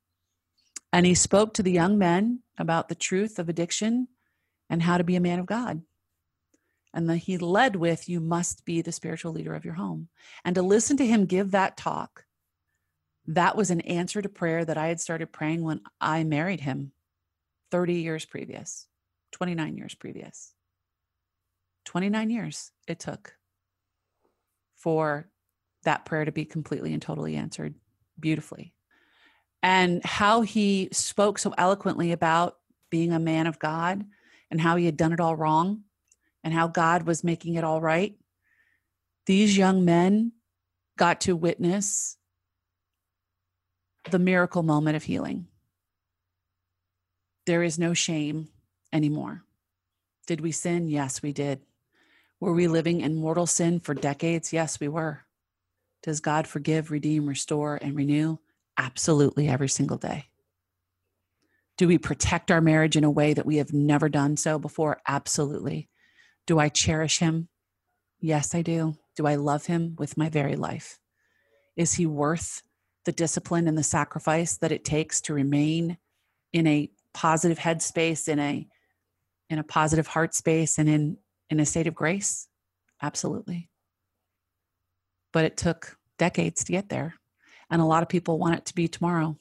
And 0.92 1.04
he 1.04 1.14
spoke 1.14 1.54
to 1.54 1.62
the 1.62 1.72
young 1.72 1.98
men 1.98 2.40
about 2.56 2.88
the 2.88 2.94
truth 2.94 3.38
of 3.38 3.48
addiction 3.48 4.08
and 4.70 4.82
how 4.82 4.96
to 4.96 5.04
be 5.04 5.16
a 5.16 5.20
man 5.20 5.40
of 5.40 5.46
God. 5.46 5.82
And 6.94 7.10
then 7.10 7.16
he 7.16 7.36
led 7.36 7.74
with, 7.74 8.08
You 8.08 8.20
must 8.20 8.64
be 8.64 8.80
the 8.80 8.92
spiritual 8.92 9.32
leader 9.32 9.54
of 9.54 9.64
your 9.64 9.74
home. 9.74 10.08
And 10.44 10.54
to 10.54 10.62
listen 10.62 10.96
to 10.98 11.06
him 11.06 11.26
give 11.26 11.50
that 11.50 11.76
talk 11.76 12.24
that 13.26 13.56
was 13.56 13.70
an 13.70 13.80
answer 13.82 14.20
to 14.20 14.28
prayer 14.28 14.64
that 14.64 14.76
I 14.76 14.88
had 14.88 15.00
started 15.00 15.32
praying 15.32 15.62
when 15.62 15.80
I 16.00 16.24
married 16.24 16.60
him 16.60 16.92
30 17.70 17.94
years 17.94 18.24
previous, 18.24 18.86
29 19.32 19.76
years 19.76 19.94
previous. 19.94 20.52
29 21.86 22.30
years 22.30 22.72
it 22.86 22.98
took 22.98 23.34
for 24.76 25.28
that 25.84 26.04
prayer 26.04 26.24
to 26.24 26.32
be 26.32 26.44
completely 26.44 26.92
and 26.92 27.02
totally 27.02 27.36
answered 27.36 27.74
beautifully. 28.18 28.74
And 29.62 30.04
how 30.04 30.42
he 30.42 30.88
spoke 30.92 31.38
so 31.38 31.54
eloquently 31.56 32.12
about 32.12 32.58
being 32.90 33.12
a 33.12 33.18
man 33.18 33.46
of 33.46 33.58
God 33.58 34.04
and 34.50 34.60
how 34.60 34.76
he 34.76 34.84
had 34.86 34.96
done 34.96 35.12
it 35.12 35.20
all 35.20 35.36
wrong 35.36 35.84
and 36.42 36.52
how 36.52 36.68
God 36.68 37.06
was 37.06 37.24
making 37.24 37.54
it 37.54 37.64
all 37.64 37.80
right. 37.80 38.14
These 39.26 39.56
young 39.56 39.84
men 39.84 40.32
got 40.98 41.22
to 41.22 41.34
witness 41.34 42.18
the 44.10 44.18
miracle 44.18 44.62
moment 44.62 44.96
of 44.96 45.04
healing. 45.04 45.46
There 47.46 47.62
is 47.62 47.78
no 47.78 47.94
shame 47.94 48.48
anymore. 48.92 49.44
Did 50.26 50.40
we 50.40 50.52
sin? 50.52 50.88
Yes, 50.88 51.22
we 51.22 51.32
did. 51.32 51.60
Were 52.40 52.52
we 52.52 52.68
living 52.68 53.00
in 53.00 53.14
mortal 53.14 53.46
sin 53.46 53.80
for 53.80 53.94
decades? 53.94 54.52
Yes, 54.52 54.80
we 54.80 54.88
were. 54.88 55.20
Does 56.02 56.20
God 56.20 56.46
forgive, 56.46 56.90
redeem, 56.90 57.26
restore, 57.26 57.78
and 57.80 57.94
renew? 57.94 58.38
Absolutely, 58.76 59.48
every 59.48 59.68
single 59.68 59.96
day. 59.96 60.26
Do 61.76 61.88
we 61.88 61.98
protect 61.98 62.50
our 62.50 62.60
marriage 62.60 62.96
in 62.96 63.04
a 63.04 63.10
way 63.10 63.34
that 63.34 63.46
we 63.46 63.56
have 63.56 63.72
never 63.72 64.08
done 64.08 64.36
so 64.36 64.58
before? 64.58 65.00
Absolutely. 65.08 65.88
Do 66.46 66.58
I 66.58 66.68
cherish 66.68 67.18
him? 67.18 67.48
Yes, 68.20 68.54
I 68.54 68.62
do. 68.62 68.96
Do 69.16 69.26
I 69.26 69.34
love 69.34 69.66
him 69.66 69.96
with 69.98 70.16
my 70.16 70.28
very 70.28 70.56
life? 70.56 70.98
Is 71.76 71.94
he 71.94 72.06
worth 72.06 72.62
the 73.04 73.12
discipline 73.12 73.68
and 73.68 73.76
the 73.76 73.82
sacrifice 73.82 74.56
that 74.58 74.72
it 74.72 74.84
takes 74.84 75.20
to 75.22 75.34
remain 75.34 75.98
in 76.52 76.66
a 76.66 76.90
positive 77.12 77.58
headspace 77.58 78.28
in 78.28 78.38
a 78.38 78.66
in 79.50 79.58
a 79.58 79.64
positive 79.64 80.06
heart 80.06 80.34
space 80.34 80.78
and 80.78 80.88
in 80.88 81.16
in 81.50 81.60
a 81.60 81.66
state 81.66 81.86
of 81.86 81.94
grace? 81.94 82.48
Absolutely. 83.02 83.68
But 85.32 85.44
it 85.44 85.56
took 85.56 85.98
decades 86.18 86.64
to 86.64 86.72
get 86.72 86.88
there 86.88 87.14
and 87.70 87.82
a 87.82 87.86
lot 87.86 88.02
of 88.02 88.08
people 88.08 88.38
want 88.38 88.56
it 88.56 88.66
to 88.66 88.74
be 88.74 88.88
tomorrow. 88.88 89.36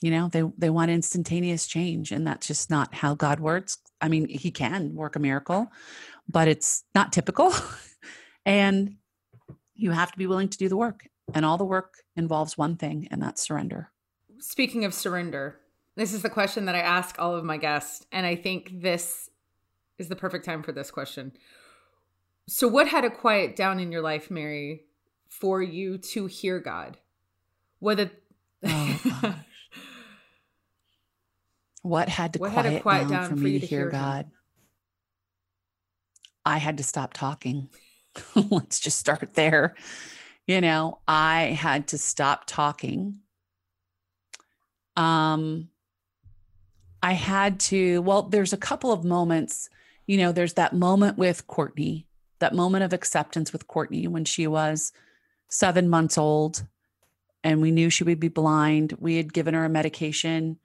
You 0.00 0.10
know 0.12 0.28
they 0.28 0.42
they 0.56 0.70
want 0.70 0.90
instantaneous 0.90 1.66
change 1.66 2.12
and 2.12 2.26
that's 2.26 2.46
just 2.46 2.70
not 2.70 2.94
how 2.94 3.14
god 3.14 3.40
works. 3.40 3.78
I 4.00 4.08
mean 4.08 4.28
he 4.28 4.50
can 4.50 4.94
work 4.94 5.16
a 5.16 5.20
miracle 5.20 5.70
but 6.28 6.46
it's 6.46 6.84
not 6.94 7.12
typical 7.12 7.52
and 8.46 8.96
you 9.74 9.92
have 9.92 10.12
to 10.12 10.18
be 10.18 10.26
willing 10.26 10.48
to 10.48 10.58
do 10.58 10.68
the 10.68 10.76
work 10.76 11.06
and 11.34 11.44
all 11.44 11.58
the 11.58 11.64
work 11.64 12.02
involves 12.16 12.56
one 12.56 12.76
thing, 12.76 13.08
and 13.10 13.22
that's 13.22 13.42
surrender. 13.42 13.90
Speaking 14.38 14.84
of 14.84 14.94
surrender, 14.94 15.60
this 15.96 16.12
is 16.12 16.22
the 16.22 16.30
question 16.30 16.66
that 16.66 16.74
I 16.74 16.80
ask 16.80 17.16
all 17.18 17.34
of 17.34 17.44
my 17.44 17.56
guests. 17.56 18.06
And 18.12 18.24
I 18.24 18.36
think 18.36 18.80
this 18.80 19.30
is 19.98 20.08
the 20.08 20.16
perfect 20.16 20.44
time 20.44 20.62
for 20.62 20.72
this 20.72 20.90
question. 20.90 21.32
So, 22.46 22.68
what 22.68 22.88
had 22.88 23.02
to 23.02 23.10
quiet 23.10 23.56
down 23.56 23.80
in 23.80 23.92
your 23.92 24.00
life, 24.00 24.30
Mary, 24.30 24.84
for 25.28 25.60
you 25.60 25.98
to 25.98 26.26
hear 26.26 26.60
God? 26.60 26.98
Whether. 27.78 28.10
Oh, 28.64 29.34
what 31.82 32.08
had 32.08 32.32
to, 32.34 32.38
what 32.38 32.52
quiet, 32.52 32.64
had 32.64 32.74
to 32.74 32.80
quiet 32.80 33.00
down, 33.02 33.10
down, 33.10 33.28
for 33.28 33.36
me 33.36 33.52
to, 33.52 33.60
to 33.60 33.66
hear, 33.66 33.80
hear 33.80 33.90
God? 33.90 34.30
I 36.46 36.58
had 36.58 36.78
to 36.78 36.84
stop 36.84 37.12
talking. 37.12 37.68
Let's 38.34 38.80
just 38.80 38.98
start 38.98 39.34
there 39.34 39.74
you 40.48 40.60
know, 40.60 40.98
I 41.06 41.56
had 41.56 41.86
to 41.88 41.98
stop 41.98 42.44
talking. 42.46 43.20
Um, 44.96 45.68
I 47.00 47.12
had 47.12 47.60
to, 47.60 48.02
well, 48.02 48.22
there's 48.22 48.52
a 48.52 48.56
couple 48.56 48.90
of 48.90 49.04
moments 49.04 49.70
you 50.08 50.16
know, 50.16 50.32
there's 50.32 50.54
that 50.54 50.72
moment 50.72 51.18
with 51.18 51.46
Courtney, 51.46 52.06
that 52.40 52.54
moment 52.54 52.82
of 52.82 52.94
acceptance 52.94 53.52
with 53.52 53.68
Courtney 53.68 54.08
when 54.08 54.24
she 54.24 54.46
was 54.46 54.90
seven 55.50 55.88
months 55.88 56.16
old 56.18 56.66
and 57.44 57.60
we 57.60 57.70
knew 57.70 57.90
she 57.90 58.04
would 58.04 58.18
be 58.18 58.28
blind. 58.28 58.96
We 58.98 59.18
had 59.18 59.34
given 59.34 59.52
her 59.52 59.66
a 59.66 59.68
medication 59.68 60.58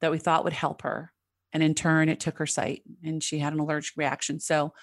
that 0.00 0.10
we 0.10 0.18
thought 0.18 0.44
would 0.44 0.52
help 0.52 0.82
her. 0.82 1.12
And 1.52 1.62
in 1.62 1.74
turn, 1.74 2.08
it 2.08 2.20
took 2.20 2.38
her 2.38 2.46
sight 2.46 2.82
and 3.04 3.22
she 3.22 3.38
had 3.38 3.52
an 3.52 3.60
allergic 3.60 3.96
reaction. 3.96 4.40
So, 4.40 4.74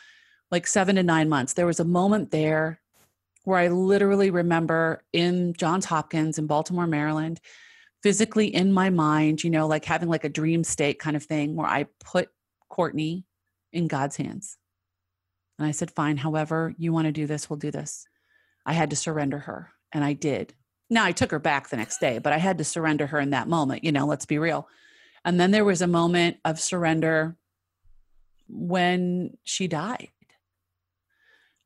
like 0.49 0.65
seven 0.65 0.95
to 0.95 1.03
nine 1.03 1.27
months, 1.27 1.53
there 1.53 1.65
was 1.65 1.79
a 1.79 1.85
moment 1.85 2.31
there 2.31 2.79
where 3.45 3.57
I 3.57 3.69
literally 3.69 4.29
remember 4.29 5.03
in 5.13 5.53
Johns 5.53 5.85
Hopkins 5.85 6.37
in 6.37 6.47
Baltimore, 6.47 6.87
Maryland, 6.87 7.39
physically 8.03 8.53
in 8.53 8.73
my 8.73 8.89
mind, 8.89 9.43
you 9.43 9.49
know, 9.49 9.67
like 9.67 9.85
having 9.85 10.09
like 10.09 10.23
a 10.23 10.29
dream 10.29 10.63
state 10.63 10.99
kind 10.99 11.15
of 11.15 11.23
thing 11.23 11.55
where 11.55 11.67
I 11.67 11.85
put 12.03 12.29
Courtney 12.69 13.23
in 13.71 13.87
God's 13.87 14.17
hands. 14.17 14.57
And 15.57 15.67
I 15.67 15.71
said, 15.71 15.91
fine, 15.91 16.17
however 16.17 16.73
you 16.77 16.91
want 16.91 17.05
to 17.05 17.11
do 17.11 17.27
this, 17.27 17.49
we'll 17.49 17.57
do 17.57 17.71
this. 17.71 18.07
I 18.65 18.73
had 18.73 18.89
to 18.89 18.95
surrender 18.95 19.39
her, 19.39 19.71
and 19.93 20.03
I 20.03 20.13
did. 20.13 20.53
Now 20.89 21.05
I 21.05 21.13
took 21.13 21.31
her 21.31 21.39
back 21.39 21.69
the 21.69 21.77
next 21.77 21.99
day, 21.99 22.19
but 22.19 22.33
I 22.33 22.37
had 22.37 22.57
to 22.57 22.63
surrender 22.63 23.07
her 23.07 23.19
in 23.19 23.29
that 23.29 23.47
moment, 23.47 23.83
you 23.83 23.91
know, 23.91 24.05
let's 24.05 24.25
be 24.25 24.37
real. 24.37 24.67
And 25.23 25.39
then 25.39 25.51
there 25.51 25.65
was 25.65 25.81
a 25.81 25.87
moment 25.87 26.37
of 26.45 26.59
surrender 26.59 27.35
when 28.47 29.37
she 29.43 29.67
died. 29.67 30.09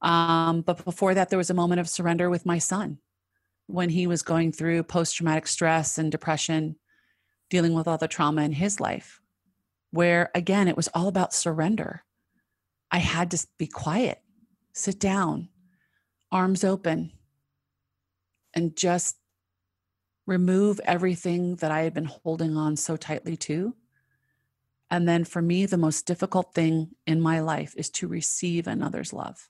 Um, 0.01 0.61
but 0.61 0.83
before 0.85 1.13
that, 1.13 1.29
there 1.29 1.37
was 1.37 1.49
a 1.49 1.55
moment 1.55 1.81
of 1.81 1.89
surrender 1.89 2.29
with 2.29 2.45
my 2.45 2.57
son 2.57 2.99
when 3.67 3.89
he 3.89 4.07
was 4.07 4.23
going 4.23 4.51
through 4.51 4.83
post 4.83 5.15
traumatic 5.15 5.45
stress 5.45 5.97
and 5.97 6.11
depression, 6.11 6.75
dealing 7.49 7.73
with 7.73 7.87
all 7.87 7.97
the 7.97 8.07
trauma 8.07 8.41
in 8.41 8.51
his 8.51 8.79
life, 8.79 9.21
where 9.91 10.31
again, 10.33 10.67
it 10.67 10.77
was 10.77 10.87
all 10.93 11.07
about 11.07 11.33
surrender. 11.33 12.03
I 12.91 12.97
had 12.97 13.31
to 13.31 13.47
be 13.57 13.67
quiet, 13.67 14.21
sit 14.73 14.99
down, 14.99 15.49
arms 16.31 16.63
open, 16.63 17.11
and 18.53 18.75
just 18.75 19.17
remove 20.25 20.79
everything 20.85 21.55
that 21.57 21.71
I 21.71 21.81
had 21.81 21.93
been 21.93 22.05
holding 22.05 22.55
on 22.55 22.75
so 22.75 22.95
tightly 22.95 23.37
to. 23.37 23.75
And 24.91 25.07
then 25.07 25.23
for 25.23 25.41
me, 25.41 25.65
the 25.65 25.77
most 25.77 26.07
difficult 26.07 26.53
thing 26.53 26.89
in 27.05 27.21
my 27.21 27.41
life 27.41 27.75
is 27.77 27.89
to 27.91 28.07
receive 28.07 28.67
another's 28.67 29.13
love. 29.13 29.49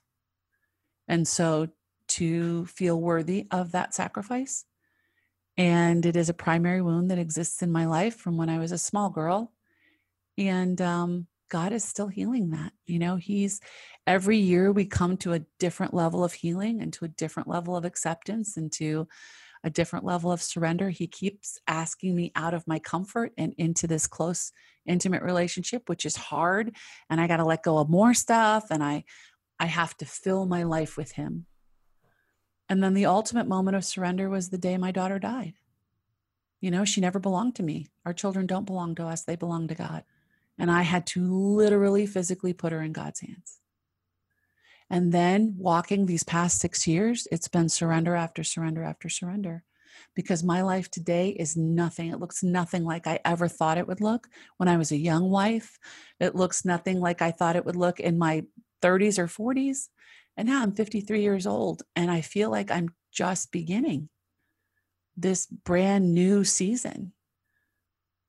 And 1.10 1.26
so 1.26 1.68
to 2.10 2.66
feel 2.66 3.00
worthy 3.00 3.48
of 3.50 3.72
that 3.72 3.94
sacrifice. 3.94 4.64
And 5.56 6.06
it 6.06 6.14
is 6.14 6.28
a 6.28 6.34
primary 6.34 6.80
wound 6.80 7.10
that 7.10 7.18
exists 7.18 7.62
in 7.62 7.72
my 7.72 7.86
life 7.86 8.14
from 8.14 8.36
when 8.36 8.48
I 8.48 8.58
was 8.58 8.70
a 8.70 8.78
small 8.78 9.10
girl. 9.10 9.52
And 10.38 10.80
um, 10.80 11.26
God 11.50 11.72
is 11.72 11.84
still 11.84 12.06
healing 12.06 12.50
that. 12.50 12.72
You 12.86 13.00
know, 13.00 13.16
He's 13.16 13.60
every 14.06 14.38
year 14.38 14.70
we 14.70 14.86
come 14.86 15.16
to 15.18 15.32
a 15.32 15.42
different 15.58 15.94
level 15.94 16.22
of 16.22 16.32
healing 16.32 16.80
and 16.80 16.92
to 16.94 17.04
a 17.04 17.08
different 17.08 17.48
level 17.48 17.76
of 17.76 17.84
acceptance 17.84 18.56
and 18.56 18.70
to 18.74 19.08
a 19.64 19.70
different 19.70 20.04
level 20.04 20.32
of 20.32 20.40
surrender. 20.40 20.90
He 20.90 21.06
keeps 21.06 21.58
asking 21.66 22.14
me 22.14 22.32
out 22.34 22.54
of 22.54 22.66
my 22.66 22.78
comfort 22.78 23.32
and 23.36 23.52
into 23.58 23.86
this 23.86 24.06
close, 24.06 24.52
intimate 24.86 25.22
relationship, 25.22 25.88
which 25.88 26.06
is 26.06 26.16
hard. 26.16 26.74
And 27.10 27.20
I 27.20 27.26
got 27.26 27.38
to 27.38 27.44
let 27.44 27.64
go 27.64 27.78
of 27.78 27.90
more 27.90 28.14
stuff. 28.14 28.66
And 28.70 28.82
I 28.82 29.04
I 29.60 29.66
have 29.66 29.96
to 29.98 30.06
fill 30.06 30.46
my 30.46 30.62
life 30.62 30.96
with 30.96 31.12
Him. 31.12 31.46
And 32.68 32.82
then 32.82 32.94
the 32.94 33.06
ultimate 33.06 33.46
moment 33.46 33.76
of 33.76 33.84
surrender 33.84 34.30
was 34.30 34.48
the 34.48 34.58
day 34.58 34.78
my 34.78 34.90
daughter 34.90 35.18
died. 35.18 35.54
You 36.60 36.70
know, 36.70 36.84
she 36.84 37.00
never 37.00 37.18
belonged 37.18 37.56
to 37.56 37.62
me. 37.62 37.88
Our 38.06 38.14
children 38.14 38.46
don't 38.46 38.64
belong 38.64 38.94
to 38.96 39.06
us, 39.06 39.22
they 39.22 39.36
belong 39.36 39.68
to 39.68 39.74
God. 39.74 40.04
And 40.58 40.70
I 40.70 40.82
had 40.82 41.06
to 41.08 41.24
literally 41.24 42.06
physically 42.06 42.52
put 42.52 42.72
her 42.72 42.80
in 42.80 42.92
God's 42.92 43.20
hands. 43.20 43.60
And 44.88 45.12
then 45.12 45.54
walking 45.58 46.06
these 46.06 46.24
past 46.24 46.58
six 46.58 46.86
years, 46.86 47.28
it's 47.30 47.48
been 47.48 47.68
surrender 47.68 48.14
after 48.14 48.42
surrender 48.42 48.82
after 48.82 49.08
surrender 49.08 49.62
because 50.14 50.42
my 50.42 50.62
life 50.62 50.90
today 50.90 51.30
is 51.30 51.56
nothing. 51.56 52.10
It 52.10 52.18
looks 52.18 52.42
nothing 52.42 52.84
like 52.84 53.06
I 53.06 53.20
ever 53.24 53.46
thought 53.46 53.78
it 53.78 53.86
would 53.86 54.00
look 54.00 54.28
when 54.56 54.68
I 54.68 54.76
was 54.76 54.90
a 54.90 54.96
young 54.96 55.30
wife. 55.30 55.78
It 56.18 56.34
looks 56.34 56.64
nothing 56.64 57.00
like 57.00 57.22
I 57.22 57.30
thought 57.30 57.56
it 57.56 57.64
would 57.64 57.76
look 57.76 58.00
in 58.00 58.18
my 58.18 58.44
30s 58.82 59.18
or 59.18 59.26
40s. 59.26 59.88
And 60.36 60.48
now 60.48 60.62
I'm 60.62 60.72
53 60.72 61.22
years 61.22 61.46
old 61.46 61.82
and 61.96 62.10
I 62.10 62.20
feel 62.20 62.50
like 62.50 62.70
I'm 62.70 62.90
just 63.12 63.52
beginning 63.52 64.08
this 65.16 65.46
brand 65.46 66.14
new 66.14 66.44
season. 66.44 67.12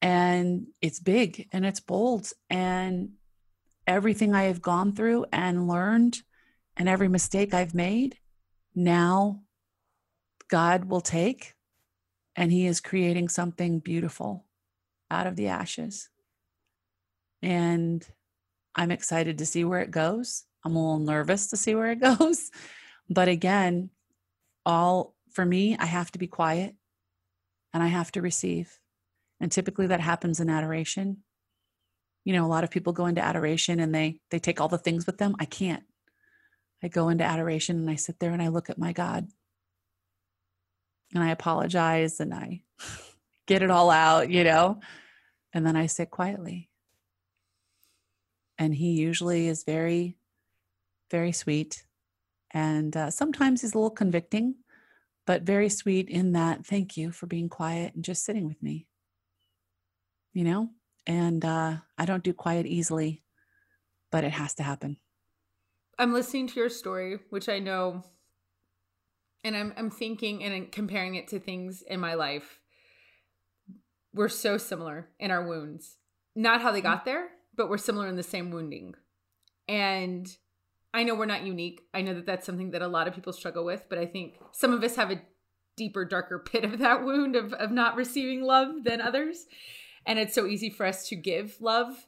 And 0.01 0.67
it's 0.81 0.99
big 0.99 1.47
and 1.51 1.65
it's 1.65 1.79
bold. 1.79 2.31
And 2.49 3.11
everything 3.87 4.33
I 4.33 4.43
have 4.43 4.61
gone 4.61 4.93
through 4.93 5.25
and 5.31 5.67
learned 5.67 6.21
and 6.75 6.89
every 6.89 7.07
mistake 7.07 7.53
I've 7.53 7.75
made, 7.75 8.17
now 8.73 9.41
God 10.49 10.85
will 10.85 11.01
take 11.01 11.53
and 12.35 12.51
He 12.51 12.65
is 12.65 12.79
creating 12.79 13.29
something 13.29 13.79
beautiful 13.79 14.45
out 15.09 15.27
of 15.27 15.35
the 15.35 15.47
ashes. 15.47 16.09
And 17.41 18.05
I'm 18.75 18.91
excited 18.91 19.37
to 19.37 19.45
see 19.45 19.63
where 19.63 19.81
it 19.81 19.91
goes. 19.91 20.43
I'm 20.63 20.75
a 20.75 20.79
little 20.79 21.05
nervous 21.05 21.47
to 21.47 21.57
see 21.57 21.75
where 21.75 21.91
it 21.91 21.99
goes. 22.01 22.51
But 23.09 23.27
again, 23.27 23.89
all 24.65 25.15
for 25.31 25.45
me, 25.45 25.75
I 25.77 25.85
have 25.85 26.11
to 26.11 26.19
be 26.19 26.27
quiet 26.27 26.75
and 27.73 27.81
I 27.81 27.87
have 27.87 28.11
to 28.13 28.21
receive. 28.21 28.79
And 29.39 29.51
typically 29.51 29.87
that 29.87 29.99
happens 29.99 30.39
in 30.39 30.49
adoration. 30.49 31.17
You 32.23 32.33
know, 32.33 32.45
a 32.45 32.47
lot 32.47 32.63
of 32.63 32.69
people 32.69 32.93
go 32.93 33.07
into 33.07 33.23
adoration 33.23 33.79
and 33.79 33.93
they 33.93 34.19
they 34.29 34.39
take 34.39 34.61
all 34.61 34.67
the 34.67 34.77
things 34.77 35.05
with 35.05 35.17
them. 35.17 35.35
I 35.39 35.45
can't. 35.45 35.83
I 36.83 36.87
go 36.87 37.09
into 37.09 37.23
adoration 37.23 37.77
and 37.77 37.89
I 37.89 37.95
sit 37.95 38.19
there 38.19 38.31
and 38.31 38.41
I 38.41 38.49
look 38.49 38.69
at 38.69 38.77
my 38.77 38.93
God. 38.93 39.27
And 41.13 41.23
I 41.23 41.31
apologize 41.31 42.19
and 42.19 42.33
I 42.33 42.61
get 43.47 43.63
it 43.63 43.71
all 43.71 43.89
out, 43.89 44.29
you 44.29 44.43
know. 44.43 44.79
And 45.53 45.65
then 45.65 45.75
I 45.75 45.87
sit 45.87 46.11
quietly 46.11 46.70
and 48.61 48.75
he 48.75 48.91
usually 48.91 49.47
is 49.47 49.63
very, 49.63 50.15
very 51.09 51.31
sweet. 51.31 51.83
And 52.51 52.95
uh, 52.95 53.09
sometimes 53.09 53.61
he's 53.61 53.73
a 53.73 53.77
little 53.77 53.89
convicting, 53.89 54.53
but 55.25 55.41
very 55.41 55.67
sweet 55.67 56.09
in 56.09 56.33
that, 56.33 56.63
thank 56.63 56.95
you 56.95 57.11
for 57.11 57.25
being 57.25 57.49
quiet 57.49 57.95
and 57.95 58.03
just 58.03 58.23
sitting 58.23 58.47
with 58.47 58.61
me. 58.61 58.85
You 60.33 60.43
know? 60.43 60.69
And 61.07 61.43
uh, 61.43 61.77
I 61.97 62.05
don't 62.05 62.23
do 62.23 62.33
quiet 62.33 62.67
easily, 62.67 63.23
but 64.11 64.23
it 64.23 64.31
has 64.31 64.53
to 64.55 64.63
happen. 64.63 64.97
I'm 65.97 66.13
listening 66.13 66.45
to 66.49 66.59
your 66.59 66.69
story, 66.69 67.17
which 67.31 67.49
I 67.49 67.57
know, 67.57 68.03
and 69.43 69.57
I'm, 69.57 69.73
I'm 69.75 69.89
thinking 69.89 70.43
and 70.43 70.71
comparing 70.71 71.15
it 71.15 71.29
to 71.29 71.39
things 71.39 71.81
in 71.81 71.99
my 71.99 72.13
life. 72.13 72.59
We're 74.13 74.29
so 74.29 74.59
similar 74.59 75.09
in 75.19 75.31
our 75.31 75.47
wounds. 75.47 75.97
Not 76.35 76.61
how 76.61 76.71
they 76.71 76.81
mm. 76.81 76.83
got 76.83 77.05
there, 77.05 77.29
but 77.61 77.69
we're 77.69 77.77
similar 77.77 78.07
in 78.07 78.15
the 78.15 78.23
same 78.23 78.49
wounding. 78.49 78.95
And 79.67 80.27
I 80.95 81.03
know 81.03 81.13
we're 81.13 81.27
not 81.27 81.45
unique. 81.45 81.83
I 81.93 82.01
know 82.01 82.15
that 82.15 82.25
that's 82.25 82.43
something 82.43 82.71
that 82.71 82.81
a 82.81 82.87
lot 82.87 83.07
of 83.07 83.13
people 83.13 83.33
struggle 83.33 83.63
with, 83.63 83.85
but 83.87 83.99
I 83.99 84.07
think 84.07 84.39
some 84.51 84.73
of 84.73 84.83
us 84.83 84.95
have 84.95 85.11
a 85.11 85.21
deeper, 85.77 86.03
darker 86.03 86.39
pit 86.51 86.63
of 86.63 86.79
that 86.79 87.05
wound 87.05 87.35
of, 87.35 87.53
of 87.53 87.69
not 87.69 87.95
receiving 87.95 88.41
love 88.41 88.83
than 88.83 88.99
others. 88.99 89.45
And 90.07 90.17
it's 90.17 90.33
so 90.33 90.47
easy 90.47 90.71
for 90.71 90.87
us 90.87 91.07
to 91.09 91.15
give 91.15 91.61
love, 91.61 92.07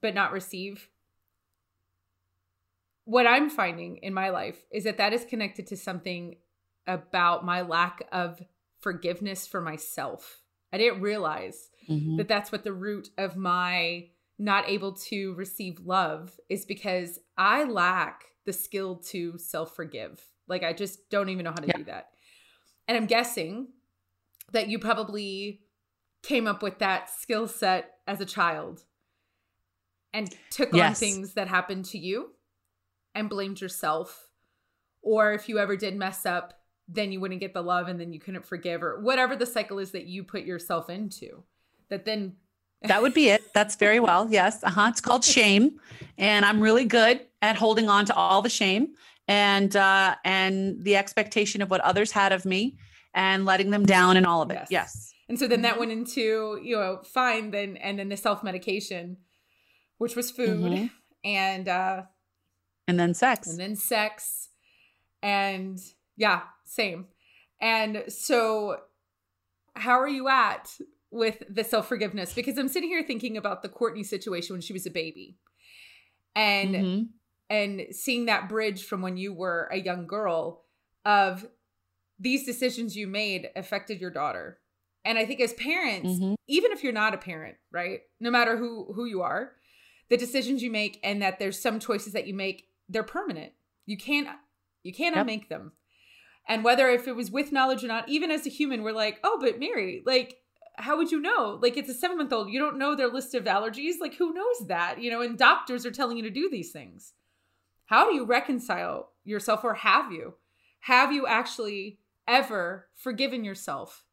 but 0.00 0.14
not 0.14 0.32
receive. 0.32 0.88
What 3.04 3.26
I'm 3.26 3.50
finding 3.50 3.98
in 3.98 4.14
my 4.14 4.30
life 4.30 4.64
is 4.72 4.84
that 4.84 4.96
that 4.96 5.12
is 5.12 5.26
connected 5.26 5.66
to 5.66 5.76
something 5.76 6.36
about 6.86 7.44
my 7.44 7.60
lack 7.60 8.08
of 8.10 8.40
forgiveness 8.80 9.46
for 9.46 9.60
myself. 9.60 10.40
I 10.72 10.78
didn't 10.78 11.02
realize 11.02 11.68
mm-hmm. 11.86 12.16
that 12.16 12.28
that's 12.28 12.50
what 12.50 12.64
the 12.64 12.72
root 12.72 13.10
of 13.18 13.36
my 13.36 14.06
not 14.42 14.68
able 14.68 14.92
to 14.92 15.34
receive 15.34 15.80
love 15.84 16.38
is 16.48 16.64
because 16.64 17.20
I 17.38 17.64
lack 17.64 18.24
the 18.44 18.52
skill 18.52 18.96
to 18.96 19.38
self 19.38 19.76
forgive. 19.76 20.20
Like, 20.48 20.64
I 20.64 20.72
just 20.72 21.08
don't 21.10 21.28
even 21.28 21.44
know 21.44 21.50
how 21.50 21.62
to 21.62 21.68
yeah. 21.68 21.76
do 21.76 21.84
that. 21.84 22.08
And 22.88 22.96
I'm 22.96 23.06
guessing 23.06 23.68
that 24.52 24.68
you 24.68 24.78
probably 24.78 25.60
came 26.22 26.46
up 26.46 26.62
with 26.62 26.80
that 26.80 27.08
skill 27.10 27.46
set 27.46 27.94
as 28.06 28.20
a 28.20 28.26
child 28.26 28.82
and 30.12 30.34
took 30.50 30.72
yes. 30.72 30.88
on 30.88 30.94
things 30.94 31.34
that 31.34 31.48
happened 31.48 31.84
to 31.86 31.98
you 31.98 32.30
and 33.14 33.30
blamed 33.30 33.60
yourself. 33.60 34.28
Or 35.02 35.32
if 35.32 35.48
you 35.48 35.58
ever 35.58 35.76
did 35.76 35.96
mess 35.96 36.26
up, 36.26 36.54
then 36.88 37.12
you 37.12 37.20
wouldn't 37.20 37.40
get 37.40 37.54
the 37.54 37.62
love 37.62 37.88
and 37.88 37.98
then 37.98 38.12
you 38.12 38.20
couldn't 38.20 38.44
forgive, 38.44 38.82
or 38.82 39.00
whatever 39.00 39.36
the 39.36 39.46
cycle 39.46 39.78
is 39.78 39.92
that 39.92 40.06
you 40.06 40.24
put 40.24 40.42
yourself 40.42 40.90
into 40.90 41.44
that 41.88 42.04
then 42.04 42.34
that 42.84 43.02
would 43.02 43.14
be 43.14 43.28
it. 43.28 43.52
That's 43.54 43.76
very 43.76 44.00
well. 44.00 44.28
Yes. 44.30 44.62
Uh-huh. 44.62 44.88
It's 44.90 45.00
called 45.00 45.24
shame. 45.24 45.78
And 46.18 46.44
I'm 46.44 46.60
really 46.60 46.84
good 46.84 47.20
at 47.40 47.56
holding 47.56 47.88
on 47.88 48.04
to 48.06 48.14
all 48.14 48.42
the 48.42 48.50
shame 48.50 48.94
and 49.28 49.74
uh 49.76 50.16
and 50.24 50.82
the 50.82 50.96
expectation 50.96 51.62
of 51.62 51.70
what 51.70 51.80
others 51.82 52.10
had 52.12 52.32
of 52.32 52.44
me 52.44 52.76
and 53.14 53.44
letting 53.44 53.70
them 53.70 53.86
down 53.86 54.16
and 54.16 54.26
all 54.26 54.42
of 54.42 54.50
it. 54.50 54.56
Yes. 54.56 54.68
yes. 54.70 55.14
And 55.28 55.38
so 55.38 55.46
then 55.46 55.62
that 55.62 55.72
mm-hmm. 55.72 55.80
went 55.80 55.92
into, 55.92 56.60
you 56.62 56.76
know, 56.76 57.00
fine 57.04 57.50
then 57.50 57.76
and 57.76 57.98
then 57.98 58.08
the 58.08 58.16
self-medication, 58.16 59.16
which 59.98 60.16
was 60.16 60.30
food. 60.30 60.72
Mm-hmm. 60.72 60.86
and 61.24 61.68
uh 61.68 62.02
and 62.88 62.98
then 62.98 63.14
sex. 63.14 63.48
And 63.48 63.58
then 63.58 63.76
sex. 63.76 64.48
And 65.22 65.78
yeah, 66.16 66.42
same. 66.64 67.06
And 67.60 68.04
so 68.08 68.78
how 69.74 70.00
are 70.00 70.08
you 70.08 70.28
at 70.28 70.68
with 71.12 71.42
the 71.48 71.62
self-forgiveness? 71.62 72.32
Because 72.32 72.58
I'm 72.58 72.68
sitting 72.68 72.88
here 72.88 73.04
thinking 73.04 73.36
about 73.36 73.62
the 73.62 73.68
Courtney 73.68 74.02
situation 74.02 74.54
when 74.54 74.62
she 74.62 74.72
was 74.72 74.86
a 74.86 74.90
baby. 74.90 75.36
And 76.34 76.74
mm-hmm. 76.74 77.02
and 77.50 77.82
seeing 77.90 78.26
that 78.26 78.48
bridge 78.48 78.84
from 78.84 79.02
when 79.02 79.18
you 79.18 79.34
were 79.34 79.68
a 79.70 79.76
young 79.76 80.06
girl 80.06 80.64
of 81.04 81.46
these 82.18 82.46
decisions 82.46 82.96
you 82.96 83.06
made 83.06 83.50
affected 83.54 84.00
your 84.00 84.10
daughter. 84.10 84.58
And 85.04 85.18
I 85.18 85.26
think 85.26 85.40
as 85.40 85.52
parents, 85.52 86.08
mm-hmm. 86.08 86.34
even 86.48 86.72
if 86.72 86.82
you're 86.82 86.92
not 86.92 87.12
a 87.12 87.18
parent, 87.18 87.56
right? 87.70 88.00
No 88.18 88.30
matter 88.30 88.56
who 88.56 88.92
who 88.94 89.04
you 89.04 89.20
are, 89.20 89.52
the 90.08 90.16
decisions 90.16 90.62
you 90.62 90.70
make 90.70 90.98
and 91.04 91.20
that 91.20 91.38
there's 91.38 91.60
some 91.60 91.78
choices 91.78 92.14
that 92.14 92.26
you 92.26 92.34
make 92.34 92.68
they're 92.88 93.02
permanent. 93.02 93.52
You 93.84 93.98
can't 93.98 94.28
you 94.82 94.92
can't 94.94 95.14
yep. 95.14 95.22
unmake 95.22 95.48
them. 95.48 95.72
And 96.48 96.64
whether 96.64 96.88
if 96.88 97.06
it 97.06 97.14
was 97.14 97.30
with 97.30 97.52
knowledge 97.52 97.84
or 97.84 97.88
not, 97.88 98.08
even 98.08 98.30
as 98.30 98.46
a 98.46 98.50
human, 98.50 98.82
we're 98.82 98.92
like, 98.92 99.20
oh, 99.22 99.38
but 99.40 99.60
Mary, 99.60 100.02
like, 100.04 100.38
how 100.76 100.96
would 100.96 101.10
you 101.10 101.20
know? 101.20 101.58
Like, 101.60 101.76
it's 101.76 101.88
a 101.88 101.94
seven 101.94 102.18
month 102.18 102.32
old. 102.32 102.50
You 102.50 102.58
don't 102.58 102.78
know 102.78 102.94
their 102.94 103.08
list 103.08 103.34
of 103.34 103.44
allergies. 103.44 104.00
Like, 104.00 104.14
who 104.14 104.32
knows 104.32 104.66
that? 104.68 105.00
You 105.00 105.10
know, 105.10 105.20
and 105.20 105.38
doctors 105.38 105.84
are 105.84 105.90
telling 105.90 106.16
you 106.16 106.22
to 106.22 106.30
do 106.30 106.48
these 106.50 106.72
things. 106.72 107.12
How 107.86 108.08
do 108.08 108.14
you 108.14 108.24
reconcile 108.24 109.10
yourself, 109.24 109.64
or 109.64 109.74
have 109.74 110.12
you? 110.12 110.34
Have 110.80 111.12
you 111.12 111.26
actually 111.26 111.98
ever 112.26 112.88
forgiven 112.94 113.44
yourself 113.44 114.04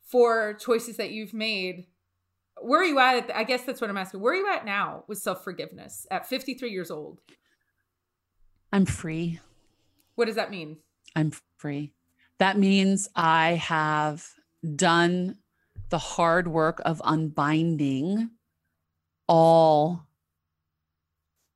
for 0.00 0.54
choices 0.54 0.96
that 0.96 1.10
you've 1.10 1.34
made? 1.34 1.86
Where 2.60 2.80
are 2.80 2.84
you 2.84 2.98
at? 2.98 3.30
I 3.34 3.44
guess 3.44 3.62
that's 3.62 3.80
what 3.80 3.90
I'm 3.90 3.96
asking. 3.96 4.20
Where 4.20 4.32
are 4.32 4.36
you 4.36 4.52
at 4.52 4.64
now 4.64 5.04
with 5.08 5.18
self 5.18 5.44
forgiveness 5.44 6.06
at 6.10 6.28
53 6.28 6.70
years 6.70 6.90
old? 6.90 7.20
I'm 8.72 8.86
free. 8.86 9.40
What 10.14 10.26
does 10.26 10.36
that 10.36 10.50
mean? 10.50 10.78
I'm 11.16 11.32
free. 11.56 11.92
That 12.38 12.58
means 12.58 13.08
I 13.16 13.52
have 13.52 14.26
done 14.76 15.36
the 15.90 15.98
hard 15.98 16.48
work 16.48 16.80
of 16.84 17.00
unbinding 17.04 18.30
all 19.26 20.06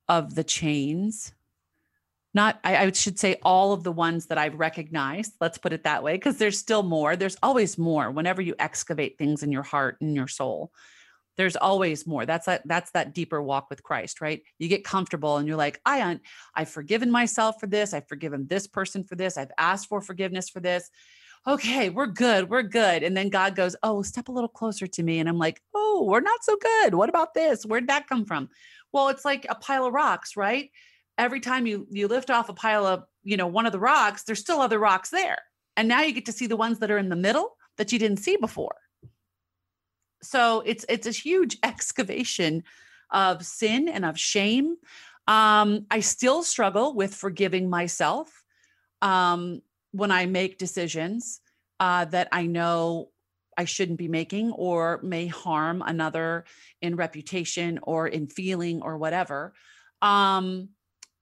of 0.09 0.35
the 0.35 0.45
chains. 0.45 1.33
Not, 2.35 2.59
I, 2.65 2.77
I 2.77 2.93
should 2.93 3.19
say, 3.19 3.37
all 3.43 3.73
of 3.73 3.83
the 3.83 3.93
ones 3.93 4.27
that 4.27 4.39
I've 4.39 4.55
recognized. 4.55 5.35
Let's 5.41 5.59
put 5.59 5.75
it 5.75 5.85
that 5.85 6.03
way, 6.03 6.15
because 6.15 6.39
there's 6.39 6.59
still 6.59 6.83
more. 6.83 7.15
There's 7.15 7.37
always 7.43 7.77
more 7.77 8.11
whenever 8.11 8.41
you 8.41 8.55
excavate 8.59 9.19
things 9.19 9.43
in 9.43 9.53
your 9.53 9.63
heart 9.63 9.99
and 10.01 10.15
your 10.15 10.29
soul 10.29 10.73
there's 11.37 11.57
always 11.57 12.07
more 12.07 12.27
that's 12.27 12.47
that 12.47 12.63
that's 12.67 12.91
that 12.93 13.15
deeper 13.15 13.41
walk 13.41 13.69
with 13.71 13.83
christ 13.83 14.21
right 14.21 14.43
you 14.59 14.69
get 14.69 14.85
comfortable 14.85 15.37
and 15.37 15.49
you're 15.49 15.57
like 15.57 15.81
i 15.85 16.03
un- 16.03 16.21
i've 16.55 16.69
forgiven 16.69 17.11
myself 17.11 17.59
for 17.59 17.67
this 17.67 17.95
i've 17.95 18.09
forgiven 18.09 18.47
this 18.49 18.67
person 18.67 19.05
for 19.05 19.15
this 19.15 19.37
i've 19.37 19.51
asked 19.59 19.89
for 19.89 20.01
forgiveness 20.01 20.49
for 20.49 20.61
this 20.61 20.91
okay 21.47 21.91
we're 21.91 22.07
good 22.07 22.49
we're 22.49 22.63
good 22.63 23.03
and 23.03 23.17
then 23.17 23.29
god 23.29 23.57
goes 23.57 23.75
oh 23.83 24.01
step 24.03 24.29
a 24.29 24.33
little 24.33 24.49
closer 24.49 24.87
to 24.87 25.03
me 25.03 25.19
and 25.19 25.29
i'm 25.29 25.39
like 25.39 25.61
oh 25.75 25.83
we're 26.03 26.21
not 26.21 26.45
so 26.45 26.57
good. 26.57 26.95
What 26.95 27.09
about 27.09 27.35
this? 27.35 27.65
Where'd 27.65 27.89
that 27.89 28.09
come 28.09 28.25
from? 28.25 28.49
Well 28.93 29.09
it's 29.09 29.25
like 29.25 29.47
a 29.49 29.55
pile 29.55 29.87
of 29.87 29.95
rocks 29.95 30.37
right? 30.37 30.71
Every 31.19 31.41
time 31.41 31.67
you 31.67 31.87
you 31.91 32.09
lift 32.09 32.31
off 32.31 32.49
a 32.49 32.55
pile 32.55 32.87
of 32.87 33.05
you 33.23 33.37
know 33.37 33.47
one 33.47 33.67
of 33.67 33.73
the 33.73 33.81
rocks 33.81 34.25
there's 34.25 34.41
still 34.41 34.61
other 34.61 34.79
rocks 34.79 35.11
there. 35.11 35.39
And 35.77 35.89
now 35.89 36.03
you 36.03 36.13
get 36.13 36.27
to 36.27 36.33
see 36.33 36.47
the 36.47 36.57
ones 36.57 36.81
that 36.81 36.91
are 36.91 36.99
in 36.99 37.09
the 37.09 37.17
middle 37.17 37.57
that 37.79 37.93
you 37.93 37.99
didn't 37.99 38.19
see 38.19 38.37
before. 38.37 38.77
So 40.23 40.63
it's 40.67 40.85
it's 40.89 41.07
a 41.07 41.13
huge 41.13 41.59
excavation 41.63 42.65
of 43.11 43.45
sin 43.45 43.89
and 43.89 44.05
of 44.05 44.19
shame. 44.19 44.77
Um, 45.29 45.87
i 45.91 46.01
still 46.01 46.43
struggle 46.43 46.95
with 46.95 47.15
forgiving 47.15 47.71
myself. 47.71 48.43
Um, 49.01 49.63
when 49.93 50.11
i 50.11 50.27
make 50.27 50.59
decisions 50.59 51.41
uh, 51.81 52.05
that 52.05 52.29
i 52.33 52.47
know 52.47 53.09
i 53.57 53.65
shouldn't 53.65 53.99
be 53.99 54.09
making 54.09 54.51
or 54.53 55.01
may 55.03 55.27
harm 55.27 55.83
another 55.87 56.45
in 56.81 56.97
reputation 56.97 57.79
or 57.83 58.07
in 58.09 58.27
feeling 58.27 58.83
or 58.83 58.99
whatever 58.99 59.55
um, 60.03 60.69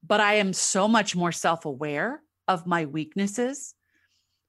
but 0.06 0.20
i 0.20 0.34
am 0.34 0.52
so 0.52 0.88
much 0.88 1.14
more 1.14 1.32
self-aware 1.32 2.22
of 2.48 2.66
my 2.66 2.86
weaknesses 2.86 3.74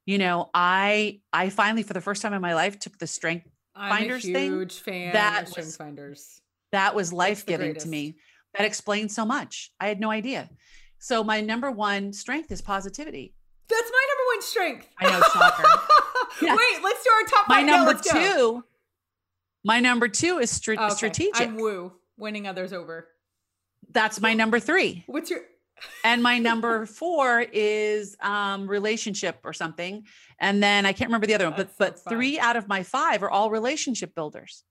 you 0.06 0.18
know 0.18 0.50
i 0.54 1.20
i 1.34 1.50
finally 1.50 1.84
for 1.84 1.94
the 1.94 2.02
first 2.02 2.22
time 2.22 2.34
in 2.34 2.42
my 2.42 2.54
life 2.56 2.80
took 2.80 2.98
the 2.98 3.08
strength 3.08 3.48
I'm 3.76 3.90
finders 3.90 4.26
a 4.26 4.28
huge 4.28 4.74
thing. 4.74 4.94
fan 4.94 5.14
that 5.14 5.48
of 5.48 5.58
was, 5.58 5.78
finders. 5.78 6.42
That 6.72 6.96
was 6.96 7.12
life 7.14 7.46
giving 7.46 7.76
to 7.76 7.88
me. 7.88 8.18
That 8.58 8.66
explains 8.66 9.16
so 9.16 9.26
much. 9.26 9.72
I 9.80 9.88
had 9.88 10.00
no 10.00 10.12
idea. 10.12 10.50
So 11.00 11.24
my 11.24 11.42
number 11.42 11.72
one 11.72 12.14
strength 12.14 12.52
is 12.52 12.62
positivity. 12.62 13.34
That's 13.70 13.92
my 13.92 14.06
strength. 14.42 14.88
I 15.00 15.06
know, 15.06 15.22
shocker. 15.22 15.64
yeah. 16.42 16.56
Wait, 16.56 16.84
let's 16.84 17.04
do 17.04 17.10
our 17.10 17.28
top 17.28 17.48
my 17.48 17.58
five. 17.58 17.66
number 17.66 17.94
two. 17.94 18.12
Go. 18.14 18.64
My 19.64 19.80
number 19.80 20.08
two 20.08 20.40
is 20.40 20.50
str- 20.50 20.74
okay. 20.74 20.90
strategic. 20.90 21.42
I'm 21.42 21.58
woo, 21.58 21.94
winning 22.18 22.48
others 22.48 22.74
over. 22.74 23.08
That's 23.92 24.22
my 24.22 24.34
number 24.34 24.60
three. 24.60 25.04
What's 25.08 25.30
your 25.30 25.42
and 26.04 26.22
my 26.22 26.38
number 26.38 26.86
four 26.86 27.42
is 27.52 28.16
um, 28.22 28.68
relationship 28.68 29.40
or 29.44 29.54
something. 29.54 30.06
And 30.40 30.62
then 30.62 30.86
I 30.86 30.94
can't 30.94 31.10
remember 31.10 31.28
the 31.28 31.36
other 31.36 31.50
one, 31.50 31.58
That's 31.58 31.74
but 31.78 31.98
so 31.98 32.04
but 32.06 32.14
three 32.14 32.40
out 32.40 32.56
of 32.56 32.68
my 32.68 32.84
five 32.84 33.24
are 33.24 33.30
all 33.30 33.50
relationship 33.50 34.16
builders. 34.16 34.64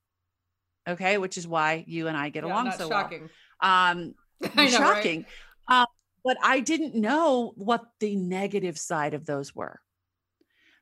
Okay, 0.88 1.18
which 1.18 1.36
is 1.36 1.46
why 1.46 1.84
you 1.86 2.08
and 2.08 2.16
I 2.16 2.30
get 2.30 2.44
yeah, 2.44 2.52
along 2.52 2.72
so 2.72 2.88
shocking. 2.88 3.28
well. 3.62 3.70
Um, 3.70 4.14
I 4.56 4.64
know, 4.64 4.70
shocking. 4.70 5.26
Right? 5.68 5.80
Um, 5.80 5.86
but 6.24 6.36
I 6.42 6.60
didn't 6.60 6.94
know 6.94 7.52
what 7.56 7.84
the 8.00 8.16
negative 8.16 8.78
side 8.78 9.14
of 9.14 9.26
those 9.26 9.54
were. 9.54 9.80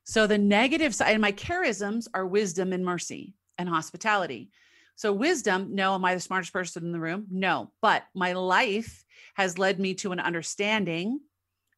So 0.05 0.26
the 0.26 0.39
negative 0.39 0.95
side, 0.95 1.12
and 1.12 1.20
my 1.20 1.32
charisms 1.32 2.07
are 2.14 2.26
wisdom 2.26 2.72
and 2.72 2.84
mercy 2.84 3.34
and 3.59 3.68
hospitality. 3.68 4.51
So 4.97 5.12
wisdom, 5.12 5.74
no, 5.74 5.95
am 5.95 6.05
I 6.05 6.14
the 6.14 6.20
smartest 6.20 6.53
person 6.53 6.84
in 6.84 6.93
the 6.93 7.01
room? 7.01 7.26
No, 7.30 7.70
but 7.82 8.05
my 8.14 8.32
life 8.32 9.05
has 9.34 9.59
led 9.59 9.78
me 9.78 9.95
to 9.95 10.12
an 10.12 10.18
understanding, 10.18 11.20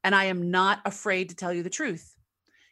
and 0.04 0.14
I 0.14 0.26
am 0.26 0.50
not 0.50 0.80
afraid 0.84 1.28
to 1.28 1.34
tell 1.34 1.52
you 1.52 1.62
the 1.62 1.68
truth. 1.70 2.14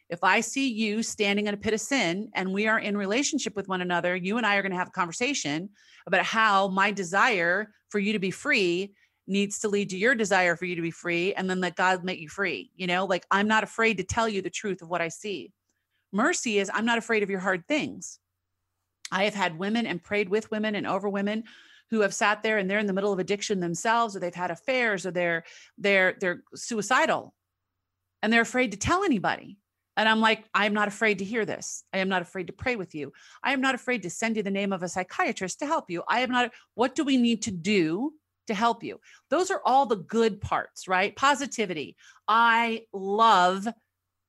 If 0.09 0.23
I 0.23 0.41
see 0.41 0.71
you 0.71 1.03
standing 1.03 1.45
in 1.45 1.53
a 1.53 1.57
pit 1.57 1.75
of 1.75 1.81
sin 1.81 2.31
and 2.33 2.51
we 2.51 2.67
are 2.67 2.79
in 2.79 2.97
relationship 2.97 3.55
with 3.55 3.67
one 3.67 3.81
another, 3.81 4.15
you 4.15 4.37
and 4.37 4.45
I 4.45 4.55
are 4.55 4.63
going 4.63 4.71
to 4.71 4.77
have 4.77 4.87
a 4.87 4.91
conversation 4.91 5.69
about 6.07 6.25
how 6.25 6.69
my 6.69 6.89
desire 6.89 7.71
for 7.89 7.99
you 7.99 8.13
to 8.13 8.19
be 8.19 8.31
free 8.31 8.95
needs 9.29 9.59
to 9.59 9.69
lead 9.69 9.89
to 9.91 9.97
your 9.97 10.15
desire 10.15 10.55
for 10.55 10.65
you 10.65 10.75
to 10.75 10.81
be 10.81 10.91
free 10.91 11.33
and 11.33 11.49
then 11.49 11.61
let 11.61 11.75
God 11.75 12.03
make 12.03 12.19
you 12.19 12.27
free. 12.27 12.71
You 12.75 12.87
know, 12.87 13.05
like 13.05 13.25
I'm 13.31 13.47
not 13.47 13.63
afraid 13.63 13.97
to 13.97 14.03
tell 14.03 14.27
you 14.27 14.41
the 14.41 14.49
truth 14.49 14.81
of 14.81 14.89
what 14.89 15.01
I 15.01 15.07
see. 15.07 15.53
Mercy 16.11 16.59
is 16.59 16.71
I'm 16.73 16.85
not 16.85 16.97
afraid 16.97 17.23
of 17.23 17.29
your 17.29 17.39
hard 17.39 17.67
things. 17.67 18.19
I 19.11 19.23
have 19.23 19.35
had 19.35 19.59
women 19.59 19.85
and 19.85 20.03
prayed 20.03 20.29
with 20.29 20.51
women 20.51 20.75
and 20.75 20.87
over 20.87 21.07
women 21.07 21.43
who 21.89 22.01
have 22.01 22.13
sat 22.13 22.43
there 22.43 22.57
and 22.57 22.69
they're 22.69 22.79
in 22.79 22.87
the 22.87 22.93
middle 22.93 23.13
of 23.13 23.19
addiction 23.19 23.59
themselves 23.59 24.15
or 24.15 24.19
they've 24.19 24.33
had 24.33 24.51
affairs 24.51 25.05
or 25.05 25.11
they're 25.11 25.43
they're 25.77 26.15
they're 26.19 26.43
suicidal 26.55 27.33
and 28.21 28.31
they're 28.31 28.41
afraid 28.41 28.71
to 28.71 28.77
tell 28.77 29.03
anybody 29.03 29.57
and 29.97 30.07
i'm 30.07 30.19
like 30.19 30.45
i'm 30.53 30.73
not 30.73 30.87
afraid 30.87 31.19
to 31.19 31.25
hear 31.25 31.45
this 31.45 31.83
i 31.93 31.97
am 31.97 32.09
not 32.09 32.21
afraid 32.21 32.47
to 32.47 32.53
pray 32.53 32.75
with 32.75 32.93
you 32.93 33.11
i 33.43 33.53
am 33.53 33.61
not 33.61 33.75
afraid 33.75 34.03
to 34.03 34.09
send 34.09 34.37
you 34.37 34.43
the 34.43 34.51
name 34.51 34.71
of 34.71 34.83
a 34.83 34.89
psychiatrist 34.89 35.59
to 35.59 35.65
help 35.65 35.89
you 35.89 36.03
i 36.07 36.19
am 36.19 36.29
not 36.29 36.51
what 36.75 36.95
do 36.95 37.03
we 37.03 37.17
need 37.17 37.41
to 37.41 37.51
do 37.51 38.13
to 38.49 38.53
help 38.53 38.83
you. 38.83 38.99
Those 39.29 39.49
are 39.49 39.61
all 39.63 39.85
the 39.85 39.95
good 39.95 40.41
parts 40.41 40.87
right? 40.87 41.15
Positivity. 41.15 41.95
I 42.27 42.83
love 42.91 43.67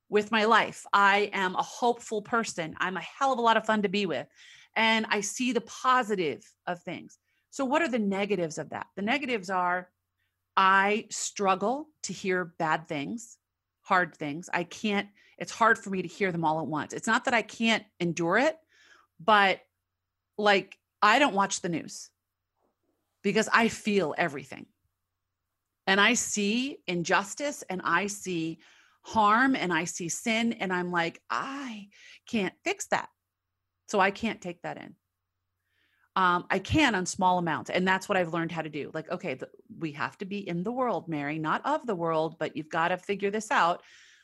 with 0.09 0.31
my 0.31 0.45
life. 0.45 0.87
I 0.93 1.31
am 1.33 1.55
a 1.55 1.63
hopeful 1.63 2.23
person. 2.23 2.75
I'm 2.79 2.97
a 2.97 3.03
hell 3.03 3.33
of 3.33 3.39
a 3.39 3.43
lot 3.43 3.57
of 3.57 3.67
fun 3.67 3.83
to 3.83 3.89
be 3.89 4.07
with. 4.07 4.27
And 4.77 5.07
i 5.09 5.21
see 5.21 5.53
the 5.53 5.63
positive 5.63 6.45
of 6.67 6.83
things. 6.83 7.19
So, 7.51 7.65
what 7.65 7.83
are 7.83 7.89
the 7.89 7.99
negatives 7.99 8.59
of 8.59 8.71
that? 8.71 8.87
The 8.95 9.03
negatives 9.03 9.51
are 9.51 9.89
I 10.57 11.07
struggle 11.11 11.89
to 12.05 12.13
hear 12.13 12.45
bad 12.59 12.87
things, 12.87 13.39
hard 13.83 14.15
things. 14.15 14.49
I 14.53 14.65
can't, 14.65 15.09
it's 15.39 15.53
hard 15.53 15.79
for 15.79 15.91
me 15.91 16.03
to 16.03 16.09
hear 16.09 16.31
them 16.31 16.45
all 16.45 16.61
at 16.61 16.67
once. 16.67 16.93
It's 16.93 17.07
not 17.07 17.25
that 17.25 17.35
I 17.35 17.43
can't 17.43 17.85
endure 17.99 18.39
it, 18.39 18.57
but 19.19 19.61
like 20.39 20.77
I 21.03 21.19
don't 21.19 21.35
watch 21.35 21.61
the 21.61 21.69
news 21.69 22.11
because 23.23 23.49
I 23.53 23.69
feel 23.69 24.15
everything. 24.17 24.67
And 25.87 26.01
I 26.01 26.15
see 26.15 26.79
injustice 26.87 27.65
and 27.69 27.81
I 27.85 28.07
see 28.07 28.61
harm 29.03 29.57
and 29.57 29.73
I 29.73 29.85
see 29.85 30.09
sin. 30.09 30.53
And 30.55 30.73
I'm 30.73 30.91
like, 30.91 31.21
I 31.31 31.89
can't 32.29 32.55
fix 32.65 32.87
that. 32.89 33.09
So 33.89 33.99
I 33.99 34.11
can't 34.11 34.41
take 34.41 34.63
that 34.63 34.77
in 34.77 34.95
um, 36.17 36.45
I 36.51 36.59
can 36.59 36.95
on 36.95 37.07
small 37.07 37.39
amounts. 37.39 37.71
And 37.71 37.87
that's 37.87 38.09
what 38.09 38.19
I've 38.19 38.33
learned 38.33 38.53
how 38.53 38.63
to 38.63 38.69
do. 38.69 38.91
Like, 38.93 39.11
okay, 39.11 39.35
the, 39.35 39.49
we 39.79 39.93
have 39.93 40.19
to 40.19 40.25
be 40.25 40.47
in 40.47 40.63
the 40.63 40.73
world, 40.73 41.09
Mary, 41.09 41.39
not 41.39 41.65
of 41.65 41.87
the 41.87 41.95
world, 41.95 42.37
but 42.39 42.57
you've 42.57 42.69
got 42.69 42.89
to 42.89 42.99
figure 42.99 43.31
this 43.31 43.51
out. 43.51 43.83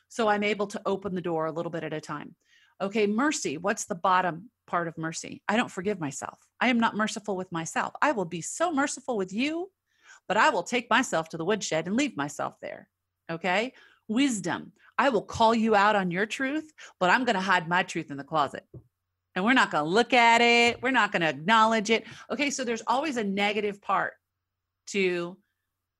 So 0.09 0.27
I'm 0.27 0.43
able 0.43 0.67
to 0.67 0.81
open 0.85 1.15
the 1.15 1.21
door 1.21 1.45
a 1.45 1.51
little 1.51 1.71
bit 1.71 1.83
at 1.83 1.93
a 1.93 2.01
time. 2.01 2.35
Okay, 2.81 3.07
mercy. 3.07 3.57
What's 3.57 3.85
the 3.85 3.95
bottom 3.95 4.49
part 4.67 4.87
of 4.87 4.97
mercy? 4.97 5.41
I 5.47 5.57
don't 5.57 5.71
forgive 5.71 5.99
myself. 5.99 6.37
I 6.59 6.67
am 6.67 6.79
not 6.79 6.95
merciful 6.95 7.35
with 7.35 7.51
myself. 7.51 7.93
I 8.01 8.11
will 8.11 8.25
be 8.25 8.41
so 8.41 8.71
merciful 8.71 9.17
with 9.17 9.33
you, 9.33 9.71
but 10.27 10.37
I 10.37 10.49
will 10.49 10.63
take 10.63 10.89
myself 10.89 11.29
to 11.29 11.37
the 11.37 11.45
woodshed 11.45 11.87
and 11.87 11.95
leave 11.95 12.15
myself 12.15 12.55
there. 12.61 12.89
Okay. 13.31 13.73
Wisdom. 14.07 14.73
I 14.97 15.09
will 15.09 15.21
call 15.21 15.53
you 15.53 15.75
out 15.75 15.95
on 15.95 16.11
your 16.11 16.25
truth, 16.25 16.71
but 16.99 17.09
I'm 17.09 17.23
going 17.23 17.35
to 17.35 17.41
hide 17.41 17.67
my 17.67 17.83
truth 17.83 18.11
in 18.11 18.17
the 18.17 18.23
closet. 18.23 18.63
And 19.35 19.45
we're 19.45 19.53
not 19.53 19.71
going 19.71 19.83
to 19.83 19.89
look 19.89 20.13
at 20.13 20.41
it. 20.41 20.81
We're 20.81 20.91
not 20.91 21.11
going 21.11 21.21
to 21.21 21.29
acknowledge 21.29 21.89
it. 21.89 22.05
Okay. 22.31 22.49
So 22.49 22.63
there's 22.63 22.83
always 22.87 23.17
a 23.17 23.23
negative 23.23 23.81
part 23.81 24.13
to 24.87 25.37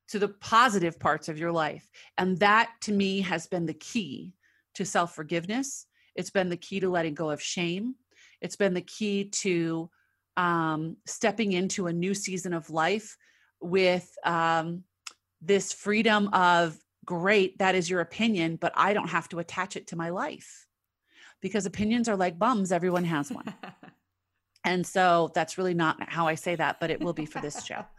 to 0.09 0.20
the 0.20 0.30
positive 0.30 0.99
parts 0.99 1.28
of 1.28 1.38
your 1.38 1.51
life. 1.51 1.89
And 2.18 2.39
that 2.39 2.72
to 2.82 2.91
me 2.91 3.22
has 3.22 3.47
been 3.47 3.65
the 3.65 3.74
key 3.74 4.34
to 4.76 4.86
self 4.86 5.13
forgiveness. 5.15 5.86
It's 6.15 6.30
been 6.30 6.49
the 6.49 6.57
key 6.57 6.80
to 6.80 6.89
letting 6.89 7.13
go 7.13 7.30
of 7.30 7.41
shame. 7.41 7.95
It's 8.41 8.55
been 8.55 8.73
the 8.73 8.81
key 8.81 9.25
to 9.25 9.89
um, 10.35 10.97
stepping 11.05 11.53
into 11.53 11.88
a 11.88 11.93
new 11.93 12.13
season 12.13 12.53
of 12.53 12.69
life 12.69 13.17
with 13.59 14.09
um, 14.23 14.83
this 15.41 15.73
freedom 15.73 16.29
of 16.33 16.77
great, 17.05 17.57
that 17.59 17.75
is 17.75 17.89
your 17.89 18.01
opinion, 18.01 18.57
but 18.57 18.73
I 18.75 18.93
don't 18.93 19.09
have 19.09 19.29
to 19.29 19.39
attach 19.39 19.75
it 19.75 19.88
to 19.88 19.95
my 19.95 20.09
life 20.09 20.67
because 21.41 21.65
opinions 21.65 22.07
are 22.09 22.15
like 22.15 22.38
bums, 22.38 22.71
everyone 22.71 23.05
has 23.05 23.31
one. 23.31 23.53
and 24.63 24.85
so 24.85 25.31
that's 25.33 25.57
really 25.57 25.73
not 25.73 25.97
how 26.09 26.27
I 26.27 26.35
say 26.35 26.55
that, 26.55 26.79
but 26.79 26.91
it 26.91 27.01
will 27.01 27.13
be 27.13 27.25
for 27.25 27.41
this 27.41 27.63
show. 27.63 27.85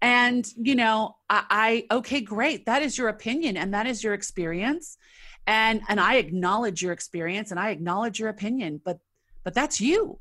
And, 0.00 0.46
you 0.56 0.76
know, 0.76 1.16
I, 1.28 1.84
I, 1.90 1.96
okay, 1.96 2.20
great. 2.20 2.66
That 2.66 2.82
is 2.82 2.96
your 2.96 3.08
opinion 3.08 3.56
and 3.56 3.74
that 3.74 3.88
is 3.88 4.04
your 4.04 4.14
experience. 4.14 4.96
And 5.44 5.80
and 5.88 5.98
I 5.98 6.16
acknowledge 6.16 6.82
your 6.82 6.92
experience 6.92 7.50
and 7.50 7.58
I 7.58 7.70
acknowledge 7.70 8.20
your 8.20 8.28
opinion, 8.28 8.80
but 8.84 9.00
but 9.44 9.54
that's 9.54 9.80
you. 9.80 10.20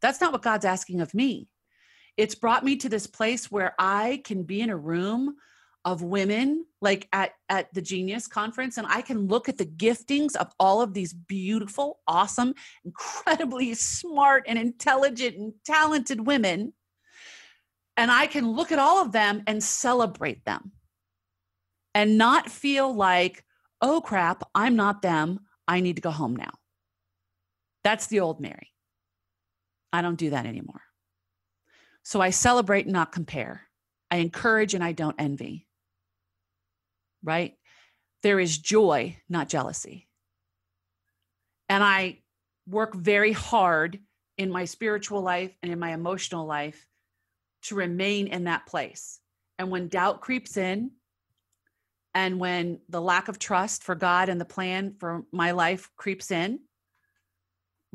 That's 0.00 0.20
not 0.20 0.32
what 0.32 0.42
God's 0.42 0.64
asking 0.64 1.00
of 1.00 1.14
me. 1.14 1.48
It's 2.16 2.34
brought 2.34 2.64
me 2.64 2.76
to 2.76 2.88
this 2.88 3.06
place 3.06 3.50
where 3.50 3.74
I 3.78 4.22
can 4.24 4.42
be 4.44 4.60
in 4.60 4.70
a 4.70 4.76
room 4.76 5.36
of 5.86 6.02
women 6.02 6.66
like 6.82 7.08
at 7.12 7.30
at 7.48 7.72
the 7.72 7.80
genius 7.80 8.26
conference 8.26 8.76
and 8.76 8.88
i 8.90 9.00
can 9.00 9.28
look 9.28 9.48
at 9.48 9.56
the 9.56 9.64
giftings 9.64 10.34
of 10.34 10.52
all 10.58 10.82
of 10.82 10.92
these 10.92 11.12
beautiful 11.12 12.00
awesome 12.08 12.52
incredibly 12.84 13.72
smart 13.72 14.42
and 14.48 14.58
intelligent 14.58 15.36
and 15.36 15.52
talented 15.64 16.26
women 16.26 16.72
and 17.96 18.10
i 18.10 18.26
can 18.26 18.50
look 18.50 18.72
at 18.72 18.80
all 18.80 19.00
of 19.00 19.12
them 19.12 19.44
and 19.46 19.62
celebrate 19.62 20.44
them 20.44 20.72
and 21.94 22.18
not 22.18 22.50
feel 22.50 22.92
like 22.92 23.44
oh 23.80 24.00
crap 24.00 24.42
i'm 24.56 24.74
not 24.74 25.02
them 25.02 25.38
i 25.68 25.78
need 25.78 25.94
to 25.94 26.02
go 26.02 26.10
home 26.10 26.34
now 26.34 26.50
that's 27.86 28.08
the 28.08 28.20
old 28.20 28.40
mary 28.40 28.72
i 29.92 30.02
don't 30.02 30.18
do 30.18 30.30
that 30.30 30.46
anymore 30.46 30.82
so 32.02 32.20
i 32.20 32.30
celebrate 32.30 32.86
and 32.86 32.92
not 32.92 33.12
compare 33.12 33.62
i 34.10 34.16
encourage 34.16 34.74
and 34.74 34.84
i 34.84 34.92
don't 34.92 35.16
envy 35.18 35.66
right? 37.26 37.54
There 38.22 38.40
is 38.40 38.56
joy, 38.56 39.16
not 39.28 39.50
jealousy. 39.50 40.08
And 41.68 41.82
I 41.84 42.20
work 42.66 42.94
very 42.94 43.32
hard 43.32 43.98
in 44.38 44.50
my 44.50 44.64
spiritual 44.64 45.20
life 45.20 45.54
and 45.62 45.70
in 45.72 45.78
my 45.78 45.92
emotional 45.92 46.46
life 46.46 46.86
to 47.62 47.74
remain 47.74 48.28
in 48.28 48.44
that 48.44 48.66
place. 48.66 49.20
And 49.58 49.70
when 49.70 49.88
doubt 49.88 50.20
creeps 50.20 50.56
in, 50.56 50.92
and 52.14 52.40
when 52.40 52.80
the 52.88 53.00
lack 53.00 53.28
of 53.28 53.38
trust 53.38 53.82
for 53.82 53.94
God 53.94 54.28
and 54.30 54.40
the 54.40 54.46
plan 54.46 54.94
for 54.98 55.24
my 55.32 55.50
life 55.50 55.90
creeps 55.96 56.30
in, 56.30 56.60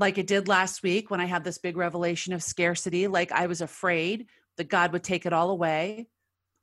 like 0.01 0.17
it 0.17 0.27
did 0.27 0.47
last 0.47 0.83
week 0.83 1.09
when 1.09 1.21
I 1.21 1.25
had 1.25 1.43
this 1.43 1.59
big 1.59 1.77
revelation 1.77 2.33
of 2.33 2.43
scarcity, 2.43 3.07
like 3.07 3.31
I 3.31 3.47
was 3.47 3.61
afraid 3.61 4.25
that 4.57 4.67
God 4.67 4.91
would 4.91 5.03
take 5.03 5.25
it 5.25 5.31
all 5.31 5.51
away. 5.51 6.07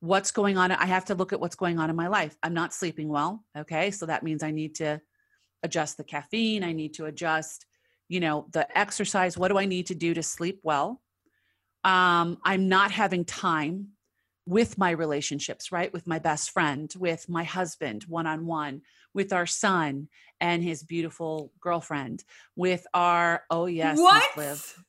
What's 0.01 0.33
going 0.33 0.59
on? 0.59 0.71
I 0.73 0.87
have 0.87 1.07
to 1.07 1.15
look 1.15 1.33
at 1.33 1.41
what's 1.41 1.57
going 1.57 1.79
on 1.79 1.89
in 1.89 1.97
my 1.97 2.09
life. 2.09 2.37
I'm 2.43 2.55
not 2.55 2.75
sleeping 2.75 3.09
well 3.09 3.45
okay? 3.57 3.91
So 3.93 4.07
that 4.07 4.23
means 4.23 4.43
i 4.43 4.51
need 4.51 4.75
to 4.77 5.01
adjust 5.63 5.97
the 5.97 6.05
caffeine. 6.05 6.63
I 6.63 6.73
need 6.73 6.95
to 6.95 7.07
adjust 7.07 7.65
you 8.09 8.21
know 8.21 8.47
the 8.53 8.67
exercise. 8.77 9.39
What 9.39 9.49
do 9.49 9.59
i 9.59 9.65
need 9.67 9.87
to 9.87 9.95
do 9.95 10.13
to 10.15 10.23
sleep 10.23 10.61
well? 10.63 11.01
Um, 11.85 12.39
i'm 12.45 12.69
not 12.69 12.91
having 12.91 13.25
time 13.25 13.89
with 14.49 14.79
my 14.79 14.91
relationships 14.91 15.71
right 15.71 15.93
with 15.93 16.07
my 16.07 16.19
best 16.19 16.51
friend 16.51 16.95
with 16.99 17.29
my 17.29 17.45
husband 17.45 18.05
one-on-one 18.09 18.81
with 19.13 19.31
our 19.33 19.45
son 19.47 20.09
and 20.41 20.63
his 20.63 20.83
beautiful 20.83 21.53
girlfriend 21.61 22.25
with 22.57 22.87
our 22.95 23.43
oh 23.51 23.67
yes 23.67 23.99
what? 23.99 24.37
live 24.37 24.83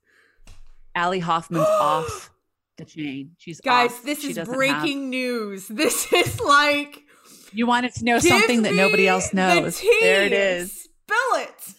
Allie 0.95 1.19
Hoffman's 1.19 1.67
off 1.91 2.31
the 2.77 2.85
chain. 2.85 3.31
She's 3.37 3.59
guys. 3.61 3.91
off. 3.91 4.03
This 4.03 4.21
She 4.21 4.31
is 4.31 4.39
breaking 4.47 5.01
have- 5.03 5.09
neuse. 5.09 5.67
This 5.83 6.11
is 6.13 6.39
like 6.39 7.03
You 7.51 7.67
wanted 7.67 7.93
to 7.95 8.05
know 8.05 8.19
something 8.19 8.61
that 8.63 8.73
nobody 8.73 9.07
else 9.07 9.29
the 9.29 9.35
knows. 9.37 9.81
There 10.01 10.23
it 10.23 10.31
is. 10.31 10.71
Spill 10.71 11.41
it. 11.43 11.75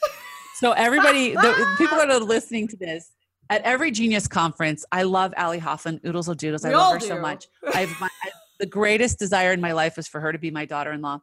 So 0.57 0.73
everybody, 0.73 1.33
the 1.35 1.75
people 1.79 1.97
that 2.01 2.11
are 2.11 2.21
listening 2.21 2.69
to 2.69 2.77
this, 2.77 3.11
at 3.51 3.63
every 3.63 3.91
Genius 3.91 4.29
conference, 4.29 4.87
I 4.93 5.03
love 5.03 5.35
Ali 5.37 5.59
Hoffman, 5.59 6.01
Oodles 6.07 6.29
of 6.29 6.39
Doodles. 6.39 6.65
I 6.65 6.71
love 6.71 6.95
her 6.95 7.01
so 7.01 7.21
much. 7.21 7.49
I've 7.75 7.91
my, 8.01 8.09
I, 8.23 8.31
the 8.61 8.67
greatest 8.67 9.19
desire 9.19 9.53
in 9.53 9.61
my 9.61 9.73
life 9.73 9.97
was 9.97 10.07
for 10.07 10.21
her 10.21 10.33
to 10.33 10.39
be 10.39 10.51
my 10.51 10.65
daughter-in-law, 10.65 11.21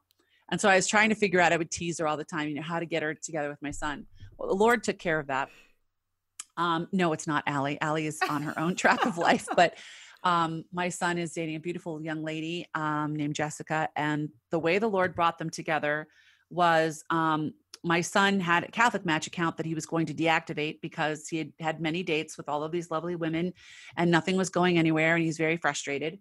and 0.51 0.61
so 0.61 0.69
I 0.69 0.75
was 0.75 0.87
trying 0.87 1.09
to 1.09 1.15
figure 1.15 1.39
out. 1.39 1.53
I 1.53 1.57
would 1.57 1.71
tease 1.71 1.97
her 1.99 2.07
all 2.07 2.17
the 2.17 2.25
time, 2.25 2.49
you 2.49 2.55
know, 2.55 2.61
how 2.61 2.79
to 2.79 2.85
get 2.85 3.01
her 3.01 3.13
together 3.15 3.49
with 3.49 3.61
my 3.61 3.71
son. 3.71 4.05
Well, 4.37 4.49
the 4.49 4.55
Lord 4.55 4.83
took 4.83 4.99
care 4.99 5.19
of 5.19 5.27
that. 5.27 5.49
Um, 6.57 6.87
no, 6.91 7.13
it's 7.13 7.27
not 7.27 7.43
Allie. 7.47 7.79
Allie 7.81 8.07
is 8.07 8.19
on 8.29 8.43
her 8.43 8.59
own 8.59 8.75
track 8.75 9.05
of 9.05 9.17
life, 9.17 9.47
but 9.55 9.75
um, 10.23 10.65
my 10.73 10.89
son 10.89 11.17
is 11.17 11.31
dating 11.31 11.55
a 11.55 11.59
beautiful 11.59 12.01
young 12.01 12.23
lady 12.23 12.65
um, 12.75 13.15
named 13.15 13.35
Jessica, 13.35 13.87
and 13.95 14.29
the 14.51 14.59
way 14.59 14.79
the 14.79 14.89
Lord 14.89 15.15
brought 15.15 15.37
them 15.37 15.49
together 15.49 16.07
was 16.49 17.03
um, 17.09 17.53
my 17.83 18.01
son 18.01 18.39
had 18.39 18.63
a 18.63 18.71
Catholic 18.71 19.05
Match 19.05 19.27
account 19.27 19.57
that 19.57 19.65
he 19.65 19.75
was 19.75 19.85
going 19.85 20.05
to 20.07 20.13
deactivate 20.13 20.81
because 20.81 21.27
he 21.27 21.37
had 21.37 21.53
had 21.59 21.81
many 21.81 22.03
dates 22.03 22.37
with 22.37 22.49
all 22.49 22.63
of 22.63 22.71
these 22.71 22.91
lovely 22.91 23.15
women, 23.15 23.53
and 23.95 24.11
nothing 24.11 24.37
was 24.37 24.49
going 24.49 24.77
anywhere, 24.77 25.15
and 25.15 25.23
he's 25.23 25.37
very 25.37 25.57
frustrated. 25.57 26.19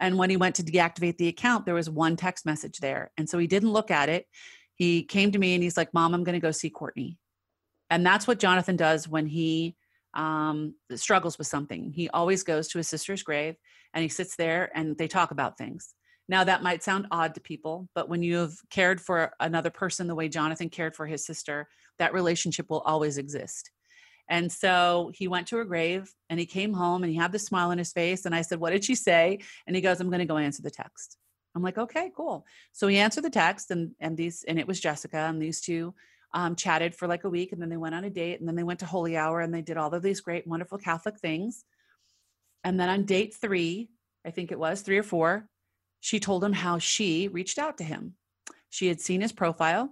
And 0.00 0.16
when 0.16 0.30
he 0.30 0.36
went 0.36 0.54
to 0.56 0.62
deactivate 0.62 1.16
the 1.18 1.28
account, 1.28 1.66
there 1.66 1.74
was 1.74 1.90
one 1.90 2.16
text 2.16 2.46
message 2.46 2.78
there, 2.78 3.10
and 3.16 3.28
so 3.28 3.38
he 3.38 3.46
didn't 3.46 3.72
look 3.72 3.90
at 3.90 4.08
it. 4.08 4.26
He 4.74 5.02
came 5.02 5.32
to 5.32 5.38
me 5.38 5.54
and 5.54 5.62
he's 5.62 5.76
like, 5.76 5.92
"Mom, 5.92 6.14
I'm 6.14 6.24
going 6.24 6.40
to 6.40 6.46
go 6.46 6.52
see 6.52 6.70
Courtney," 6.70 7.18
and 7.90 8.04
that's 8.04 8.26
what 8.26 8.38
Jonathan 8.38 8.76
does 8.76 9.08
when 9.08 9.26
he 9.26 9.76
um, 10.14 10.74
struggles 10.94 11.38
with 11.38 11.46
something. 11.46 11.92
He 11.92 12.08
always 12.08 12.42
goes 12.42 12.68
to 12.68 12.78
his 12.78 12.88
sister's 12.88 13.22
grave 13.22 13.56
and 13.94 14.02
he 14.02 14.08
sits 14.08 14.36
there 14.36 14.70
and 14.74 14.96
they 14.96 15.08
talk 15.08 15.30
about 15.30 15.58
things. 15.58 15.94
Now, 16.28 16.44
that 16.44 16.62
might 16.62 16.82
sound 16.82 17.06
odd 17.10 17.34
to 17.34 17.40
people, 17.40 17.88
but 17.94 18.08
when 18.08 18.22
you 18.22 18.36
have 18.36 18.54
cared 18.70 19.00
for 19.00 19.32
another 19.40 19.70
person 19.70 20.06
the 20.06 20.14
way 20.14 20.28
Jonathan 20.28 20.68
cared 20.68 20.94
for 20.94 21.06
his 21.06 21.24
sister, 21.24 21.68
that 21.98 22.12
relationship 22.12 22.68
will 22.68 22.80
always 22.80 23.16
exist. 23.16 23.70
And 24.28 24.52
so 24.52 25.10
he 25.14 25.26
went 25.26 25.46
to 25.48 25.56
her 25.56 25.64
grave 25.64 26.12
and 26.28 26.38
he 26.38 26.44
came 26.44 26.74
home 26.74 27.02
and 27.02 27.10
he 27.10 27.18
had 27.18 27.32
this 27.32 27.46
smile 27.46 27.70
on 27.70 27.78
his 27.78 27.92
face. 27.92 28.26
And 28.26 28.34
I 28.34 28.42
said, 28.42 28.60
What 28.60 28.70
did 28.70 28.84
she 28.84 28.94
say? 28.94 29.38
And 29.66 29.74
he 29.74 29.80
goes, 29.80 30.00
I'm 30.00 30.10
going 30.10 30.18
to 30.18 30.26
go 30.26 30.36
answer 30.36 30.62
the 30.62 30.70
text. 30.70 31.16
I'm 31.54 31.62
like, 31.62 31.78
Okay, 31.78 32.12
cool. 32.14 32.44
So 32.72 32.88
he 32.88 32.98
answered 32.98 33.24
the 33.24 33.30
text 33.30 33.70
and, 33.70 33.92
and 33.98 34.18
these, 34.18 34.44
and 34.46 34.58
it 34.58 34.68
was 34.68 34.80
Jessica 34.80 35.16
and 35.16 35.40
these 35.40 35.62
two 35.62 35.94
um, 36.34 36.56
chatted 36.56 36.94
for 36.94 37.06
like 37.08 37.24
a 37.24 37.30
week 37.30 37.52
and 37.52 37.62
then 37.62 37.68
they 37.68 37.76
went 37.76 37.94
on 37.94 38.04
a 38.04 38.10
date 38.10 38.38
and 38.38 38.48
then 38.48 38.54
they 38.54 38.62
went 38.62 38.80
to 38.80 38.86
holy 38.86 39.16
hour 39.16 39.40
and 39.40 39.52
they 39.52 39.62
did 39.62 39.76
all 39.76 39.92
of 39.94 40.02
these 40.02 40.20
great 40.20 40.46
wonderful 40.46 40.78
catholic 40.78 41.18
things 41.18 41.64
and 42.64 42.78
then 42.78 42.88
on 42.88 43.04
date 43.04 43.34
three 43.34 43.88
i 44.26 44.30
think 44.30 44.52
it 44.52 44.58
was 44.58 44.82
three 44.82 44.98
or 44.98 45.02
four 45.02 45.48
she 46.00 46.20
told 46.20 46.42
him 46.44 46.52
how 46.52 46.78
she 46.78 47.28
reached 47.28 47.58
out 47.58 47.78
to 47.78 47.84
him 47.84 48.14
she 48.70 48.88
had 48.88 49.00
seen 49.00 49.20
his 49.20 49.32
profile 49.32 49.90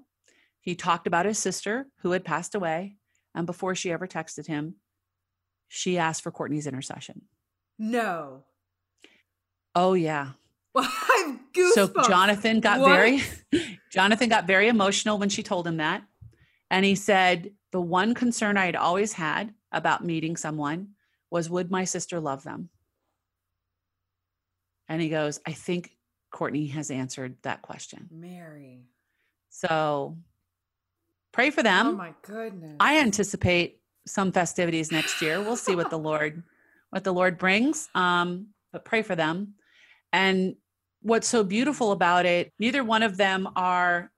he 0.60 0.74
talked 0.74 1.06
about 1.06 1.26
his 1.26 1.38
sister 1.38 1.86
who 2.00 2.10
had 2.12 2.24
passed 2.24 2.54
away 2.54 2.96
and 3.34 3.46
before 3.46 3.74
she 3.74 3.90
ever 3.92 4.06
texted 4.06 4.46
him 4.46 4.74
she 5.68 5.98
asked 5.98 6.22
for 6.22 6.30
courtney's 6.30 6.66
intercession 6.66 7.22
No. 7.78 8.44
oh 9.74 9.94
yeah 9.94 10.32
Well, 10.74 10.88
goosebumps. 11.54 11.72
so 11.74 11.88
jonathan 12.06 12.60
got 12.60 12.80
What? 12.80 12.88
very 12.90 13.22
jonathan 13.90 14.28
got 14.28 14.46
very 14.46 14.68
emotional 14.68 15.18
when 15.18 15.28
she 15.30 15.42
told 15.42 15.66
him 15.66 15.78
that 15.78 16.02
and 16.70 16.84
he 16.84 16.94
said 16.94 17.52
the 17.72 17.80
one 17.80 18.14
concern 18.14 18.56
i 18.56 18.66
had 18.66 18.76
always 18.76 19.14
had 19.14 19.54
about 19.72 20.04
meeting 20.04 20.36
someone 20.36 20.88
was 21.30 21.48
would 21.50 21.70
my 21.70 21.84
sister 21.84 22.20
love 22.20 22.42
them 22.44 22.68
and 24.88 25.00
he 25.02 25.08
goes 25.08 25.40
i 25.46 25.52
think 25.52 25.95
courtney 26.36 26.66
has 26.66 26.90
answered 26.90 27.34
that 27.44 27.62
question. 27.62 28.10
Mary. 28.12 28.82
so 29.48 30.18
pray 31.32 31.48
for 31.48 31.62
them. 31.62 31.86
Oh 31.86 31.92
my 31.92 32.12
goodness. 32.20 32.76
i 32.78 32.98
anticipate 32.98 33.80
some 34.06 34.32
festivities 34.32 34.92
next 34.92 35.22
year. 35.22 35.40
We'll 35.40 35.56
see 35.56 35.74
what 35.74 35.88
the 35.88 35.98
lord 36.10 36.42
what 36.90 37.04
the 37.04 37.12
lord 37.12 37.38
brings 37.38 37.88
um 37.94 38.48
but 38.70 38.84
pray 38.84 39.00
for 39.00 39.16
them. 39.16 39.54
And 40.12 40.56
what's 41.00 41.26
so 41.26 41.42
beautiful 41.42 41.92
about 41.92 42.26
it 42.26 42.52
neither 42.58 42.84
one 42.84 43.02
of 43.02 43.16
them 43.16 43.48
are 43.56 44.12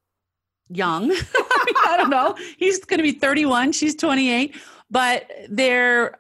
young. 0.69 1.13
I, 1.87 1.97
don't 1.97 2.11
know. 2.11 2.35
He's 2.57 2.85
going 2.85 2.99
to 2.99 3.05
be 3.05 3.13
31 3.13 3.73
she's 3.73 3.95
28 3.95 4.57
but 4.91 5.31
they're 5.49 6.19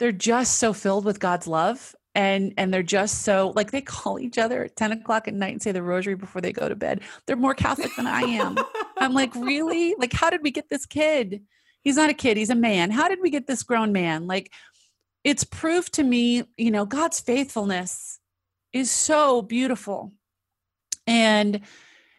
they're 0.00 0.10
just 0.10 0.58
so 0.58 0.72
filled 0.72 1.04
with 1.04 1.20
god's 1.20 1.46
love 1.46 1.94
and 2.14 2.52
and 2.56 2.72
they're 2.72 2.82
just 2.82 3.22
so 3.22 3.52
like 3.56 3.70
they 3.70 3.80
call 3.80 4.18
each 4.18 4.38
other 4.38 4.64
at 4.64 4.76
10 4.76 4.92
o'clock 4.92 5.28
at 5.28 5.34
night 5.34 5.52
and 5.52 5.62
say 5.62 5.72
the 5.72 5.82
rosary 5.82 6.14
before 6.14 6.42
they 6.42 6.52
go 6.52 6.68
to 6.68 6.76
bed. 6.76 7.00
They're 7.26 7.36
more 7.36 7.54
catholic 7.54 7.90
than 7.96 8.06
i 8.06 8.20
am. 8.20 8.56
I'm 8.98 9.14
like 9.14 9.34
really? 9.34 9.94
Like 9.98 10.12
how 10.12 10.30
did 10.30 10.42
we 10.42 10.50
get 10.50 10.68
this 10.68 10.86
kid? 10.86 11.42
He's 11.82 11.96
not 11.96 12.10
a 12.10 12.14
kid. 12.14 12.36
He's 12.36 12.50
a 12.50 12.54
man. 12.54 12.90
How 12.90 13.08
did 13.08 13.20
we 13.20 13.30
get 13.30 13.46
this 13.46 13.62
grown 13.62 13.92
man? 13.92 14.26
Like 14.26 14.52
it's 15.24 15.44
proof 15.44 15.90
to 15.92 16.02
me 16.02 16.42
you 16.56 16.70
know 16.70 16.84
god's 16.84 17.20
faithfulness 17.20 18.18
is 18.72 18.90
so 18.90 19.42
beautiful. 19.42 20.12
And 21.06 21.60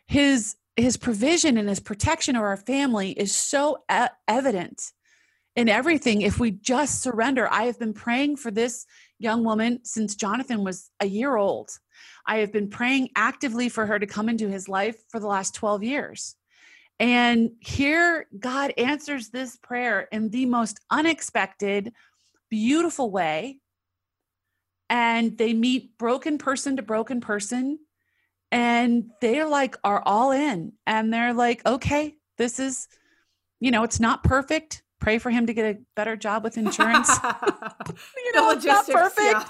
his 0.08 0.56
his 0.76 0.98
provision 0.98 1.58
and 1.58 1.70
his 1.70 1.80
protection 1.80 2.36
of 2.36 2.42
our 2.42 2.58
family 2.58 3.12
is 3.12 3.36
so 3.36 3.84
evident 4.28 4.92
in 5.56 5.70
everything. 5.70 6.22
If 6.22 6.40
we 6.40 6.50
just 6.50 7.04
surrender 7.04 7.48
i 7.52 7.66
have 7.66 7.78
been 7.78 7.94
praying 7.94 8.38
for 8.38 8.50
this 8.50 8.88
young 9.24 9.44
woman 9.44 9.80
since 9.84 10.16
Jonathan 10.16 10.64
was 10.64 10.92
a 11.00 11.06
year 11.08 11.36
old. 11.36 11.72
I 12.28 12.38
have 12.38 12.52
been 12.52 12.70
praying 12.70 13.10
actively 13.16 13.70
for 13.70 13.86
her 13.86 13.98
to 13.98 14.06
come 14.06 14.30
into 14.30 14.50
his 14.50 14.70
life 14.70 14.98
for 15.10 15.20
the 15.20 15.28
last 15.28 15.56
12 15.56 15.84
years. 15.84 16.36
And 17.00 17.52
here, 17.60 18.28
God 18.38 18.74
answers 18.78 19.30
this 19.30 19.58
prayer 19.58 20.08
in 20.12 20.30
the 20.30 20.46
most 20.46 20.80
unexpected, 20.90 21.94
beautiful 22.50 23.10
way. 23.10 23.60
And 24.90 25.38
they 25.38 25.54
meet 25.54 25.98
broken 25.98 26.38
person 26.38 26.78
to 26.78 26.84
broken 26.84 27.20
person. 27.20 27.80
And 28.52 29.10
they're 29.22 29.48
like, 29.48 29.76
are 29.84 30.04
all 30.06 30.32
in. 30.32 30.74
And 30.86 31.12
they're 31.12 31.34
like, 31.34 31.66
okay, 31.66 32.16
this 32.38 32.60
is, 32.60 32.88
you 33.60 33.72
know, 33.72 33.84
it's 33.84 34.00
not 34.00 34.24
perfect 34.24 34.84
pray 35.04 35.20
for 35.20 35.30
him 35.30 35.46
to 35.46 35.54
get 35.54 35.76
a 35.76 35.80
better 35.96 36.16
job 36.16 36.44
with 36.44 36.58
insurance. 36.66 37.10
you 38.18 38.34
know, 38.34 38.52
it's 38.52 38.66
not 38.66 38.88
perfect. 38.88 39.22
Yeah. 39.22 39.44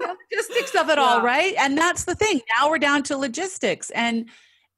the 0.00 0.16
logistics 0.36 0.74
of 0.74 0.90
it 0.90 0.98
yeah. 0.98 1.04
all, 1.04 1.22
right? 1.22 1.54
And 1.58 1.78
that's 1.78 2.04
the 2.04 2.14
thing. 2.14 2.40
Now 2.58 2.68
we're 2.68 2.78
down 2.78 3.02
to 3.04 3.16
logistics. 3.16 3.90
And 3.90 4.28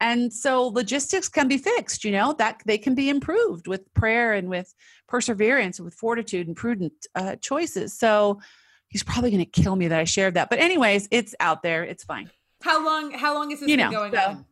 and 0.03 0.33
so 0.33 0.68
logistics 0.68 1.28
can 1.28 1.47
be 1.47 1.59
fixed, 1.59 2.05
you 2.05 2.12
know, 2.12 2.35
that 2.39 2.62
they 2.64 2.78
can 2.78 2.95
be 2.95 3.11
improved 3.11 3.66
with 3.66 3.93
prayer 3.93 4.33
and 4.33 4.49
with 4.49 4.72
perseverance 5.09 5.78
and 5.78 5.85
with 5.85 5.93
fortitude 5.95 6.47
and 6.47 6.57
prudent 6.57 7.07
uh, 7.14 7.37
choices. 7.37 7.99
So 7.99 8.41
he's 8.89 9.03
probably 9.03 9.31
going 9.31 9.45
to 9.45 9.51
kill 9.62 9.76
me 9.76 9.89
that 9.89 10.01
I 10.01 10.05
shared 10.05 10.35
that. 10.35 10.49
But 10.49 10.59
anyways, 10.59 11.07
it's 11.11 11.35
out 11.39 11.62
there. 11.62 11.85
It's 11.85 12.05
fine. 12.05 12.31
How 12.62 12.83
long 12.85 13.11
how 13.12 13.35
long 13.35 13.51
is 13.51 13.61
this 13.61 13.68
you 13.68 13.76
know, 13.76 13.91
going 13.91 14.12
so, 14.12 14.20
on? 14.20 14.47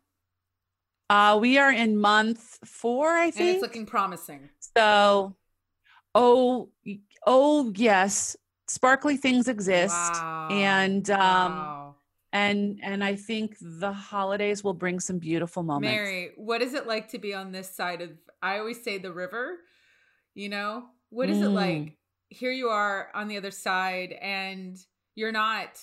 Uh, 1.11 1.39
we 1.41 1.59
are 1.59 1.73
in 1.73 1.97
month 1.97 2.59
four, 2.65 3.09
I 3.09 3.31
think. 3.31 3.41
And 3.41 3.49
it's 3.51 3.63
looking 3.63 3.87
promising. 3.87 4.51
So, 4.77 5.37
oh, 6.15 6.69
oh 7.27 7.73
yes, 7.75 8.37
sparkly 8.69 9.17
things 9.17 9.49
exist, 9.49 9.95
wow. 9.95 10.49
and 10.51 11.09
um, 11.11 11.53
wow. 11.53 11.95
and 12.33 12.79
and 12.83 13.03
I 13.03 13.17
think 13.17 13.57
the 13.61 13.93
holidays 13.93 14.63
will 14.63 14.75
bring 14.75 15.01
some 15.01 15.19
beautiful 15.19 15.63
moments. 15.63 15.91
Mary, 15.91 16.33
what 16.37 16.61
is 16.61 16.75
it 16.75 16.87
like 16.87 17.09
to 17.11 17.19
be 17.19 17.33
on 17.33 17.53
this 17.53 17.71
side 17.71 18.03
of? 18.03 18.11
I 18.43 18.59
always 18.59 18.83
say 18.83 18.99
the 18.99 19.13
river. 19.13 19.59
You 20.35 20.51
know, 20.51 20.85
what 21.09 21.31
is 21.31 21.39
mm. 21.39 21.45
it 21.45 21.49
like? 21.49 21.97
Here 22.29 22.53
you 22.53 22.69
are 22.69 23.09
on 23.15 23.29
the 23.29 23.39
other 23.39 23.51
side, 23.51 24.13
and 24.13 24.79
you're 25.15 25.33
not 25.33 25.81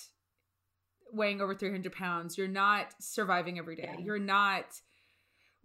weighing 1.12 1.40
over 1.40 1.54
300 1.54 1.92
pounds. 1.92 2.38
You're 2.38 2.48
not 2.48 2.94
surviving 3.00 3.58
every 3.58 3.76
day. 3.76 3.96
You're 4.02 4.18
not 4.18 4.66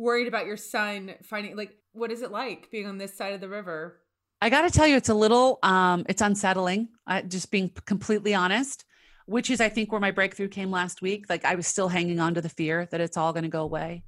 worried 0.01 0.27
about 0.27 0.45
your 0.45 0.57
son 0.57 1.13
finding 1.23 1.55
like 1.55 1.77
what 1.93 2.11
is 2.11 2.21
it 2.21 2.31
like 2.31 2.69
being 2.71 2.87
on 2.87 2.97
this 2.97 3.15
side 3.15 3.33
of 3.33 3.41
the 3.41 3.49
river? 3.49 4.01
I 4.41 4.49
got 4.49 4.61
to 4.61 4.71
tell 4.71 4.87
you, 4.87 4.95
it's 4.95 5.09
a 5.09 5.13
little, 5.13 5.59
um, 5.61 6.03
it's 6.09 6.21
unsettling. 6.21 6.89
Uh, 7.05 7.21
just 7.21 7.51
being 7.51 7.69
completely 7.85 8.33
honest, 8.33 8.85
which 9.27 9.51
is, 9.51 9.61
I 9.61 9.69
think, 9.69 9.91
where 9.91 10.01
my 10.01 10.09
breakthrough 10.09 10.47
came 10.47 10.71
last 10.71 11.01
week. 11.01 11.25
Like 11.29 11.45
I 11.45 11.55
was 11.55 11.67
still 11.67 11.89
hanging 11.89 12.19
on 12.19 12.33
to 12.33 12.41
the 12.41 12.49
fear 12.49 12.87
that 12.91 13.01
it's 13.01 13.17
all 13.17 13.33
going 13.33 13.43
to 13.43 13.49
go 13.49 13.61
away, 13.61 14.03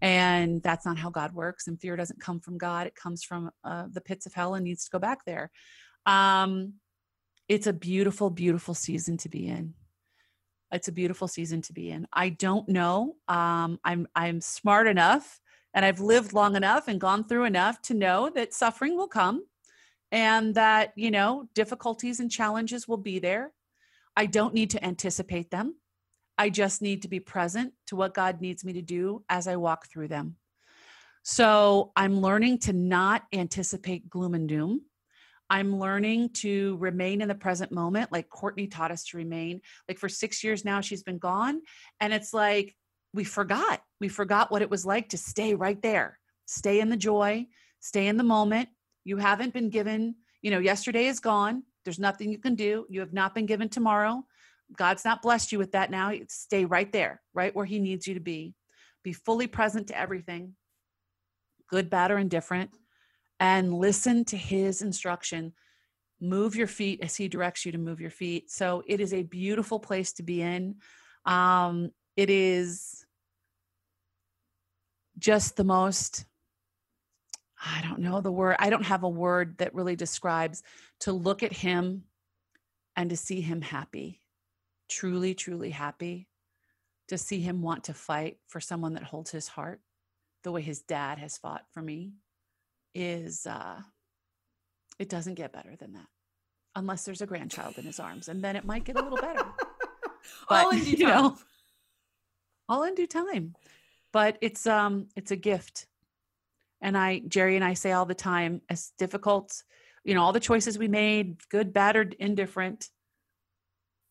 and 0.00 0.60
that's 0.62 0.84
not 0.84 0.98
how 0.98 1.10
God 1.10 1.32
works. 1.32 1.68
And 1.68 1.80
fear 1.80 1.94
doesn't 1.94 2.20
come 2.20 2.40
from 2.40 2.58
God; 2.58 2.88
it 2.88 2.96
comes 2.96 3.22
from 3.22 3.50
uh, 3.62 3.84
the 3.92 4.00
pits 4.00 4.26
of 4.26 4.34
hell 4.34 4.54
and 4.54 4.64
needs 4.64 4.84
to 4.84 4.90
go 4.90 4.98
back 4.98 5.24
there. 5.24 5.52
Um, 6.06 6.74
it's 7.48 7.68
a 7.68 7.72
beautiful, 7.72 8.30
beautiful 8.30 8.74
season 8.74 9.16
to 9.18 9.28
be 9.28 9.46
in 9.46 9.74
it's 10.72 10.88
a 10.88 10.92
beautiful 10.92 11.28
season 11.28 11.62
to 11.62 11.72
be 11.72 11.90
in. 11.90 12.06
I 12.12 12.30
don't 12.30 12.68
know. 12.68 13.16
Um, 13.28 13.78
I'm 13.84 14.06
I'm 14.14 14.40
smart 14.40 14.86
enough 14.86 15.40
and 15.74 15.84
I've 15.84 16.00
lived 16.00 16.32
long 16.32 16.56
enough 16.56 16.88
and 16.88 17.00
gone 17.00 17.24
through 17.24 17.44
enough 17.44 17.80
to 17.82 17.94
know 17.94 18.30
that 18.34 18.54
suffering 18.54 18.96
will 18.96 19.08
come 19.08 19.44
and 20.10 20.54
that, 20.54 20.92
you 20.96 21.10
know, 21.10 21.48
difficulties 21.54 22.20
and 22.20 22.30
challenges 22.30 22.88
will 22.88 22.96
be 22.96 23.18
there. 23.18 23.52
I 24.16 24.26
don't 24.26 24.54
need 24.54 24.70
to 24.70 24.84
anticipate 24.84 25.50
them. 25.50 25.76
I 26.36 26.50
just 26.50 26.82
need 26.82 27.02
to 27.02 27.08
be 27.08 27.20
present 27.20 27.72
to 27.88 27.96
what 27.96 28.14
God 28.14 28.40
needs 28.40 28.64
me 28.64 28.72
to 28.74 28.82
do 28.82 29.24
as 29.28 29.46
I 29.46 29.56
walk 29.56 29.88
through 29.88 30.08
them. 30.08 30.36
So 31.22 31.92
I'm 31.94 32.20
learning 32.20 32.60
to 32.60 32.72
not 32.72 33.24
anticipate 33.32 34.08
gloom 34.08 34.34
and 34.34 34.48
doom. 34.48 34.82
I'm 35.50 35.78
learning 35.78 36.30
to 36.34 36.76
remain 36.78 37.20
in 37.20 37.28
the 37.28 37.34
present 37.34 37.72
moment, 37.72 38.12
like 38.12 38.28
Courtney 38.28 38.66
taught 38.66 38.90
us 38.90 39.04
to 39.04 39.16
remain. 39.16 39.60
Like 39.88 39.98
for 39.98 40.08
six 40.08 40.44
years 40.44 40.64
now, 40.64 40.80
she's 40.80 41.02
been 41.02 41.18
gone. 41.18 41.62
And 42.00 42.12
it's 42.12 42.34
like 42.34 42.76
we 43.14 43.24
forgot. 43.24 43.80
We 44.00 44.08
forgot 44.08 44.50
what 44.50 44.62
it 44.62 44.70
was 44.70 44.84
like 44.84 45.10
to 45.10 45.18
stay 45.18 45.54
right 45.54 45.80
there, 45.80 46.18
stay 46.46 46.80
in 46.80 46.90
the 46.90 46.96
joy, 46.96 47.46
stay 47.80 48.08
in 48.08 48.16
the 48.16 48.24
moment. 48.24 48.68
You 49.04 49.16
haven't 49.16 49.54
been 49.54 49.70
given, 49.70 50.16
you 50.42 50.50
know, 50.50 50.58
yesterday 50.58 51.06
is 51.06 51.20
gone. 51.20 51.62
There's 51.84 51.98
nothing 51.98 52.30
you 52.30 52.38
can 52.38 52.54
do. 52.54 52.84
You 52.90 53.00
have 53.00 53.14
not 53.14 53.34
been 53.34 53.46
given 53.46 53.70
tomorrow. 53.70 54.24
God's 54.76 55.04
not 55.04 55.22
blessed 55.22 55.52
you 55.52 55.58
with 55.58 55.72
that 55.72 55.90
now. 55.90 56.12
Stay 56.28 56.66
right 56.66 56.92
there, 56.92 57.22
right 57.32 57.54
where 57.54 57.64
He 57.64 57.78
needs 57.78 58.06
you 58.06 58.14
to 58.14 58.20
be. 58.20 58.54
Be 59.02 59.14
fully 59.14 59.46
present 59.46 59.86
to 59.86 59.98
everything, 59.98 60.54
good, 61.70 61.88
bad, 61.88 62.10
or 62.10 62.18
indifferent 62.18 62.70
and 63.40 63.72
listen 63.72 64.24
to 64.26 64.36
his 64.36 64.82
instruction. 64.82 65.52
Move 66.20 66.56
your 66.56 66.66
feet 66.66 67.00
as 67.02 67.14
he 67.16 67.28
directs 67.28 67.64
you 67.64 67.72
to 67.72 67.78
move 67.78 68.00
your 68.00 68.10
feet. 68.10 68.50
So 68.50 68.82
it 68.86 69.00
is 69.00 69.14
a 69.14 69.22
beautiful 69.22 69.78
place 69.78 70.12
to 70.14 70.22
be 70.22 70.42
in. 70.42 70.76
Um, 71.24 71.92
it 72.16 72.30
is 72.30 73.04
just 75.18 75.56
the 75.56 75.64
most, 75.64 76.24
I 77.64 77.82
don't 77.82 78.00
know 78.00 78.20
the 78.20 78.32
word, 78.32 78.56
I 78.58 78.70
don't 78.70 78.84
have 78.84 79.02
a 79.04 79.08
word 79.08 79.58
that 79.58 79.74
really 79.74 79.96
describes 79.96 80.62
to 81.00 81.12
look 81.12 81.42
at 81.42 81.52
him 81.52 82.04
and 82.96 83.10
to 83.10 83.16
see 83.16 83.40
him 83.40 83.62
happy, 83.62 84.20
truly, 84.88 85.34
truly 85.34 85.70
happy, 85.70 86.28
to 87.08 87.18
see 87.18 87.40
him 87.40 87.62
want 87.62 87.84
to 87.84 87.94
fight 87.94 88.38
for 88.48 88.60
someone 88.60 88.94
that 88.94 89.04
holds 89.04 89.30
his 89.30 89.48
heart 89.48 89.80
the 90.42 90.52
way 90.52 90.62
his 90.62 90.82
dad 90.82 91.18
has 91.18 91.38
fought 91.38 91.62
for 91.72 91.82
me 91.82 92.12
is 92.98 93.46
uh, 93.46 93.80
it 94.98 95.08
doesn't 95.08 95.34
get 95.34 95.52
better 95.52 95.76
than 95.76 95.92
that 95.92 96.08
unless 96.74 97.04
there's 97.04 97.22
a 97.22 97.26
grandchild 97.26 97.78
in 97.78 97.84
his 97.84 98.00
arms 98.00 98.28
and 98.28 98.42
then 98.42 98.56
it 98.56 98.64
might 98.64 98.84
get 98.84 98.96
a 98.96 99.02
little 99.02 99.18
better. 99.18 99.44
But, 100.46 100.66
all 100.66 100.70
in 100.72 100.84
due 100.84 100.96
time. 100.96 100.98
You 100.98 101.06
know, 101.06 101.38
all 102.68 102.82
in 102.82 102.94
due 102.94 103.06
time. 103.06 103.54
But 104.12 104.36
it's 104.42 104.66
um 104.66 105.06
it's 105.16 105.30
a 105.30 105.36
gift. 105.36 105.86
And 106.82 106.98
i 106.98 107.20
jerry 107.20 107.56
and 107.56 107.64
i 107.64 107.74
say 107.74 107.92
all 107.92 108.04
the 108.04 108.14
time 108.14 108.60
as 108.68 108.92
difficult 108.98 109.62
you 110.04 110.14
know 110.14 110.22
all 110.22 110.32
the 110.32 110.40
choices 110.40 110.78
we 110.78 110.88
made 110.88 111.38
good 111.48 111.72
bad 111.72 111.96
or 111.96 112.10
indifferent 112.18 112.90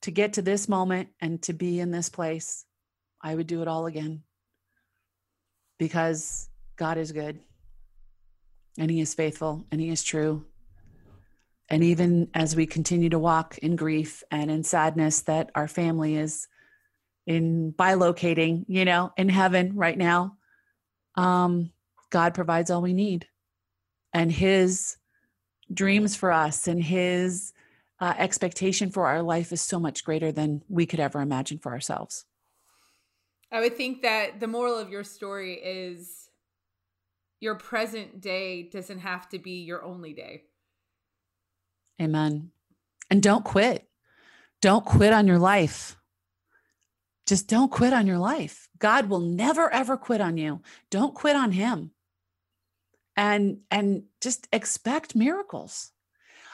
to 0.01 0.11
get 0.11 0.33
to 0.33 0.41
this 0.41 0.67
moment 0.67 1.09
and 1.21 1.41
to 1.43 1.53
be 1.53 1.79
in 1.79 1.91
this 1.91 2.09
place 2.09 2.65
i 3.21 3.35
would 3.35 3.47
do 3.47 3.61
it 3.61 3.67
all 3.67 3.85
again. 3.85 4.23
Because 5.77 6.49
god 6.77 6.97
is 6.97 7.11
good 7.11 7.39
and 8.77 8.91
he 8.91 8.99
is 8.99 9.13
faithful 9.13 9.65
and 9.71 9.81
he 9.81 9.89
is 9.89 10.03
true. 10.03 10.45
And 11.69 11.83
even 11.83 12.29
as 12.33 12.55
we 12.55 12.65
continue 12.65 13.09
to 13.09 13.19
walk 13.19 13.57
in 13.57 13.75
grief 13.75 14.23
and 14.31 14.49
in 14.49 14.63
sadness 14.63 15.21
that 15.21 15.51
our 15.55 15.67
family 15.67 16.15
is 16.15 16.47
in 17.25 17.73
bilocating 17.77 18.63
you 18.69 18.85
know 18.85 19.11
in 19.17 19.27
heaven 19.27 19.75
right 19.75 19.97
now 19.97 20.37
um 21.15 21.71
god 22.09 22.33
provides 22.33 22.71
all 22.71 22.81
we 22.81 22.93
need. 22.93 23.27
And 24.13 24.31
his 24.31 24.97
dreams 25.73 26.15
for 26.15 26.31
us 26.31 26.67
and 26.67 26.81
his 26.81 27.53
uh, 27.99 28.13
expectation 28.17 28.89
for 28.91 29.07
our 29.07 29.21
life 29.21 29.51
is 29.51 29.61
so 29.61 29.79
much 29.79 30.03
greater 30.03 30.31
than 30.31 30.63
we 30.69 30.85
could 30.85 30.99
ever 30.99 31.19
imagine 31.19 31.57
for 31.59 31.71
ourselves. 31.71 32.25
I 33.51 33.59
would 33.61 33.75
think 33.75 34.01
that 34.01 34.39
the 34.39 34.47
moral 34.47 34.77
of 34.77 34.89
your 34.89 35.03
story 35.03 35.55
is 35.55 36.26
your 37.39 37.55
present 37.55 38.21
day 38.21 38.63
doesn't 38.63 38.99
have 38.99 39.29
to 39.29 39.39
be 39.39 39.63
your 39.63 39.83
only 39.83 40.13
day. 40.13 40.43
Amen. 42.01 42.51
And 43.09 43.21
don't 43.21 43.45
quit. 43.45 43.87
Don't 44.61 44.85
quit 44.85 45.13
on 45.13 45.27
your 45.27 45.39
life. 45.39 45.97
Just 47.27 47.47
don't 47.47 47.71
quit 47.71 47.93
on 47.93 48.07
your 48.07 48.17
life. 48.17 48.69
God 48.79 49.09
will 49.09 49.19
never 49.19 49.71
ever 49.71 49.97
quit 49.97 50.21
on 50.21 50.37
you. 50.37 50.61
Don't 50.89 51.13
quit 51.13 51.35
on 51.35 51.51
him. 51.51 51.91
And 53.15 53.59
and 53.69 54.03
just 54.21 54.47
expect 54.53 55.15
miracles. 55.15 55.91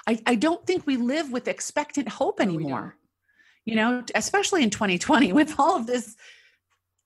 I, 0.08 0.20
I 0.26 0.36
don't 0.36 0.66
think 0.66 0.86
we 0.86 0.98
live 0.98 1.32
with 1.32 1.48
expectant 1.48 2.10
hope 2.10 2.42
anymore. 2.42 2.98
you 3.66 3.76
know, 3.76 4.04
especially 4.16 4.64
in 4.64 4.70
2020 4.70 5.32
with 5.40 5.58
all 5.58 5.78
of 5.78 5.88
this 5.88 6.16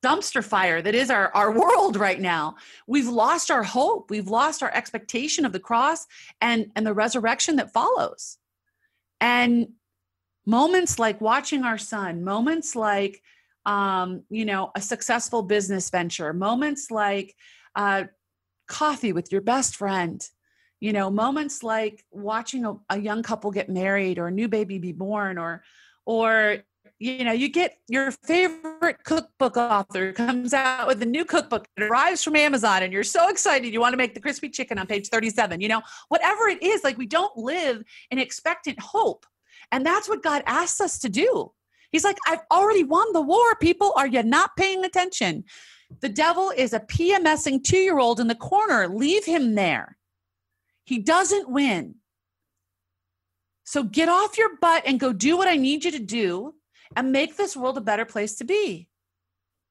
dumpster 0.04 0.44
fire 0.44 0.82
that 0.82 0.96
is 0.96 1.10
our, 1.10 1.32
our 1.34 1.52
world 1.52 1.98
right 1.98 2.20
now. 2.20 2.56
We've 2.86 3.08
lost 3.08 3.50
our 3.50 3.64
hope. 3.64 4.10
We've 4.10 4.28
lost 4.28 4.62
our 4.62 4.74
expectation 4.74 5.46
of 5.46 5.54
the 5.54 5.60
cross 5.60 6.06
and, 6.40 6.72
and 6.76 6.86
the 6.86 6.94
resurrection 6.94 7.56
that 7.58 7.74
follows. 7.74 8.38
And 9.20 9.70
moments 10.46 11.00
like 11.00 11.20
watching 11.20 11.64
our 11.64 11.78
son, 11.78 12.24
moments 12.24 12.76
like, 12.76 13.22
um, 13.66 14.24
you 14.30 14.46
know, 14.46 14.72
a 14.76 14.82
successful 14.82 15.44
business 15.44 15.90
venture, 15.90 16.32
moments 16.32 16.90
like 16.90 17.36
uh, 17.76 18.06
coffee 18.68 19.14
with 19.14 19.32
your 19.32 19.42
best 19.42 19.76
friend, 19.76 20.26
you 20.80 20.94
know, 20.94 21.10
moments 21.10 21.64
like 21.64 22.06
watching 22.12 22.66
a, 22.66 22.76
a 22.90 23.00
young 23.00 23.24
couple 23.24 23.52
get 23.52 23.68
married 23.70 24.20
or 24.20 24.28
a 24.28 24.32
new 24.32 24.48
baby 24.48 24.78
be 24.78 24.94
born 24.94 25.38
or, 25.38 25.64
or 26.06 26.60
you 27.00 27.24
know 27.24 27.32
you 27.32 27.48
get 27.48 27.78
your 27.88 28.12
favorite 28.12 29.04
cookbook 29.04 29.56
author 29.56 30.14
comes 30.14 30.54
out 30.54 30.88
with 30.88 31.02
a 31.02 31.06
new 31.06 31.24
cookbook 31.24 31.68
it 31.78 31.84
arrives 31.84 32.24
from 32.24 32.36
amazon 32.36 32.82
and 32.82 32.92
you're 32.92 33.04
so 33.04 33.30
excited 33.30 33.72
you 33.72 33.80
want 33.80 33.94
to 33.94 33.98
make 33.98 34.16
the 34.16 34.20
crispy 34.20 34.50
chicken 34.50 34.80
on 34.80 34.88
page 34.88 35.08
37 35.10 35.62
you 35.62 35.68
know 35.68 35.82
whatever 36.10 36.48
it 36.48 36.62
is 36.64 36.84
like 36.84 36.98
we 36.98 37.06
don't 37.06 37.38
live 37.38 37.84
in 38.12 38.20
expectant 38.20 38.80
hope. 38.80 39.26
And 39.72 39.86
that's 39.86 40.08
what 40.08 40.24
god 40.24 40.44
asks 40.46 40.82
us 40.82 41.00
to 41.00 41.10
do. 41.10 41.52
He's 41.92 42.04
like 42.04 42.18
i've 42.28 42.42
already 42.52 42.84
won 42.84 43.12
the 43.14 43.22
war 43.22 43.56
people. 43.60 43.94
Are 43.96 44.08
you 44.08 44.24
not 44.24 44.56
paying 44.58 44.86
attention? 44.86 45.44
The 46.02 46.10
devil 46.10 46.52
is 46.56 46.74
a 46.74 46.82
pmsing 46.82 47.64
two-year-old 47.64 48.20
in 48.20 48.28
the 48.28 48.36
corner. 48.36 48.88
Leave 48.88 49.26
him 49.26 49.56
there. 49.56 49.98
He 50.84 51.00
doesn't 51.00 51.50
win. 51.50 51.96
So 53.64 53.84
get 53.84 54.10
off 54.10 54.38
your 54.38 54.58
butt 54.58 54.84
and 54.86 55.00
go 55.00 55.12
do 55.12 55.38
what 55.38 55.48
I 55.48 55.56
need 55.56 55.84
you 55.84 55.92
to 55.92 56.00
do 56.00 56.54
and 56.96 57.12
make 57.12 57.38
this 57.38 57.56
world 57.56 57.78
a 57.78 57.82
better 57.82 58.06
place 58.06 58.36
to 58.36 58.46
be. 58.46 58.88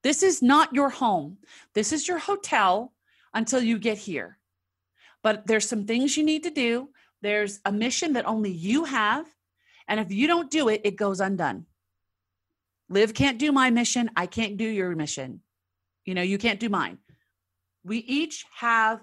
This 0.02 0.22
is 0.22 0.42
not 0.42 0.74
your 0.74 0.90
home. 0.90 1.38
This 1.74 1.92
is 1.92 2.06
your 2.06 2.18
hotel 2.18 2.92
until 3.34 3.62
you 3.62 3.78
get 3.78 3.98
here. 3.98 4.38
But 5.22 5.46
there's 5.46 5.68
some 5.68 5.86
things 5.86 6.16
you 6.16 6.24
need 6.24 6.44
to 6.44 6.50
do. 6.50 6.90
There's 7.22 7.60
a 7.64 7.72
mission 7.72 8.12
that 8.12 8.26
only 8.26 8.50
you 8.50 8.84
have. 8.84 9.26
And 9.88 9.98
if 9.98 10.12
you 10.12 10.26
don't 10.26 10.50
do 10.50 10.68
it, 10.68 10.82
it 10.84 10.96
goes 10.96 11.20
undone. 11.20 11.66
Liv 12.88 13.14
can't 13.14 13.38
do 13.38 13.50
my 13.50 13.70
mission. 13.70 14.10
I 14.14 14.26
can't 14.26 14.56
do 14.56 14.64
your 14.64 14.94
mission. 14.94 15.40
You 16.04 16.14
know, 16.14 16.22
you 16.22 16.38
can't 16.38 16.60
do 16.60 16.68
mine. 16.68 16.98
We 17.84 17.98
each 17.98 18.44
have 18.56 19.00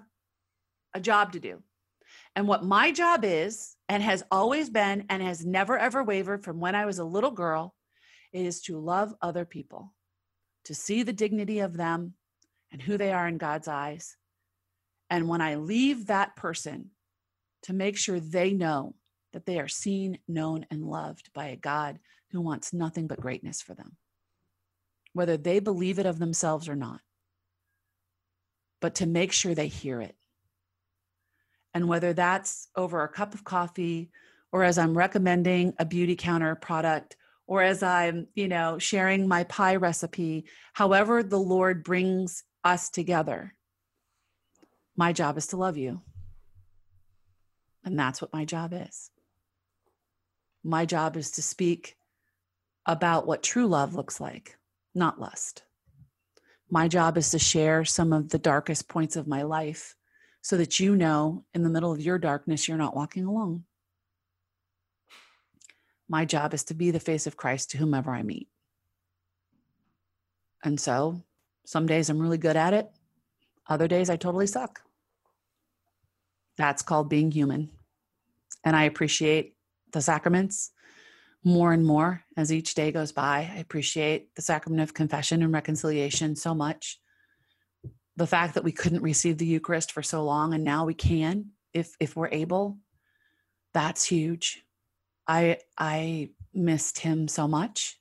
a 0.94 1.00
job 1.00 1.32
to 1.32 1.40
do. 1.40 1.62
And 2.36 2.48
what 2.48 2.64
my 2.64 2.90
job 2.92 3.24
is, 3.24 3.76
and 3.88 4.02
has 4.02 4.24
always 4.30 4.70
been, 4.70 5.04
and 5.10 5.22
has 5.22 5.44
never 5.44 5.78
ever 5.78 6.02
wavered 6.02 6.42
from 6.42 6.60
when 6.60 6.74
I 6.74 6.86
was 6.86 6.98
a 6.98 7.04
little 7.04 7.30
girl, 7.30 7.74
is 8.42 8.60
to 8.62 8.78
love 8.78 9.14
other 9.22 9.44
people, 9.44 9.92
to 10.64 10.74
see 10.74 11.02
the 11.02 11.12
dignity 11.12 11.60
of 11.60 11.76
them 11.76 12.14
and 12.72 12.82
who 12.82 12.98
they 12.98 13.12
are 13.12 13.28
in 13.28 13.38
God's 13.38 13.68
eyes. 13.68 14.16
And 15.10 15.28
when 15.28 15.40
I 15.40 15.56
leave 15.56 16.06
that 16.06 16.36
person, 16.36 16.90
to 17.62 17.72
make 17.72 17.96
sure 17.96 18.20
they 18.20 18.52
know 18.52 18.94
that 19.32 19.46
they 19.46 19.58
are 19.58 19.68
seen, 19.68 20.18
known, 20.28 20.66
and 20.70 20.84
loved 20.84 21.30
by 21.32 21.46
a 21.46 21.56
God 21.56 21.98
who 22.30 22.40
wants 22.40 22.74
nothing 22.74 23.06
but 23.06 23.20
greatness 23.20 23.62
for 23.62 23.74
them, 23.74 23.96
whether 25.14 25.36
they 25.36 25.60
believe 25.60 25.98
it 25.98 26.04
of 26.04 26.18
themselves 26.18 26.68
or 26.68 26.76
not, 26.76 27.00
but 28.80 28.96
to 28.96 29.06
make 29.06 29.32
sure 29.32 29.54
they 29.54 29.68
hear 29.68 30.02
it 30.02 30.16
and 31.74 31.88
whether 31.88 32.12
that's 32.12 32.68
over 32.76 33.02
a 33.02 33.08
cup 33.08 33.34
of 33.34 33.44
coffee 33.44 34.10
or 34.52 34.62
as 34.62 34.78
I'm 34.78 34.96
recommending 34.96 35.74
a 35.78 35.84
Beautycounter 35.84 36.58
product 36.60 37.16
or 37.46 37.62
as 37.62 37.82
I'm, 37.82 38.28
you 38.34 38.48
know, 38.48 38.78
sharing 38.78 39.28
my 39.28 39.44
pie 39.44 39.76
recipe, 39.76 40.46
however 40.72 41.22
the 41.22 41.38
Lord 41.38 41.84
brings 41.84 42.42
us 42.62 42.88
together, 42.88 43.54
my 44.96 45.12
job 45.12 45.36
is 45.36 45.48
to 45.48 45.56
love 45.56 45.76
you. 45.76 46.02
And 47.84 47.98
that's 47.98 48.22
what 48.22 48.32
my 48.32 48.44
job 48.44 48.72
is. 48.72 49.10
My 50.62 50.86
job 50.86 51.16
is 51.16 51.32
to 51.32 51.42
speak 51.42 51.96
about 52.86 53.26
what 53.26 53.42
true 53.42 53.66
love 53.66 53.94
looks 53.94 54.20
like, 54.20 54.56
not 54.94 55.20
lust. 55.20 55.64
My 56.70 56.88
job 56.88 57.18
is 57.18 57.30
to 57.30 57.38
share 57.38 57.84
some 57.84 58.12
of 58.12 58.30
the 58.30 58.38
darkest 58.38 58.88
points 58.88 59.16
of 59.16 59.28
my 59.28 59.42
life 59.42 59.94
so 60.40 60.56
that 60.56 60.80
you 60.80 60.96
know 60.96 61.44
in 61.54 61.62
the 61.62 61.70
middle 61.70 61.92
of 61.92 62.00
your 62.00 62.18
darkness, 62.18 62.66
you're 62.66 62.78
not 62.78 62.96
walking 62.96 63.24
alone. 63.26 63.64
My 66.08 66.24
job 66.24 66.54
is 66.54 66.64
to 66.64 66.74
be 66.74 66.90
the 66.90 67.00
face 67.00 67.26
of 67.26 67.36
Christ 67.36 67.70
to 67.70 67.78
whomever 67.78 68.10
I 68.10 68.22
meet. 68.22 68.48
And 70.62 70.78
so 70.80 71.22
some 71.64 71.86
days 71.86 72.08
I'm 72.08 72.20
really 72.20 72.38
good 72.38 72.56
at 72.56 72.74
it, 72.74 72.90
other 73.66 73.88
days 73.88 74.10
I 74.10 74.16
totally 74.16 74.46
suck. 74.46 74.80
That's 76.56 76.82
called 76.82 77.08
being 77.08 77.30
human. 77.30 77.70
And 78.64 78.76
I 78.76 78.84
appreciate 78.84 79.56
the 79.92 80.00
sacraments 80.00 80.70
more 81.42 81.72
and 81.72 81.84
more 81.84 82.24
as 82.36 82.52
each 82.52 82.74
day 82.74 82.92
goes 82.92 83.12
by. 83.12 83.50
I 83.52 83.58
appreciate 83.58 84.34
the 84.34 84.42
sacrament 84.42 84.82
of 84.82 84.94
confession 84.94 85.42
and 85.42 85.52
reconciliation 85.52 86.36
so 86.36 86.54
much 86.54 86.98
the 88.16 88.26
fact 88.26 88.54
that 88.54 88.64
we 88.64 88.72
couldn't 88.72 89.02
receive 89.02 89.38
the 89.38 89.46
Eucharist 89.46 89.92
for 89.92 90.02
so 90.02 90.24
long 90.24 90.54
and 90.54 90.64
now 90.64 90.84
we 90.84 90.94
can 90.94 91.46
if 91.72 91.94
if 92.00 92.16
we're 92.16 92.28
able 92.28 92.78
that's 93.72 94.04
huge 94.04 94.63
i 95.26 95.58
i 95.78 96.30
missed 96.52 96.98
him 96.98 97.28
so 97.28 97.48
much 97.48 97.98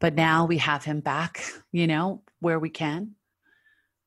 but 0.00 0.14
now 0.14 0.46
we 0.46 0.58
have 0.58 0.84
him 0.84 1.00
back 1.00 1.44
you 1.72 1.86
know 1.86 2.22
where 2.40 2.58
we 2.58 2.68
can. 2.68 3.12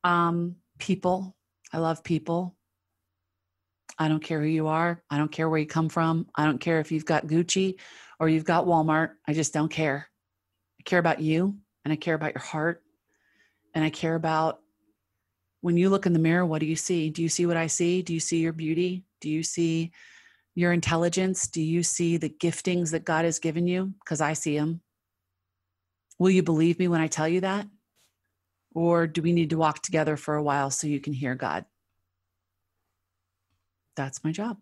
Um 0.04 0.56
people 0.78 1.36
i 1.72 1.78
love 1.78 2.04
people. 2.04 2.54
I 4.00 4.06
don't 4.06 4.22
care 4.22 4.40
who 4.40 4.46
you 4.46 4.68
are. 4.68 5.02
I 5.10 5.18
don't 5.18 5.32
care 5.32 5.48
where 5.48 5.58
you 5.58 5.66
come 5.66 5.88
from. 5.88 6.28
I 6.36 6.44
don't 6.44 6.60
care 6.60 6.78
if 6.78 6.92
you've 6.92 7.04
got 7.04 7.26
gucci 7.26 7.80
or 8.20 8.28
you've 8.28 8.44
got 8.44 8.64
walmart. 8.64 9.10
I 9.26 9.32
just 9.32 9.52
don't 9.52 9.70
care. 9.70 10.08
I 10.78 10.82
care 10.84 11.00
about 11.00 11.20
you 11.20 11.58
and 11.84 11.92
i 11.92 11.96
care 11.96 12.14
about 12.14 12.34
your 12.34 12.42
heart. 12.42 12.82
And 13.74 13.84
i 13.84 13.90
care 13.90 14.14
about 14.14 14.60
when 15.60 15.76
you 15.76 15.90
look 15.90 16.06
in 16.06 16.12
the 16.12 16.20
mirror, 16.20 16.46
what 16.46 16.60
do 16.60 16.66
you 16.66 16.76
see? 16.76 17.10
Do 17.10 17.22
you 17.22 17.28
see 17.28 17.44
what 17.44 17.56
I 17.56 17.66
see? 17.66 18.02
Do 18.02 18.14
you 18.14 18.20
see 18.20 18.38
your 18.38 18.52
beauty? 18.52 19.04
Do 19.20 19.28
you 19.28 19.42
see 19.42 19.90
your 20.58 20.72
intelligence? 20.72 21.46
Do 21.46 21.62
you 21.62 21.84
see 21.84 22.16
the 22.16 22.28
giftings 22.28 22.90
that 22.90 23.04
God 23.04 23.24
has 23.24 23.38
given 23.38 23.68
you? 23.68 23.94
Because 24.00 24.20
I 24.20 24.32
see 24.32 24.58
them. 24.58 24.80
Will 26.18 26.30
you 26.30 26.42
believe 26.42 26.80
me 26.80 26.88
when 26.88 27.00
I 27.00 27.06
tell 27.06 27.28
you 27.28 27.42
that? 27.42 27.68
Or 28.74 29.06
do 29.06 29.22
we 29.22 29.32
need 29.32 29.50
to 29.50 29.56
walk 29.56 29.82
together 29.82 30.16
for 30.16 30.34
a 30.34 30.42
while 30.42 30.70
so 30.70 30.88
you 30.88 30.98
can 30.98 31.12
hear 31.12 31.36
God? 31.36 31.64
That's 33.94 34.24
my 34.24 34.32
job 34.32 34.58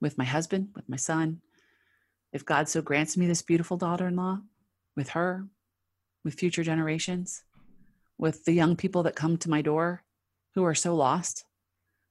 with 0.00 0.16
my 0.16 0.24
husband, 0.24 0.68
with 0.76 0.88
my 0.88 0.96
son. 0.96 1.40
If 2.32 2.44
God 2.44 2.68
so 2.68 2.80
grants 2.80 3.16
me 3.16 3.26
this 3.26 3.42
beautiful 3.42 3.78
daughter 3.78 4.06
in 4.06 4.14
law, 4.14 4.38
with 4.94 5.08
her, 5.10 5.44
with 6.24 6.38
future 6.38 6.62
generations, 6.62 7.42
with 8.16 8.44
the 8.44 8.52
young 8.52 8.76
people 8.76 9.02
that 9.02 9.16
come 9.16 9.38
to 9.38 9.50
my 9.50 9.60
door 9.60 10.04
who 10.54 10.62
are 10.62 10.74
so 10.76 10.94
lost 10.94 11.44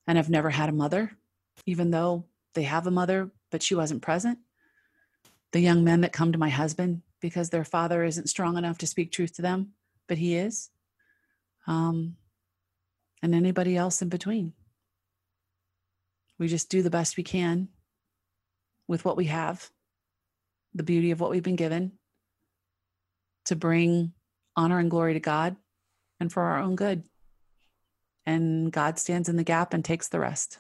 and 0.05 0.17
have 0.17 0.29
never 0.29 0.49
had 0.49 0.67
a 0.67 0.73
mother, 0.73 1.13
even 1.65 1.91
though 1.91 2.25
they 2.57 2.63
have 2.63 2.87
a 2.87 2.91
mother, 2.91 3.29
but 3.51 3.61
she 3.61 3.75
wasn't 3.75 4.01
present. 4.01 4.39
The 5.51 5.59
young 5.59 5.83
men 5.83 6.01
that 6.01 6.11
come 6.11 6.31
to 6.31 6.39
my 6.39 6.49
husband 6.49 7.03
because 7.21 7.51
their 7.51 7.63
father 7.63 8.03
isn't 8.03 8.29
strong 8.29 8.57
enough 8.57 8.79
to 8.79 8.87
speak 8.87 9.11
truth 9.11 9.35
to 9.35 9.43
them, 9.43 9.73
but 10.07 10.17
he 10.17 10.35
is. 10.35 10.71
Um, 11.67 12.15
and 13.21 13.35
anybody 13.35 13.77
else 13.77 14.01
in 14.01 14.09
between. 14.09 14.53
We 16.39 16.47
just 16.47 16.71
do 16.71 16.81
the 16.81 16.89
best 16.89 17.15
we 17.15 17.21
can 17.21 17.67
with 18.87 19.05
what 19.05 19.17
we 19.17 19.25
have, 19.25 19.69
the 20.73 20.81
beauty 20.81 21.11
of 21.11 21.19
what 21.19 21.29
we've 21.29 21.43
been 21.43 21.55
given 21.55 21.91
to 23.45 23.55
bring 23.55 24.13
honor 24.55 24.79
and 24.79 24.89
glory 24.89 25.13
to 25.13 25.19
God 25.19 25.57
and 26.19 26.33
for 26.33 26.41
our 26.41 26.57
own 26.57 26.75
good. 26.75 27.03
And 28.25 28.71
God 28.71 28.97
stands 28.97 29.29
in 29.29 29.35
the 29.35 29.43
gap 29.43 29.75
and 29.75 29.85
takes 29.85 30.07
the 30.07 30.19
rest. 30.19 30.57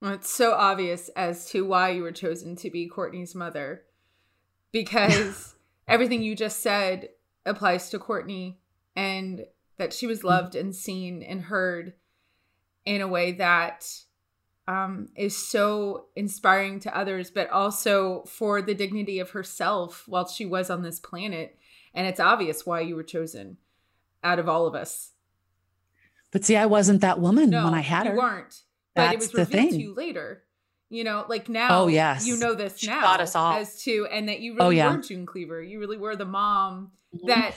Well, 0.00 0.12
it's 0.12 0.30
so 0.30 0.52
obvious 0.52 1.10
as 1.10 1.46
to 1.50 1.64
why 1.64 1.90
you 1.90 2.02
were 2.02 2.12
chosen 2.12 2.56
to 2.56 2.70
be 2.70 2.88
Courtney's 2.88 3.34
mother 3.34 3.82
because 4.72 5.54
everything 5.88 6.22
you 6.22 6.34
just 6.34 6.60
said 6.60 7.10
applies 7.44 7.90
to 7.90 7.98
Courtney 7.98 8.58
and 8.96 9.44
that 9.76 9.92
she 9.92 10.06
was 10.06 10.24
loved 10.24 10.54
and 10.54 10.74
seen 10.74 11.22
and 11.22 11.42
heard 11.42 11.94
in 12.84 13.00
a 13.00 13.08
way 13.08 13.32
that 13.32 13.86
um, 14.66 15.08
is 15.16 15.36
so 15.36 16.06
inspiring 16.14 16.80
to 16.80 16.96
others, 16.96 17.30
but 17.30 17.50
also 17.50 18.22
for 18.24 18.62
the 18.62 18.74
dignity 18.74 19.18
of 19.18 19.30
herself 19.30 20.04
while 20.06 20.28
she 20.28 20.46
was 20.46 20.70
on 20.70 20.82
this 20.82 21.00
planet. 21.00 21.58
And 21.92 22.06
it's 22.06 22.20
obvious 22.20 22.64
why 22.64 22.80
you 22.80 22.94
were 22.94 23.02
chosen 23.02 23.56
out 24.22 24.38
of 24.38 24.48
all 24.48 24.66
of 24.66 24.74
us. 24.74 25.12
But 26.30 26.44
see, 26.44 26.56
I 26.56 26.66
wasn't 26.66 27.00
that 27.00 27.18
woman 27.18 27.50
no, 27.50 27.64
when 27.64 27.74
I 27.74 27.80
had 27.80 28.06
her. 28.06 28.12
You 28.12 28.18
weren't. 28.18 28.62
But 28.94 29.02
That's 29.12 29.14
it 29.14 29.18
was 29.38 29.48
revealed 29.48 29.70
to 29.70 29.76
you 29.80 29.94
later. 29.94 30.42
You 30.92 31.04
know, 31.04 31.24
like 31.28 31.48
now, 31.48 31.82
oh 31.82 31.86
yes, 31.86 32.26
you 32.26 32.36
know 32.36 32.54
this 32.54 32.78
she 32.78 32.88
now 32.88 33.00
taught 33.00 33.20
us 33.20 33.36
all. 33.36 33.52
as 33.52 33.80
to, 33.84 34.08
and 34.10 34.28
that 34.28 34.40
you 34.40 34.54
Oh, 34.58 34.64
really 34.64 34.78
yeah. 34.78 34.90
were 34.96 35.00
June 35.02 35.24
Cleaver. 35.24 35.62
You 35.62 35.78
really 35.78 35.96
were 35.96 36.16
the 36.16 36.24
mom 36.24 36.90
Mhm. 37.14 37.28
that 37.28 37.54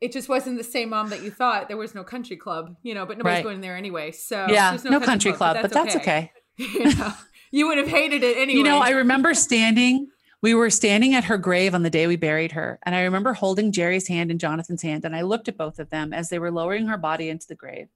it 0.00 0.12
just 0.12 0.28
wasn't 0.28 0.58
the 0.58 0.64
same 0.64 0.88
mom 0.90 1.10
that 1.10 1.22
you 1.22 1.30
thought. 1.30 1.68
There 1.68 1.76
was 1.76 1.94
no 1.94 2.02
country 2.02 2.36
club, 2.36 2.74
you 2.82 2.92
know, 2.94 3.06
but 3.06 3.16
nobody's 3.16 3.36
Right. 3.36 3.44
going 3.44 3.60
there 3.60 3.76
anyway. 3.76 4.10
So 4.10 4.48
yeah, 4.50 4.70
there's 4.70 4.82
no, 4.84 4.98
country 5.00 5.32
club, 5.32 5.58
but 5.62 5.70
that's 5.70 5.94
okay. 5.96 6.32
you, 6.56 6.92
know, 6.96 7.12
you 7.52 7.68
would 7.68 7.78
have 7.78 7.86
hated 7.88 8.24
it 8.24 8.36
anyway. 8.36 8.58
You 8.58 8.64
know, 8.64 8.78
I 8.80 8.90
remember 8.90 9.34
standing. 9.34 10.08
We 10.42 10.52
were 10.52 10.68
standing 10.68 11.14
at 11.14 11.24
her 11.24 11.38
grave 11.38 11.74
on 11.76 11.84
the 11.84 11.90
day 11.90 12.06
we 12.08 12.16
buried 12.16 12.52
her, 12.52 12.78
and 12.82 12.94
I 12.94 13.02
remember 13.04 13.32
holding 13.34 13.70
Jerry's 13.72 14.08
hand 14.08 14.30
and 14.32 14.38
Jonathan's 14.40 14.82
hand, 14.82 15.04
and 15.04 15.14
I 15.16 15.22
looked 15.22 15.48
at 15.48 15.56
both 15.56 15.78
of 15.78 15.88
them 15.90 16.12
as 16.12 16.28
they 16.28 16.38
were 16.40 16.50
lowering 16.50 16.86
her 16.88 16.98
body 16.98 17.28
into 17.30 17.46
the 17.46 17.54
grave, 17.54 17.86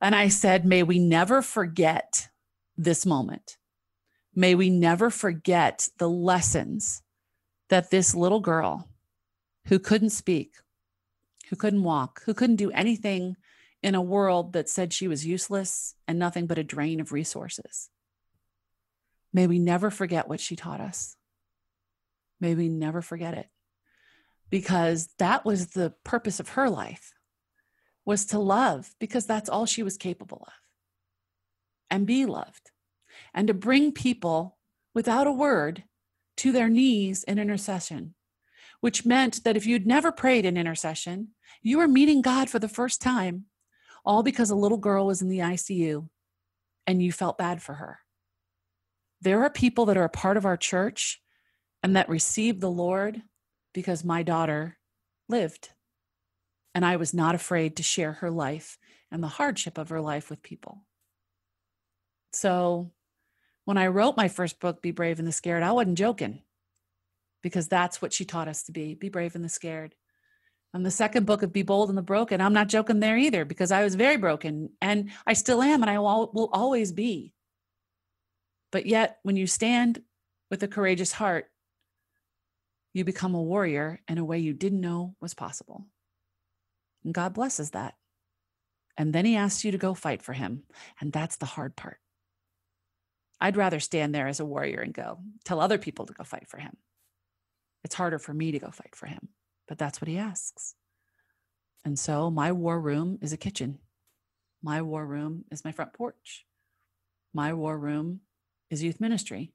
and 0.00 0.14
I 0.14 0.28
said, 0.28 0.64
"May 0.64 0.82
we 0.82 0.98
never 0.98 1.42
forget 1.42 2.28
this 2.76 3.04
moment. 3.04 3.58
May 4.34 4.54
we 4.54 4.70
never 4.70 5.10
forget 5.10 5.88
the 5.98 6.08
lessons 6.08 7.02
that 7.68 7.90
this 7.90 8.14
little 8.14 8.40
girl, 8.40 8.88
who 9.66 9.78
couldn't 9.78 10.10
speak, 10.10 10.56
who 11.48 11.56
couldn't 11.56 11.82
walk, 11.82 12.22
who 12.24 12.34
couldn't 12.34 12.56
do 12.56 12.70
anything." 12.72 13.36
In 13.80 13.94
a 13.94 14.02
world 14.02 14.54
that 14.54 14.68
said 14.68 14.92
she 14.92 15.06
was 15.06 15.24
useless 15.24 15.94
and 16.08 16.18
nothing 16.18 16.48
but 16.48 16.58
a 16.58 16.64
drain 16.64 17.00
of 17.00 17.12
resources. 17.12 17.90
May 19.32 19.46
we 19.46 19.60
never 19.60 19.88
forget 19.88 20.26
what 20.26 20.40
she 20.40 20.56
taught 20.56 20.80
us. 20.80 21.16
May 22.40 22.56
we 22.56 22.68
never 22.68 23.00
forget 23.00 23.34
it. 23.34 23.50
Because 24.50 25.10
that 25.18 25.44
was 25.44 25.68
the 25.68 25.90
purpose 26.02 26.40
of 26.40 26.50
her 26.50 26.68
life 26.68 27.12
was 28.08 28.24
to 28.26 28.38
love 28.38 28.94
because 28.98 29.26
that's 29.26 29.48
all 29.48 29.66
she 29.66 29.82
was 29.82 29.96
capable 29.96 30.42
of. 30.46 30.52
And 31.90 32.06
be 32.06 32.24
loved. 32.24 32.70
And 33.34 33.48
to 33.48 33.54
bring 33.54 33.92
people 33.92 34.56
without 34.94 35.26
a 35.26 35.32
word 35.32 35.84
to 36.38 36.52
their 36.52 36.68
knees 36.68 37.22
in 37.24 37.38
intercession, 37.38 38.14
which 38.80 39.04
meant 39.04 39.44
that 39.44 39.56
if 39.56 39.66
you'd 39.66 39.86
never 39.86 40.10
prayed 40.10 40.46
in 40.46 40.56
intercession, 40.56 41.28
you 41.62 41.76
were 41.76 41.88
meeting 41.88 42.22
God 42.22 42.48
for 42.48 42.58
the 42.58 42.68
first 42.68 43.02
time, 43.02 43.44
all 44.04 44.22
because 44.22 44.50
a 44.50 44.56
little 44.56 44.78
girl 44.78 45.06
was 45.06 45.20
in 45.20 45.28
the 45.28 45.40
ICU 45.40 46.08
and 46.86 47.02
you 47.02 47.12
felt 47.12 47.36
bad 47.36 47.60
for 47.60 47.74
her 47.74 47.98
there 49.20 49.42
are 49.42 49.50
people 49.50 49.86
that 49.86 49.96
are 49.96 50.04
a 50.04 50.08
part 50.08 50.36
of 50.36 50.46
our 50.46 50.56
church 50.56 51.20
and 51.82 51.96
that 51.96 52.08
received 52.08 52.60
the 52.60 52.70
Lord 52.70 53.22
because 53.74 54.04
my 54.04 54.22
daughter 54.22 54.78
lived. 55.28 55.70
And 56.74 56.84
I 56.84 56.96
was 56.96 57.14
not 57.14 57.34
afraid 57.34 57.76
to 57.76 57.82
share 57.82 58.12
her 58.12 58.30
life 58.30 58.78
and 59.10 59.22
the 59.22 59.28
hardship 59.28 59.78
of 59.78 59.88
her 59.88 60.00
life 60.00 60.30
with 60.30 60.42
people. 60.42 60.84
So 62.32 62.92
when 63.64 63.78
I 63.78 63.88
wrote 63.88 64.16
my 64.16 64.28
first 64.28 64.60
book, 64.60 64.82
Be 64.82 64.90
Brave 64.90 65.18
in 65.18 65.24
the 65.24 65.32
Scared, 65.32 65.62
I 65.62 65.72
wasn't 65.72 65.98
joking 65.98 66.42
because 67.42 67.68
that's 67.68 68.02
what 68.02 68.12
she 68.12 68.24
taught 68.24 68.48
us 68.48 68.64
to 68.64 68.72
be 68.72 68.94
be 68.94 69.08
brave 69.08 69.34
in 69.34 69.42
the 69.42 69.48
scared. 69.48 69.94
And 70.74 70.84
the 70.84 70.90
second 70.90 71.24
book 71.24 71.42
of 71.42 71.52
Be 71.52 71.62
Bold 71.62 71.88
in 71.88 71.96
the 71.96 72.02
Broken, 72.02 72.40
I'm 72.40 72.52
not 72.52 72.68
joking 72.68 73.00
there 73.00 73.16
either 73.16 73.44
because 73.44 73.72
I 73.72 73.84
was 73.84 73.94
very 73.94 74.18
broken 74.18 74.70
and 74.82 75.10
I 75.26 75.32
still 75.32 75.62
am 75.62 75.82
and 75.82 75.90
I 75.90 75.98
will, 75.98 76.50
always 76.52 76.92
be. 76.92 77.32
But 78.70 78.84
yet, 78.84 79.18
when 79.22 79.36
you 79.36 79.46
stand 79.46 80.02
with 80.50 80.62
a 80.62 80.68
courageous 80.68 81.12
heart, 81.12 81.50
you 82.92 83.04
become 83.04 83.34
a 83.34 83.42
warrior 83.42 84.00
in 84.08 84.18
a 84.18 84.24
way 84.24 84.40
you 84.40 84.52
didn't 84.52 84.82
know 84.82 85.14
was 85.22 85.32
possible. 85.32 85.86
And 87.04 87.14
God 87.14 87.34
blesses 87.34 87.70
that. 87.70 87.94
And 88.96 89.12
then 89.12 89.24
He 89.24 89.36
asks 89.36 89.64
you 89.64 89.70
to 89.70 89.78
go 89.78 89.94
fight 89.94 90.22
for 90.22 90.32
Him. 90.32 90.64
And 91.00 91.12
that's 91.12 91.36
the 91.36 91.46
hard 91.46 91.76
part. 91.76 91.98
I'd 93.40 93.56
rather 93.56 93.80
stand 93.80 94.14
there 94.14 94.26
as 94.26 94.40
a 94.40 94.44
warrior 94.44 94.80
and 94.80 94.92
go 94.92 95.20
tell 95.44 95.60
other 95.60 95.78
people 95.78 96.06
to 96.06 96.12
go 96.12 96.24
fight 96.24 96.48
for 96.48 96.58
Him. 96.58 96.76
It's 97.84 97.94
harder 97.94 98.18
for 98.18 98.34
me 98.34 98.50
to 98.52 98.58
go 98.58 98.70
fight 98.70 98.94
for 98.94 99.06
Him, 99.06 99.28
but 99.68 99.78
that's 99.78 100.00
what 100.00 100.08
He 100.08 100.18
asks. 100.18 100.74
And 101.84 101.98
so, 101.98 102.30
my 102.30 102.52
war 102.52 102.80
room 102.80 103.18
is 103.22 103.32
a 103.32 103.36
kitchen. 103.36 103.78
My 104.62 104.82
war 104.82 105.06
room 105.06 105.44
is 105.50 105.64
my 105.64 105.70
front 105.70 105.92
porch. 105.92 106.44
My 107.32 107.52
war 107.52 107.78
room 107.78 108.20
is 108.70 108.82
youth 108.82 109.00
ministry. 109.00 109.52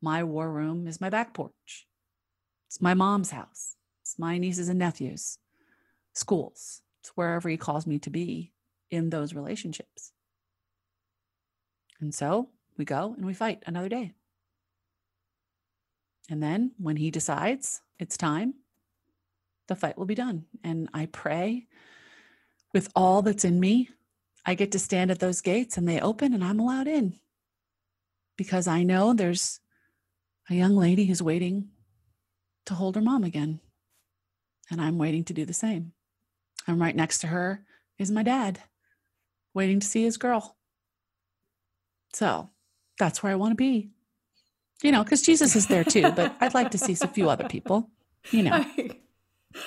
My 0.00 0.22
war 0.22 0.50
room 0.50 0.86
is 0.86 1.00
my 1.00 1.10
back 1.10 1.34
porch. 1.34 1.86
It's 2.68 2.80
my 2.80 2.94
mom's 2.94 3.30
house. 3.30 3.76
It's 4.02 4.18
my 4.18 4.38
nieces 4.38 4.68
and 4.68 4.78
nephews, 4.78 5.38
schools. 6.16 6.82
It's 7.00 7.10
wherever 7.10 7.48
he 7.48 7.56
calls 7.56 7.86
me 7.86 7.98
to 8.00 8.10
be 8.10 8.52
in 8.90 9.10
those 9.10 9.34
relationships. 9.34 10.12
And 12.00 12.14
so 12.14 12.48
we 12.76 12.84
go 12.84 13.14
and 13.16 13.24
we 13.24 13.34
fight 13.34 13.62
another 13.66 13.88
day. 13.88 14.12
And 16.28 16.42
then 16.42 16.72
when 16.78 16.96
he 16.96 17.10
decides 17.10 17.82
it's 17.98 18.16
time, 18.16 18.54
the 19.68 19.76
fight 19.76 19.96
will 19.96 20.06
be 20.06 20.14
done. 20.14 20.44
And 20.64 20.88
I 20.92 21.06
pray 21.06 21.66
with 22.72 22.90
all 22.94 23.22
that's 23.22 23.44
in 23.44 23.60
me. 23.60 23.88
I 24.44 24.54
get 24.54 24.72
to 24.72 24.78
stand 24.78 25.10
at 25.10 25.18
those 25.18 25.40
gates 25.40 25.76
and 25.76 25.88
they 25.88 26.00
open 26.00 26.32
and 26.32 26.44
I'm 26.44 26.60
allowed 26.60 26.86
in 26.86 27.18
because 28.36 28.68
I 28.68 28.82
know 28.82 29.12
there's 29.12 29.60
a 30.48 30.54
young 30.54 30.76
lady 30.76 31.06
who's 31.06 31.22
waiting 31.22 31.70
to 32.66 32.74
hold 32.74 32.94
her 32.94 33.00
mom 33.00 33.24
again. 33.24 33.60
And 34.70 34.80
I'm 34.80 34.98
waiting 34.98 35.24
to 35.24 35.32
do 35.32 35.44
the 35.44 35.54
same. 35.54 35.92
And 36.66 36.80
right 36.80 36.96
next 36.96 37.18
to 37.18 37.28
her 37.28 37.64
is 37.98 38.10
my 38.10 38.22
dad, 38.22 38.60
waiting 39.54 39.80
to 39.80 39.86
see 39.86 40.02
his 40.02 40.16
girl. 40.16 40.56
So 42.12 42.50
that's 42.98 43.22
where 43.22 43.32
I 43.32 43.36
want 43.36 43.52
to 43.52 43.56
be. 43.56 43.90
You 44.82 44.92
know, 44.92 45.02
because 45.02 45.22
Jesus 45.22 45.56
is 45.56 45.66
there 45.66 45.84
too, 45.84 46.12
but 46.12 46.34
I'd 46.40 46.54
like 46.54 46.70
to 46.72 46.78
see 46.78 46.96
a 47.00 47.08
few 47.08 47.30
other 47.30 47.48
people, 47.48 47.90
you 48.30 48.42
know. 48.42 48.64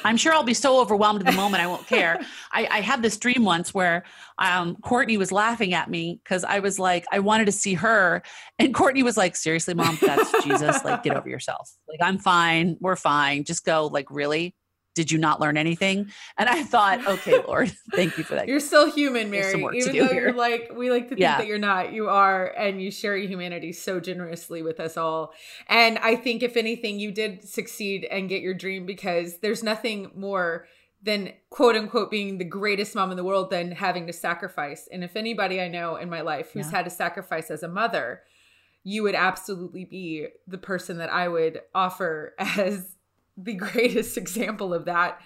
I'm 0.04 0.18
sure 0.18 0.34
I'll 0.34 0.44
be 0.44 0.54
so 0.54 0.80
overwhelmed 0.80 1.22
in 1.22 1.26
the 1.26 1.32
moment 1.32 1.64
I 1.64 1.68
won't 1.68 1.88
care. 1.88 2.20
I, 2.52 2.68
I 2.70 2.82
had 2.82 3.02
this 3.02 3.18
dream 3.18 3.44
once 3.44 3.74
where 3.74 4.04
um, 4.38 4.76
Courtney 4.78 5.18
was 5.18 5.32
laughing 5.32 5.74
at 5.74 5.90
me 5.90 6.20
because 6.24 6.44
I 6.44 6.60
was 6.60 6.80
like, 6.80 7.06
I 7.12 7.20
wanted 7.20 7.46
to 7.46 7.52
see 7.52 7.74
her, 7.76 8.22
and 8.60 8.74
Courtney 8.74 9.04
was 9.04 9.18
like, 9.18 9.36
"Seriously, 9.36 9.74
mom, 9.74 9.98
that's 10.02 10.44
Jesus. 10.44 10.84
Like, 10.84 11.04
get 11.04 11.16
over 11.16 11.30
yourself. 11.30 11.72
Like, 11.88 12.00
I'm 12.02 12.20
fine. 12.20 12.78
We're 12.80 12.96
fine. 12.96 13.44
Just 13.44 13.66
go. 13.66 13.88
Like, 13.88 14.12
really." 14.12 14.56
Did 15.00 15.14
you 15.14 15.18
not 15.18 15.40
learn 15.40 15.56
anything? 15.56 16.10
And 16.38 16.50
I 16.50 16.62
thought, 16.62 17.08
okay, 17.08 17.40
Lord, 17.48 17.72
thank 17.96 18.18
you 18.18 18.26
for 18.26 18.36
that. 18.36 18.50
You're 18.50 18.60
still 18.60 18.92
human, 18.92 19.30
Mary. 19.32 19.54
Even 19.54 19.96
though 19.96 20.08
here. 20.08 20.14
you're 20.14 20.34
like, 20.34 20.74
we 20.76 20.92
like 20.92 21.04
to 21.04 21.10
think 21.12 21.22
Yeah. 21.22 21.38
that 21.38 21.48
you're 21.48 21.58
not, 21.58 21.94
you 21.94 22.10
are, 22.10 22.48
and 22.48 22.82
you 22.82 22.92
share 22.92 23.16
your 23.16 23.30
humanity 23.30 23.72
so 23.72 24.02
generously 24.02 24.62
with 24.62 24.82
us 24.82 24.98
all. 24.98 25.32
And 25.68 25.98
I 26.00 26.18
think, 26.18 26.44
if 26.44 26.58
anything, 26.58 27.00
you 27.00 27.14
did 27.14 27.48
succeed 27.48 28.04
and 28.12 28.28
get 28.28 28.42
your 28.42 28.54
dream 28.54 28.86
because 28.86 29.38
there's 29.40 29.64
nothing 29.64 30.12
more 30.18 30.68
than 31.02 31.32
quote 31.50 31.78
unquote 31.78 32.12
being 32.12 32.40
the 32.40 32.44
greatest 32.44 32.94
mom 32.94 33.10
in 33.10 33.16
the 33.16 33.24
world 33.24 33.50
than 33.52 33.72
having 33.72 34.06
to 34.08 34.12
sacrifice. 34.12 34.90
And 34.92 35.02
if 35.02 35.16
anybody 35.16 35.62
I 35.62 35.70
know 35.70 35.96
in 35.96 36.10
my 36.10 36.20
life 36.20 36.52
who's 36.52 36.66
Yeah. 36.66 36.80
had 36.80 36.84
to 36.84 36.92
sacrifice 36.92 37.50
as 37.50 37.64
a 37.64 37.70
mother, 37.70 38.24
you 38.84 39.04
would 39.04 39.16
absolutely 39.16 39.86
be 39.86 40.28
the 40.46 40.58
person 40.58 40.98
that 40.98 41.10
I 41.14 41.30
would 41.30 41.62
offer 41.74 42.34
as 42.40 42.98
the 43.44 43.54
greatest 43.66 44.18
example 44.18 44.74
of 44.74 44.86
that. 44.86 45.22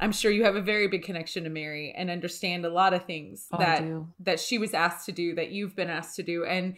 I'm 0.00 0.12
sure 0.12 0.30
you 0.30 0.44
have 0.44 0.56
a 0.56 0.60
very 0.62 0.88
big 0.88 1.04
connection 1.04 1.44
to 1.44 1.50
Mary 1.50 1.94
and 1.96 2.10
understand 2.10 2.64
a 2.64 2.68
lot 2.70 2.94
of 2.94 3.04
things 3.04 3.46
Oh, 3.52 3.58
that 3.58 3.82
that 4.20 4.40
she 4.40 4.58
was 4.58 4.74
asked 4.74 5.06
to 5.06 5.12
do 5.12 5.34
that 5.36 5.50
you've 5.50 5.76
been 5.76 5.90
asked 5.90 6.16
to 6.16 6.22
do. 6.22 6.44
And 6.44 6.74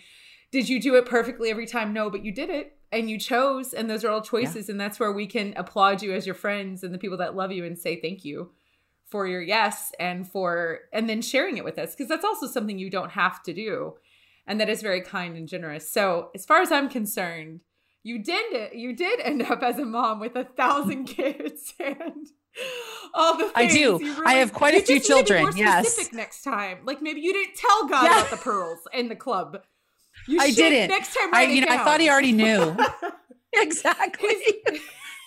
did 0.52 0.68
you 0.68 0.80
do 0.80 0.94
it 0.96 1.06
perfectly 1.06 1.50
every 1.50 1.66
time? 1.66 1.92
No 1.92 2.10
but 2.10 2.24
you 2.24 2.32
did 2.32 2.50
it 2.50 2.76
and 2.92 3.10
you 3.10 3.18
chose 3.18 3.72
and 3.72 3.90
those 3.90 4.04
are 4.04 4.10
all 4.10 4.20
choices 4.22 4.68
and 4.68 4.80
that's 4.80 5.00
where 5.00 5.12
we 5.12 5.26
can 5.26 5.54
applaud 5.56 6.02
you 6.02 6.12
as 6.12 6.26
your 6.26 6.34
friends 6.34 6.84
and 6.84 6.94
the 6.94 6.98
people 6.98 7.16
that 7.18 7.34
love 7.34 7.50
you 7.50 7.64
and 7.64 7.78
say 7.78 8.00
thank 8.00 8.24
you 8.24 8.52
for 9.06 9.26
your 9.26 9.42
yes 9.42 9.92
and 9.98 10.28
for 10.28 10.80
and 10.92 11.08
then 11.08 11.22
sharing 11.22 11.56
it 11.56 11.64
with 11.64 11.78
us 11.78 11.94
because 11.94 12.08
that's 12.08 12.24
also 12.24 12.46
something 12.46 12.78
you 12.78 12.90
don't 12.90 13.10
have 13.12 13.42
to 13.42 13.52
do 13.52 13.94
and 14.46 14.60
that 14.60 14.68
is 14.68 14.82
very 14.82 15.00
kind 15.00 15.36
and 15.36 15.48
generous. 15.48 15.90
So 15.90 16.30
as 16.34 16.44
far 16.44 16.60
as 16.60 16.70
i'm 16.70 16.88
concerned 16.88 17.60
you 18.06 18.18
did 18.22 18.52
it 18.52 18.74
you 18.74 18.94
did 18.94 19.20
end 19.20 19.42
up 19.42 19.62
as 19.62 19.78
a 19.78 19.84
mom 19.84 20.20
with 20.20 20.36
a 20.36 20.44
thousand 20.44 21.04
kids 21.18 21.74
and 21.80 22.26
all 23.12 23.36
the 23.36 23.44
things. 23.44 23.52
I 23.54 23.66
do. 23.66 23.98
You 24.02 24.22
I 24.24 24.34
have 24.34 24.52
quite 24.52 24.74
a 24.74 24.80
few 24.80 24.98
just 24.98 25.10
need 25.10 25.16
to 25.16 25.22
be 25.24 25.28
children, 25.28 25.42
more 25.42 25.52
yes. 25.56 25.88
specific 25.88 26.12
next 26.14 26.42
time 26.42 26.78
like 26.84 27.02
maybe 27.02 27.20
you 27.20 27.32
didn't 27.32 27.54
tell 27.56 27.88
god 27.88 28.04
Yeah. 28.04 28.18
about 28.18 28.30
the 28.30 28.36
pearls 28.38 28.80
in 28.92 29.08
the 29.08 29.16
club 29.16 29.62
you 30.28 30.38
I 30.40 30.50
didn't. 30.50 30.88
next 30.88 31.14
time 31.14 31.34
I, 31.34 31.42
you 31.44 31.62
it 31.62 31.68
know, 31.68 31.74
I 31.74 31.78
thought 31.84 32.00
he 32.00 32.08
already 32.08 32.32
knew. 32.32 32.76
exactly. 33.52 34.34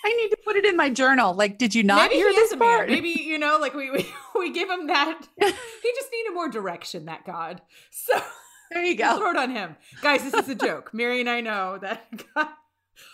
I 0.04 0.12
need 0.14 0.30
to 0.30 0.36
put 0.44 0.56
it 0.56 0.64
in 0.64 0.76
my 0.76 0.88
journal. 0.90 1.34
Like, 1.34 1.58
did 1.58 1.74
you 1.74 1.82
not 1.82 2.02
Maybe 2.10 2.14
hear 2.16 2.30
he 2.30 2.34
this 2.36 2.54
part? 2.56 2.88
Maybe 2.88 3.10
you 3.10 3.38
know, 3.38 3.58
like 3.60 3.74
we 3.74 3.90
we, 3.90 4.06
we 4.38 4.50
give 4.52 4.68
him 4.70 4.86
that. 4.88 5.20
he 5.38 5.44
just 5.46 6.08
needed 6.12 6.34
more 6.34 6.48
direction. 6.48 7.04
That 7.06 7.24
God. 7.24 7.60
So 7.90 8.20
There 8.72 8.82
you 8.84 8.96
go. 8.96 9.16
throw 9.18 9.30
it 9.30 9.36
on 9.36 9.50
him, 9.50 9.76
guys. 10.02 10.22
This 10.22 10.34
is 10.34 10.48
a 10.48 10.54
joke. 10.54 10.94
Mary 10.94 11.20
and 11.20 11.28
I 11.30 11.40
know 11.40 11.78
that. 11.78 12.04
God, 12.34 12.48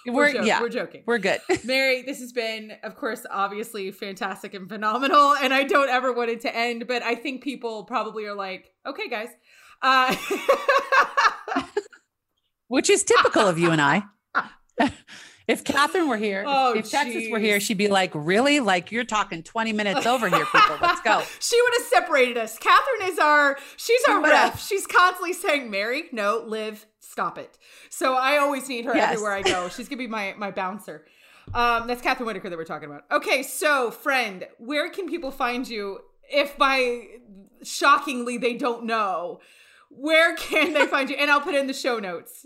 We're, 0.06 0.12
we're, 0.14 0.32
joking. 0.32 0.46
yeah, 0.46 0.60
we're 0.60 0.68
joking. 0.68 1.02
we're 1.06 1.18
good. 1.18 1.40
Mary, 1.64 2.02
this 2.02 2.20
has 2.20 2.32
been, 2.32 2.72
of 2.82 2.96
course, 2.96 3.26
obviously 3.30 3.90
fantastic 3.90 4.54
and 4.54 4.68
phenomenal, 4.68 5.34
and 5.34 5.52
I 5.52 5.64
don't 5.64 5.88
ever 5.88 6.12
want 6.12 6.30
it 6.30 6.40
to 6.42 6.54
end, 6.54 6.86
but 6.86 7.02
I 7.02 7.14
think 7.14 7.42
people 7.42 7.84
probably 7.84 8.24
are 8.26 8.34
like, 8.34 8.72
okay, 8.86 9.08
guys. 9.08 9.28
Uh, 9.82 10.14
which 12.68 12.90
is 12.90 13.04
typical 13.04 13.42
of 13.42 13.58
you 13.58 13.70
and 13.70 13.80
I. 13.80 14.02
if 15.48 15.64
Kathryn 15.64 16.08
were 16.08 16.16
here, 16.16 16.44
Oh, 16.46 16.74
if 16.74 16.90
Texas 16.90 17.24
were 17.30 17.38
here, 17.38 17.60
she'd 17.60 17.78
be 17.78 17.88
like, 17.88 18.10
"Really? 18.14 18.60
Like 18.60 18.92
you're 18.92 19.04
talking 19.04 19.42
20 19.42 19.72
minutes 19.72 20.06
over 20.06 20.28
here, 20.28 20.44
people. 20.46 20.76
Let's 20.80 21.00
go." 21.00 21.22
she 21.40 21.60
would 21.62 21.72
have 21.78 21.86
separated 21.86 22.36
us. 22.36 22.58
Kathryn 22.58 23.08
is 23.08 23.18
our 23.18 23.58
she's 23.76 24.00
our 24.08 24.22
ref. 24.22 24.66
She's 24.66 24.86
constantly 24.86 25.32
saying, 25.32 25.70
Mary, 25.70 26.04
no, 26.12 26.42
Liv, 26.46 26.86
stop 27.16 27.38
it. 27.38 27.56
So 27.88 28.14
I 28.14 28.36
always 28.36 28.68
need 28.68 28.84
her 28.84 28.94
Yes. 28.94 29.12
everywhere 29.14 29.32
I 29.32 29.40
go. 29.42 29.68
She's 29.74 29.88
gonna 29.88 29.96
be 29.96 30.06
my 30.06 30.34
my 30.36 30.50
bouncer. 30.50 31.06
Um, 31.54 31.86
that's 31.86 32.02
Kathryn 32.02 32.26
Whitaker 32.26 32.50
that 32.50 32.58
we're 32.58 32.64
talking 32.64 32.90
about. 32.90 33.04
Okay, 33.10 33.42
so 33.42 33.90
friend, 33.90 34.46
where 34.58 34.90
can 34.90 35.08
people 35.08 35.30
find 35.30 35.66
you 35.66 36.00
if 36.30 36.58
by 36.58 37.04
shockingly 37.62 38.36
they 38.36 38.52
don't 38.54 38.84
know? 38.84 39.40
Where 39.88 40.34
can 40.36 40.74
they 40.74 40.86
find 40.86 41.08
you? 41.08 41.16
And 41.16 41.30
I'll 41.30 41.40
put 41.40 41.54
in 41.54 41.68
the 41.68 41.72
show 41.72 41.98
notes 41.98 42.44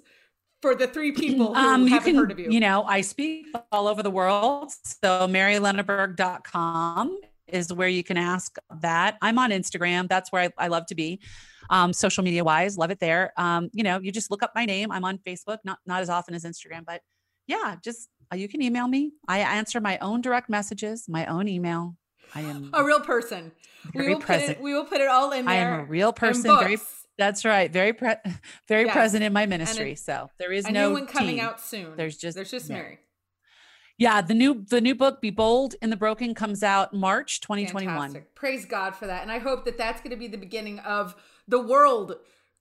for 0.63 0.75
the 0.77 0.87
three 0.87 1.11
people 1.13 1.55
who 1.55 1.61
Um, 1.61 1.83
you 1.85 1.89
haven't 1.89 2.13
can, 2.13 2.17
heard 2.17 2.31
of 2.31 2.39
you. 2.39 2.51
you. 2.51 2.61
know, 2.61 2.85
I 2.85 3.01
speak 3.01 3.47
all 3.73 3.89
over 3.89 4.03
the 4.05 4.11
world. 4.11 4.71
So 4.85 5.27
marylenaburg.com 5.27 7.19
is 7.53 7.73
where 7.73 7.89
you 7.89 8.03
can 8.03 8.17
ask 8.17 8.57
that. 8.81 9.17
I'm 9.23 9.39
on 9.39 9.51
Instagram. 9.51 10.09
That's 10.09 10.31
where 10.33 10.43
I, 10.43 10.65
I 10.65 10.69
love 10.69 10.87
to 10.87 10.95
be. 10.95 11.21
Um, 11.69 11.93
social 11.93 12.25
media 12.25 12.43
wise, 12.43 12.77
love 12.77 12.91
it 12.91 12.99
there. 12.99 13.33
Um, 13.37 13.71
you 13.73 13.85
know, 13.85 14.01
you 14.01 14.11
just 14.11 14.31
look 14.31 14.43
up 14.43 14.53
my 14.55 14.65
name. 14.65 14.91
I'm 14.91 15.05
on 15.05 15.19
Facebook, 15.19 15.59
not 15.65 15.79
not 15.87 16.01
as 16.03 16.11
often 16.11 16.35
as 16.35 16.45
Instagram, 16.45 16.85
but 16.85 17.01
yeah, 17.47 17.77
just 17.85 18.09
uh, 18.33 18.37
you 18.37 18.49
can 18.49 18.61
email 18.63 18.89
me. 18.89 19.13
I 19.29 19.39
answer 19.41 19.81
my 19.81 19.99
own 19.99 20.21
direct 20.21 20.49
messages, 20.49 21.07
my 21.09 21.27
own 21.27 21.47
email. 21.49 21.97
I 22.35 22.41
am 22.43 22.71
a 22.73 22.85
real 22.85 23.01
person. 23.01 23.53
We 23.95 24.01
very 24.01 24.15
will 24.15 24.21
put 24.21 24.41
it. 24.41 24.61
We 24.61 24.75
will 24.75 24.85
put 24.85 25.01
it 25.01 25.09
all 25.09 25.33
in 25.33 25.47
I 25.49 25.55
am 25.57 25.81
a 25.81 25.85
real 25.85 26.13
person. 26.13 26.43
Very 26.59 26.79
that's 27.19 27.45
right. 27.45 27.71
Very 27.73 27.93
pre- 27.93 28.15
very 28.69 28.85
Yes. 28.87 28.93
present 28.95 29.23
in 29.23 29.33
my 29.33 29.47
ministry. 29.47 29.95
so 29.95 30.31
there 30.39 30.53
is 30.53 30.65
a 30.65 30.73
no 30.73 30.89
new 30.89 30.95
one 30.95 31.07
coming 31.07 31.37
team. 31.37 31.45
out 31.45 31.61
soon. 31.61 31.97
There's 31.97 32.17
just 32.17 32.35
there's 32.37 32.51
just. 32.51 32.69
Mary. 32.71 32.99
Yeah, 34.01 34.23
the 34.23 34.33
new 34.33 34.65
the 34.67 34.81
new 34.81 34.95
book, 34.95 35.21
Be 35.21 35.29
Bold 35.29 35.75
in 35.83 35.91
the 35.91 35.97
Broken, 35.97 36.35
comes 36.35 36.63
out 36.63 36.95
March 36.95 37.41
2021. 37.41 37.95
Fantastic. 37.95 38.35
Praise 38.35 38.65
God 38.65 38.97
for 38.97 39.07
that, 39.07 39.21
and 39.23 39.31
I 39.31 39.39
hope 39.39 39.67
that 39.67 39.77
that's 39.77 40.01
going 40.01 40.11
to 40.11 40.17
be 40.17 40.27
the 40.27 40.39
beginning 40.39 40.79
of 40.79 41.15
the 41.47 41.61
world 41.61 42.15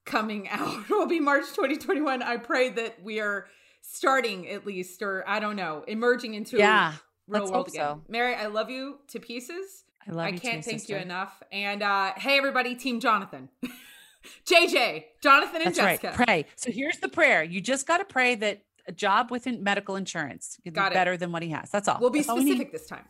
coming 0.04 0.50
out. 0.50 0.80
It 0.82 0.90
will 0.90 1.06
be 1.06 1.18
March 1.18 1.46
2021. 1.54 2.22
I 2.22 2.36
pray 2.36 2.68
that 2.68 3.02
we 3.02 3.20
are 3.20 3.46
starting 3.80 4.50
at 4.50 4.66
least, 4.66 5.00
or 5.00 5.24
I 5.26 5.40
don't 5.40 5.56
know, 5.56 5.82
emerging 5.88 6.34
into 6.34 6.58
Yeah, 6.58 6.92
real 7.26 7.50
world 7.50 7.68
again. 7.68 7.80
so. 7.80 8.02
Mary, 8.06 8.34
I 8.34 8.46
love 8.46 8.68
you 8.68 8.98
to 9.08 9.18
pieces. 9.18 9.84
I 10.06 10.10
love 10.12 10.28
you. 10.28 10.34
I 10.34 10.38
can't 10.38 10.62
too, 10.62 10.70
thank 10.72 10.80
sister. 10.80 10.96
you 10.96 11.00
enough. 11.02 11.42
And 11.50 11.82
uh, 11.82 12.12
hey, 12.18 12.36
everybody, 12.36 12.74
Team 12.74 13.00
Jonathan, 13.00 13.48
JJ, 14.46 15.04
Jonathan 15.22 15.62
and 15.62 15.74
That's 15.74 15.78
Jessica. 15.78 16.08
right. 16.08 16.26
Pray. 16.26 16.46
So 16.56 16.70
here's 16.70 16.98
the 16.98 17.08
prayer. 17.08 17.42
You 17.42 17.62
just 17.62 17.86
got 17.86 17.98
to 17.98 18.04
pray 18.04 18.34
that 18.34 18.60
a 18.90 18.92
job 18.92 19.30
within 19.30 19.62
medical 19.62 19.94
insurance 19.94 20.58
is 20.64 20.72
Got 20.72 20.90
it. 20.90 20.94
better 20.94 21.16
than 21.16 21.30
what 21.30 21.42
he 21.44 21.50
has. 21.50 21.70
That's 21.70 21.86
all. 21.86 21.98
We'll 22.00 22.10
be 22.10 22.18
That's 22.18 22.28
all 22.30 22.36
we 22.36 22.42
specific 22.42 22.72
this 22.72 22.86
time. 22.86 23.04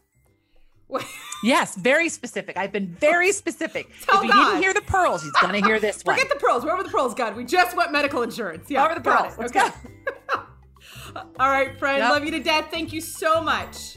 Yes, 1.42 1.74
very 1.74 2.10
specific. 2.10 2.58
I've 2.58 2.70
been 2.72 2.88
very 2.88 3.32
specific. 3.32 3.86
Tell 4.02 4.16
if 4.18 4.24
he 4.24 4.28
God. 4.28 4.44
didn't 4.50 4.62
hear 4.62 4.74
the 4.74 4.82
pearls, 4.82 5.22
he's 5.22 5.32
gonna 5.40 5.64
hear 5.64 5.80
this 5.80 6.02
one. 6.04 6.14
Forget 6.16 6.28
the 6.30 6.36
pearls. 6.38 6.64
Where 6.66 6.76
were 6.76 6.82
the 6.82 6.90
pearls, 6.90 7.14
God? 7.14 7.34
We 7.34 7.46
just 7.46 7.74
want 7.74 7.92
medical 7.92 8.20
insurance. 8.22 8.68
Yeah, 8.70 8.84
Over 8.84 8.94
the 8.96 9.00
pearls. 9.00 9.38
Let's 9.38 9.56
Okay. 9.56 9.70
All 11.16 11.48
right, 11.48 11.78
friend. 11.78 11.98
Yep. 11.98 12.10
Love 12.10 12.24
you 12.26 12.30
to 12.32 12.40
death. 12.42 12.66
Thank 12.70 12.92
you 12.92 13.00
so 13.00 13.42
much. 13.42 13.96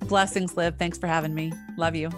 Blessings, 0.00 0.54
Liv. 0.56 0.74
Thanks 0.78 0.98
for 0.98 1.06
having 1.06 1.34
me. 1.34 1.50
Love 1.78 1.94
you. 1.96 2.10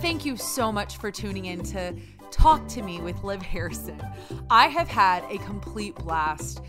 Thank 0.00 0.26
you 0.26 0.36
so 0.36 0.70
much 0.70 0.98
for 0.98 1.10
tuning 1.10 1.46
in 1.46 1.62
to 1.64 1.94
Talk 2.34 2.66
to 2.70 2.82
Me 2.82 3.00
with 3.00 3.22
Liv 3.22 3.40
Harrison. 3.40 4.04
I 4.50 4.66
have 4.66 4.88
had 4.88 5.22
a 5.30 5.38
complete 5.38 5.94
blast 5.94 6.62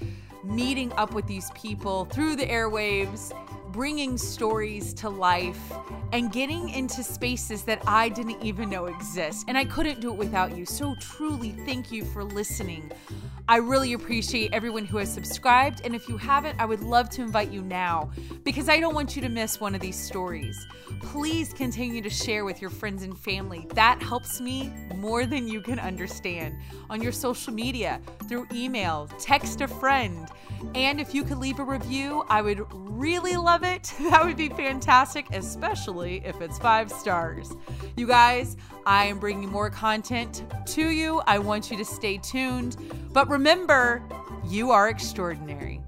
meeting 0.44 0.94
up 0.94 1.16
with 1.16 1.26
these 1.26 1.50
people 1.56 2.06
through 2.06 2.36
the 2.36 2.46
airwaves, 2.46 3.34
bringing 3.76 4.18
stories 4.18 4.94
to 4.94 5.10
life, 5.10 5.60
and 6.14 6.32
getting 6.32 6.70
into 6.70 7.04
spaces 7.04 7.64
that 7.64 7.82
I 7.86 8.08
didn't 8.08 8.42
even 8.42 8.70
know 8.70 8.86
exist. 8.86 9.44
And 9.50 9.58
I 9.58 9.66
couldn't 9.66 10.00
do 10.00 10.10
it 10.14 10.16
without 10.16 10.56
you. 10.56 10.66
So 10.66 10.96
truly, 11.02 11.52
thank 11.66 11.92
you 11.92 12.06
for 12.06 12.24
listening. 12.24 12.90
I 13.50 13.58
really 13.58 13.92
appreciate 13.92 14.54
everyone 14.54 14.86
who 14.86 14.98
has 14.98 15.14
subscribed. 15.14 15.82
And 15.84 15.94
if 15.94 16.08
you 16.08 16.16
haven't, 16.16 16.58
I 16.58 16.66
would 16.66 16.80
love 16.80 17.10
to 17.12 17.22
invite 17.22 17.52
you 17.52 17.62
now 17.62 18.12
because 18.46 18.70
I 18.70 18.80
don't 18.80 18.96
want 18.96 19.18
you 19.18 19.22
to 19.24 19.30
miss 19.30 19.60
one 19.60 19.76
of 19.76 19.82
these 19.82 20.00
stories. 20.00 20.66
Please 21.02 21.54
continue 21.54 22.02
to 22.02 22.10
share 22.10 22.46
with 22.46 22.62
your 22.62 22.70
friends 22.70 23.04
and 23.04 23.16
family. 23.16 23.68
That 23.74 24.02
helps 24.02 24.40
me 24.40 24.72
more 24.96 25.26
than 25.26 25.50
you 25.50 25.60
can 25.60 25.80
understand 25.80 26.56
on 26.90 27.02
your 27.02 27.12
social 27.12 27.54
media, 27.54 28.00
through 28.30 28.48
email, 28.54 29.10
text 29.20 29.60
a 29.60 29.68
friend. 29.68 30.30
And 30.74 31.00
if 31.00 31.14
you 31.14 31.24
could 31.24 31.38
leave 31.38 31.60
a 31.60 31.64
review, 31.64 32.24
I 32.30 32.42
would 32.42 32.66
really 32.74 33.36
love 33.36 33.64
it. 33.66 33.94
That 34.10 34.24
would 34.24 34.38
be 34.38 34.50
fantastic, 34.50 35.26
especially 35.32 36.24
if 36.24 36.40
it's 36.40 36.58
five 36.60 36.92
stars. 36.92 37.52
You 37.98 38.08
guys, 38.08 38.56
I 38.86 39.06
am 39.06 39.20
bringing 39.20 39.50
more 39.50 39.70
content 39.70 40.44
to 40.68 40.90
you. 40.90 41.22
I 41.28 41.40
want 41.40 41.72
you 41.72 41.78
to 41.78 41.86
stay 41.86 42.18
tuned. 42.18 42.78
But 43.12 43.28
remember, 43.28 44.04
you 44.48 44.72
are 44.72 44.90
extraordinary. 44.90 45.82